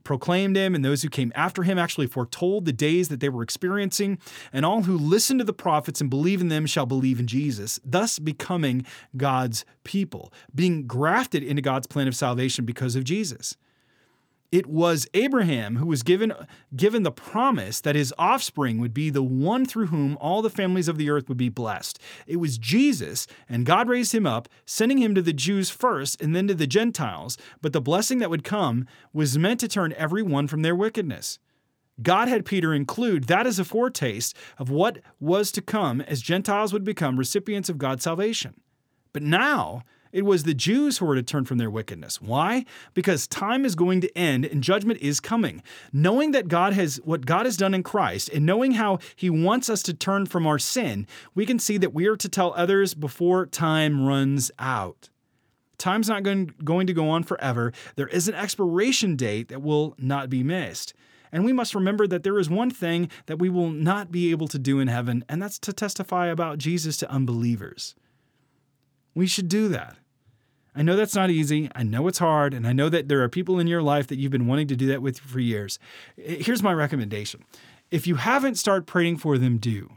proclaimed 0.04 0.56
him, 0.56 0.74
and 0.74 0.84
those 0.84 1.02
who 1.02 1.08
came 1.08 1.32
after 1.34 1.62
him 1.62 1.78
actually 1.78 2.06
foretold 2.06 2.64
the 2.64 2.72
days 2.72 3.08
that 3.08 3.20
they 3.20 3.28
were 3.28 3.42
experiencing. 3.42 4.18
And 4.52 4.64
all 4.64 4.82
who 4.82 4.96
listen 4.96 5.38
to 5.38 5.44
the 5.44 5.52
prophets 5.52 6.00
and 6.00 6.10
believe 6.10 6.40
in 6.40 6.48
them 6.48 6.66
shall 6.66 6.86
believe 6.86 7.20
in 7.20 7.26
Jesus, 7.26 7.78
thus 7.84 8.18
becoming 8.18 8.84
God's 9.16 9.64
people, 9.84 10.32
being 10.54 10.86
grafted 10.86 11.42
into 11.42 11.62
God's 11.62 11.86
plan 11.86 12.08
of 12.08 12.16
salvation 12.16 12.64
because 12.64 12.96
of 12.96 13.04
Jesus. 13.04 13.56
It 14.52 14.66
was 14.66 15.08
Abraham 15.14 15.76
who 15.76 15.86
was 15.86 16.02
given, 16.02 16.32
given 16.74 17.02
the 17.02 17.10
promise 17.10 17.80
that 17.80 17.96
his 17.96 18.14
offspring 18.16 18.78
would 18.78 18.94
be 18.94 19.10
the 19.10 19.22
one 19.22 19.66
through 19.66 19.86
whom 19.86 20.16
all 20.20 20.40
the 20.40 20.50
families 20.50 20.88
of 20.88 20.98
the 20.98 21.10
earth 21.10 21.28
would 21.28 21.36
be 21.36 21.48
blessed. 21.48 21.98
It 22.26 22.36
was 22.36 22.58
Jesus, 22.58 23.26
and 23.48 23.66
God 23.66 23.88
raised 23.88 24.14
him 24.14 24.26
up, 24.26 24.48
sending 24.64 24.98
him 24.98 25.14
to 25.14 25.22
the 25.22 25.32
Jews 25.32 25.70
first 25.70 26.20
and 26.22 26.34
then 26.34 26.46
to 26.48 26.54
the 26.54 26.66
Gentiles. 26.66 27.36
But 27.60 27.72
the 27.72 27.80
blessing 27.80 28.18
that 28.18 28.30
would 28.30 28.44
come 28.44 28.86
was 29.12 29.38
meant 29.38 29.60
to 29.60 29.68
turn 29.68 29.92
every 29.94 30.22
one 30.22 30.46
from 30.46 30.62
their 30.62 30.76
wickedness. 30.76 31.38
God 32.02 32.28
had 32.28 32.44
Peter 32.44 32.74
include 32.74 33.24
that 33.24 33.46
as 33.46 33.58
a 33.58 33.64
foretaste 33.64 34.36
of 34.58 34.70
what 34.70 34.98
was 35.18 35.50
to 35.52 35.62
come 35.62 36.00
as 36.02 36.20
Gentiles 36.20 36.72
would 36.72 36.84
become 36.84 37.18
recipients 37.18 37.68
of 37.68 37.78
God's 37.78 38.04
salvation. 38.04 38.60
But 39.12 39.22
now, 39.22 39.82
it 40.12 40.24
was 40.24 40.42
the 40.42 40.54
Jews 40.54 40.98
who 40.98 41.06
were 41.06 41.14
to 41.14 41.22
turn 41.22 41.44
from 41.44 41.58
their 41.58 41.70
wickedness. 41.70 42.20
Why? 42.20 42.64
Because 42.94 43.26
time 43.26 43.64
is 43.64 43.74
going 43.74 44.00
to 44.00 44.18
end 44.18 44.44
and 44.44 44.62
judgment 44.62 45.00
is 45.00 45.20
coming. 45.20 45.62
Knowing 45.92 46.32
that 46.32 46.48
God 46.48 46.72
has 46.72 46.96
what 47.04 47.26
God 47.26 47.46
has 47.46 47.56
done 47.56 47.74
in 47.74 47.82
Christ 47.82 48.28
and 48.30 48.46
knowing 48.46 48.72
how 48.72 48.98
he 49.14 49.30
wants 49.30 49.68
us 49.68 49.82
to 49.84 49.94
turn 49.94 50.26
from 50.26 50.46
our 50.46 50.58
sin, 50.58 51.06
we 51.34 51.46
can 51.46 51.58
see 51.58 51.78
that 51.78 51.94
we 51.94 52.06
are 52.06 52.16
to 52.16 52.28
tell 52.28 52.54
others 52.54 52.94
before 52.94 53.46
time 53.46 54.06
runs 54.06 54.50
out. 54.58 55.10
Time's 55.78 56.08
not 56.08 56.22
going, 56.22 56.54
going 56.64 56.86
to 56.86 56.94
go 56.94 57.08
on 57.10 57.22
forever. 57.22 57.72
There 57.96 58.08
is 58.08 58.28
an 58.28 58.34
expiration 58.34 59.16
date 59.16 59.48
that 59.48 59.62
will 59.62 59.94
not 59.98 60.30
be 60.30 60.42
missed. 60.42 60.94
And 61.32 61.44
we 61.44 61.52
must 61.52 61.74
remember 61.74 62.06
that 62.06 62.22
there 62.22 62.38
is 62.38 62.48
one 62.48 62.70
thing 62.70 63.10
that 63.26 63.38
we 63.38 63.50
will 63.50 63.70
not 63.70 64.10
be 64.10 64.30
able 64.30 64.48
to 64.48 64.58
do 64.58 64.80
in 64.80 64.88
heaven, 64.88 65.24
and 65.28 65.42
that's 65.42 65.58
to 65.60 65.72
testify 65.72 66.28
about 66.28 66.58
Jesus 66.58 66.96
to 66.98 67.10
unbelievers. 67.10 67.94
We 69.16 69.26
should 69.26 69.48
do 69.48 69.68
that. 69.68 69.96
I 70.74 70.82
know 70.82 70.94
that's 70.94 71.14
not 71.14 71.30
easy. 71.30 71.70
I 71.74 71.82
know 71.82 72.06
it's 72.06 72.18
hard. 72.18 72.52
And 72.52 72.66
I 72.66 72.74
know 72.74 72.90
that 72.90 73.08
there 73.08 73.22
are 73.22 73.30
people 73.30 73.58
in 73.58 73.66
your 73.66 73.80
life 73.80 74.06
that 74.08 74.18
you've 74.18 74.30
been 74.30 74.46
wanting 74.46 74.68
to 74.68 74.76
do 74.76 74.86
that 74.88 75.00
with 75.00 75.18
for 75.18 75.40
years. 75.40 75.78
Eh, 76.22 76.36
here's 76.40 76.62
my 76.62 76.74
recommendation 76.74 77.42
if 77.90 78.06
you 78.06 78.16
haven't 78.16 78.56
started 78.56 78.86
praying 78.86 79.16
for 79.16 79.38
them, 79.38 79.56
do. 79.56 79.94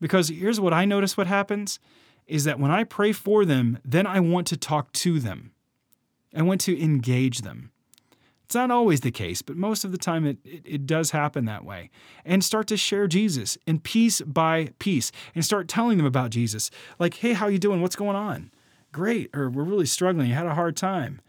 Because 0.00 0.28
here's 0.30 0.58
what 0.58 0.72
I 0.72 0.86
notice 0.86 1.18
what 1.18 1.26
happens 1.26 1.78
is 2.26 2.44
that 2.44 2.58
when 2.58 2.70
I 2.70 2.84
pray 2.84 3.12
for 3.12 3.44
them, 3.44 3.78
then 3.84 4.06
I 4.06 4.20
want 4.20 4.46
to 4.46 4.56
talk 4.56 4.90
to 4.92 5.20
them. 5.20 5.52
I 6.34 6.40
want 6.40 6.62
to 6.62 6.82
engage 6.82 7.42
them. 7.42 7.72
It's 8.44 8.54
not 8.54 8.70
always 8.70 9.00
the 9.00 9.10
case, 9.10 9.42
but 9.42 9.56
most 9.56 9.84
of 9.84 9.92
the 9.92 9.98
time 9.98 10.26
it, 10.26 10.38
it, 10.44 10.62
it, 10.64 10.86
does 10.86 11.10
happen 11.10 11.44
that 11.46 11.64
way. 11.64 11.90
And 12.24 12.44
start 12.44 12.66
to 12.68 12.76
share 12.76 13.06
Jesus 13.06 13.56
in 13.66 13.80
piece 13.80 14.20
by 14.20 14.70
piece 14.78 15.10
and 15.34 15.44
start 15.44 15.68
telling 15.68 15.96
them 15.96 16.06
about 16.06 16.30
Jesus. 16.30 16.70
Like, 16.98 17.14
hey, 17.14 17.32
how 17.32 17.48
you 17.48 17.58
doing? 17.58 17.80
What's 17.80 17.96
going 17.96 18.16
on? 18.16 18.50
Great. 18.92 19.30
Or 19.34 19.50
we're 19.50 19.64
really 19.64 19.86
struggling. 19.86 20.28
You 20.28 20.34
had 20.34 20.46
a 20.46 20.54
hard 20.54 20.76
time. 20.76 21.20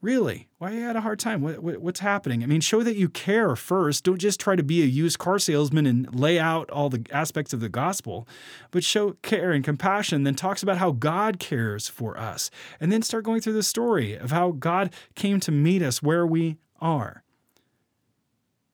Really? 0.00 0.48
Why 0.58 0.72
you 0.72 0.80
had 0.80 0.96
a 0.96 1.00
hard 1.00 1.20
time? 1.20 1.42
What, 1.42 1.60
what, 1.60 1.78
what's 1.78 2.00
happening? 2.00 2.42
I 2.42 2.46
mean, 2.46 2.60
show 2.60 2.82
that 2.82 2.96
you 2.96 3.08
care 3.08 3.54
first. 3.54 4.02
Don't 4.02 4.18
just 4.18 4.40
try 4.40 4.56
to 4.56 4.62
be 4.64 4.82
a 4.82 4.86
used 4.86 5.20
car 5.20 5.38
salesman 5.38 5.86
and 5.86 6.12
lay 6.12 6.40
out 6.40 6.68
all 6.72 6.88
the 6.88 7.06
aspects 7.12 7.52
of 7.52 7.60
the 7.60 7.68
gospel, 7.68 8.26
but 8.72 8.82
show 8.82 9.12
care 9.22 9.52
and 9.52 9.62
compassion. 9.62 10.24
Then 10.24 10.34
talks 10.34 10.60
about 10.60 10.78
how 10.78 10.90
God 10.90 11.38
cares 11.38 11.86
for 11.86 12.18
us, 12.18 12.50
and 12.80 12.90
then 12.90 13.02
start 13.02 13.22
going 13.22 13.40
through 13.40 13.52
the 13.52 13.62
story 13.62 14.14
of 14.14 14.32
how 14.32 14.50
God 14.50 14.92
came 15.14 15.38
to 15.38 15.52
meet 15.52 15.82
us 15.82 16.02
where 16.02 16.26
we 16.26 16.56
are. 16.80 17.22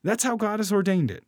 That's 0.03 0.25
how 0.25 0.37
God 0.37 0.61
has 0.61 0.73
ordained 0.73 1.11
it. 1.11 1.25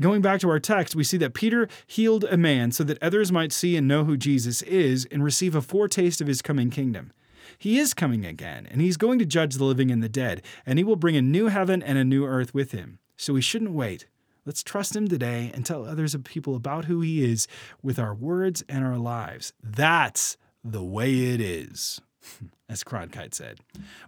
Going 0.00 0.22
back 0.22 0.40
to 0.40 0.50
our 0.50 0.58
text, 0.58 0.96
we 0.96 1.04
see 1.04 1.16
that 1.18 1.34
Peter 1.34 1.68
healed 1.86 2.24
a 2.24 2.36
man 2.36 2.72
so 2.72 2.82
that 2.82 3.00
others 3.00 3.30
might 3.30 3.52
see 3.52 3.76
and 3.76 3.86
know 3.86 4.04
who 4.04 4.16
Jesus 4.16 4.60
is 4.62 5.06
and 5.12 5.22
receive 5.22 5.54
a 5.54 5.62
foretaste 5.62 6.20
of 6.20 6.26
his 6.26 6.42
coming 6.42 6.68
kingdom. 6.68 7.12
He 7.58 7.78
is 7.78 7.94
coming 7.94 8.26
again, 8.26 8.66
and 8.68 8.80
he's 8.80 8.96
going 8.96 9.20
to 9.20 9.24
judge 9.24 9.54
the 9.54 9.64
living 9.64 9.92
and 9.92 10.02
the 10.02 10.08
dead, 10.08 10.42
and 10.66 10.78
he 10.78 10.84
will 10.84 10.96
bring 10.96 11.16
a 11.16 11.22
new 11.22 11.46
heaven 11.46 11.80
and 11.80 11.96
a 11.96 12.04
new 12.04 12.26
earth 12.26 12.52
with 12.52 12.72
him. 12.72 12.98
So 13.16 13.34
we 13.34 13.40
shouldn't 13.40 13.70
wait. 13.70 14.08
Let's 14.44 14.64
trust 14.64 14.96
him 14.96 15.06
today 15.06 15.52
and 15.54 15.64
tell 15.64 15.84
others 15.84 16.12
of 16.12 16.24
people 16.24 16.56
about 16.56 16.86
who 16.86 17.00
he 17.00 17.24
is 17.24 17.46
with 17.80 17.98
our 17.98 18.14
words 18.14 18.64
and 18.68 18.84
our 18.84 18.98
lives. 18.98 19.52
That's 19.62 20.36
the 20.64 20.82
way 20.82 21.32
it 21.32 21.40
is, 21.40 22.00
as 22.68 22.82
Cronkite 22.82 23.34
said. 23.34 23.60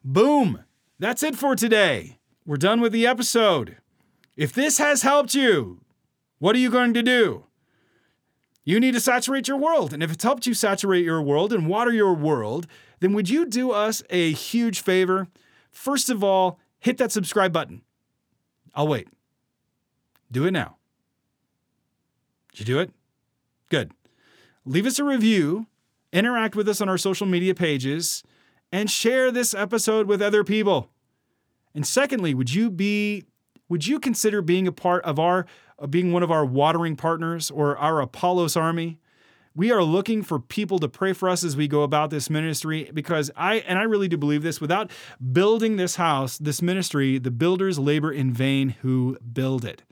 Boom! 0.05 0.65
That's 0.99 1.23
it 1.23 1.37
for 1.37 1.55
today. 1.55 2.19
We're 2.45 2.57
done 2.57 2.81
with 2.81 2.93
the 2.93 3.07
episode. 3.07 3.77
If 4.37 4.53
this 4.53 4.79
has 4.79 5.03
helped 5.03 5.35
you, 5.35 5.81
what 6.39 6.55
are 6.55 6.59
you 6.59 6.71
going 6.71 6.93
to 6.95 7.03
do? 7.03 7.45
You 8.65 8.81
need 8.81 8.95
to 8.95 9.01
saturate 9.01 9.49
your 9.49 9.57
world. 9.57 9.93
And 9.93 10.03
if 10.03 10.13
it's 10.13 10.25
helped 10.25 10.47
you 10.47 10.53
saturate 10.53 11.05
your 11.05 11.23
world 11.23 11.53
and 11.53 11.69
water 11.69 11.93
your 11.93 12.13
world, 12.13 12.67
then 13.01 13.13
would 13.13 13.31
you 13.31 13.47
do 13.47 13.71
us 13.71 14.03
a 14.11 14.33
huge 14.33 14.83
favor? 14.83 15.29
First 15.71 16.11
of 16.11 16.25
all, 16.25 16.59
hit 16.81 16.99
that 16.99 17.13
subscribe 17.13 17.53
button. 17.53 17.83
I'll 18.75 18.89
wait. 18.89 19.09
Do 20.31 20.45
it 20.47 20.51
now. 20.51 20.77
Did 22.53 22.61
you 22.61 22.75
do 22.75 22.81
it? 22.81 22.91
Good. 23.71 23.93
Leave 24.65 24.87
us 24.87 24.99
a 24.99 25.05
review, 25.05 25.67
interact 26.13 26.57
with 26.57 26.69
us 26.69 26.81
on 26.81 26.89
our 26.89 26.99
social 26.99 27.27
media 27.27 27.55
pages, 27.55 28.25
and 28.73 28.91
share 28.91 29.31
this 29.31 29.55
episode 29.55 30.09
with 30.09 30.21
other 30.21 30.43
people. 30.43 30.91
And 31.75 31.87
secondly, 31.87 32.35
would 32.35 32.53
you 32.53 32.71
be 32.71 33.25
would 33.69 33.87
you 33.87 33.99
consider 33.99 34.43
being 34.43 34.67
a 34.67 34.73
part 34.73 35.05
of 35.05 35.19
our 35.19 35.47
uh, 35.79 35.87
being 35.87 36.13
one 36.13 36.23
of 36.23 36.31
our 36.31 36.45
watering 36.45 36.97
partners 36.97 37.51
or 37.51 37.77
our 37.77 38.01
Apollos 38.01 38.57
army? 38.57 38.99
We 39.55 39.73
are 39.73 39.83
looking 39.83 40.23
for 40.23 40.39
people 40.39 40.79
to 40.81 40.89
pray 40.89 41.15
for 41.15 41.31
us 41.31 41.43
as 41.43 41.57
we 41.57 41.67
go 41.67 41.83
about 41.83 42.11
this 42.11 42.29
ministry 42.29 42.91
because 42.93 43.31
I 43.37 43.57
and 43.57 43.79
I 43.79 43.85
really 43.85 44.09
do 44.09 44.19
believe 44.19 44.43
this 44.43 44.61
without 44.61 44.91
building 45.33 45.77
this 45.77 45.97
house, 45.97 46.37
this 46.37 46.61
ministry, 46.61 47.19
the 47.19 47.31
builders 47.31 47.79
labor 47.79 48.13
in 48.13 48.33
vain 48.35 48.77
who 48.83 49.17
build 49.33 49.65
it. 49.65 49.83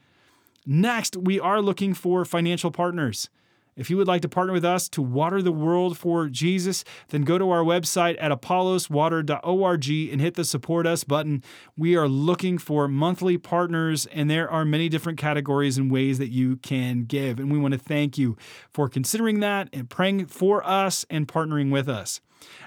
Next, 0.66 1.16
we 1.16 1.41
are 1.41 1.61
looking 1.61 1.95
for 1.95 2.25
financial 2.25 2.70
partners. 2.70 3.31
If 3.77 3.91
you 3.91 3.97
would 3.97 4.07
like 4.07 4.22
to 4.22 4.29
partner 4.29 4.53
with 4.53 4.64
us 4.64 4.89
to 4.91 5.03
water 5.03 5.43
the 5.43 5.53
world 5.53 5.99
for 5.99 6.29
Jesus, 6.29 6.85
then 7.09 7.22
go 7.22 7.39
to 7.39 7.51
our 7.51 7.62
website 7.62 8.16
at 8.20 8.31
apolloswater.org 8.31 9.89
and 10.12 10.20
hit 10.20 10.35
the 10.35 10.45
support 10.45 10.87
us 10.87 11.05
button. 11.05 11.43
We 11.77 11.97
are 11.97 12.09
looking 12.09 12.59
for 12.59 12.87
monthly 12.87 13.37
partners, 13.37 14.07
and 14.07 14.31
there 14.31 14.51
are 14.51 14.64
many 14.64 14.89
different 14.89 15.18
categories 15.18 15.77
and 15.77 15.91
ways 15.91 16.18
that 16.18 16.31
you 16.31 16.57
can 16.57 17.05
give. 17.05 17.41
And 17.41 17.51
we 17.51 17.59
want 17.59 17.72
to 17.75 17.81
thank 17.81 18.16
you 18.16 18.37
for 18.72 18.89
considering 18.89 19.41
that 19.41 19.68
and 19.72 19.91
praying 19.91 20.27
for 20.27 20.64
us 20.64 21.05
and 21.11 21.27
partnering 21.27 21.70
with 21.70 21.89
us. 21.89 22.20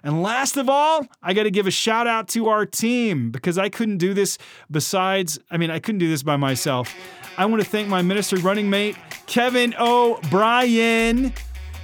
And 0.03 0.21
last 0.21 0.57
of 0.57 0.69
all, 0.69 1.05
I 1.21 1.33
got 1.33 1.43
to 1.43 1.51
give 1.51 1.67
a 1.67 1.71
shout 1.71 2.07
out 2.07 2.27
to 2.29 2.47
our 2.49 2.65
team 2.65 3.31
because 3.31 3.57
I 3.57 3.69
couldn't 3.69 3.97
do 3.97 4.13
this 4.13 4.37
besides, 4.69 5.39
I 5.49 5.57
mean, 5.57 5.71
I 5.71 5.79
couldn't 5.79 5.99
do 5.99 6.09
this 6.09 6.23
by 6.23 6.37
myself. 6.37 6.93
I 7.37 7.45
want 7.45 7.61
to 7.61 7.69
thank 7.69 7.87
my 7.87 8.01
ministry 8.01 8.39
running 8.39 8.69
mate, 8.69 8.95
Kevin 9.25 9.73
O'Brien. 9.79 11.33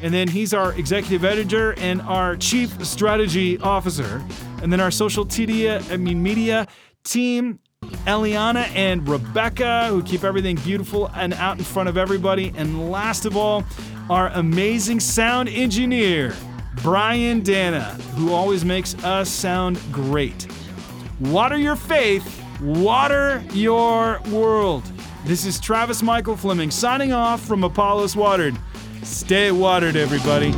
And 0.02 0.14
then 0.14 0.28
he's 0.28 0.54
our 0.54 0.74
executive 0.74 1.24
editor 1.24 1.74
and 1.80 2.02
our 2.02 2.36
chief 2.36 2.86
strategy 2.86 3.58
officer. 3.60 4.24
And 4.62 4.72
then 4.72 4.80
our 4.80 4.92
social 4.92 5.26
media, 5.26 5.82
I 5.90 5.98
mean, 5.98 6.22
media 6.22 6.68
team, 7.04 7.60
Eliana 8.06 8.68
and 8.76 9.08
Rebecca, 9.08 9.88
who 9.88 10.04
keep 10.04 10.24
everything 10.24 10.56
beautiful 10.58 11.10
and 11.16 11.34
out 11.34 11.58
in 11.58 11.64
front 11.64 11.90
of 11.90 11.98
everybody. 11.98 12.54
And 12.56 12.92
last 12.92 13.26
of 13.26 13.38
all, 13.38 13.64
our 14.10 14.30
amazing 14.30 15.00
sound 15.00 15.50
engineer, 15.50 16.34
Brian 16.82 17.42
Dana, 17.42 17.84
who 18.16 18.34
always 18.34 18.66
makes 18.66 18.96
us 19.04 19.30
sound 19.30 19.80
great. 19.92 20.48
Water 21.20 21.58
your 21.58 21.76
faith, 21.76 22.44
water 22.62 23.44
your 23.54 24.20
world. 24.32 24.84
This 25.26 25.46
is 25.46 25.60
Travis 25.60 26.02
Michael 26.04 26.36
Fleming 26.36 26.72
signing 26.72 27.14
off 27.14 27.42
from 27.42 27.64
Apollos 27.64 28.16
Watered. 28.16 28.58
Stay 29.04 29.52
watered, 29.52 29.96
everybody. 29.96 30.54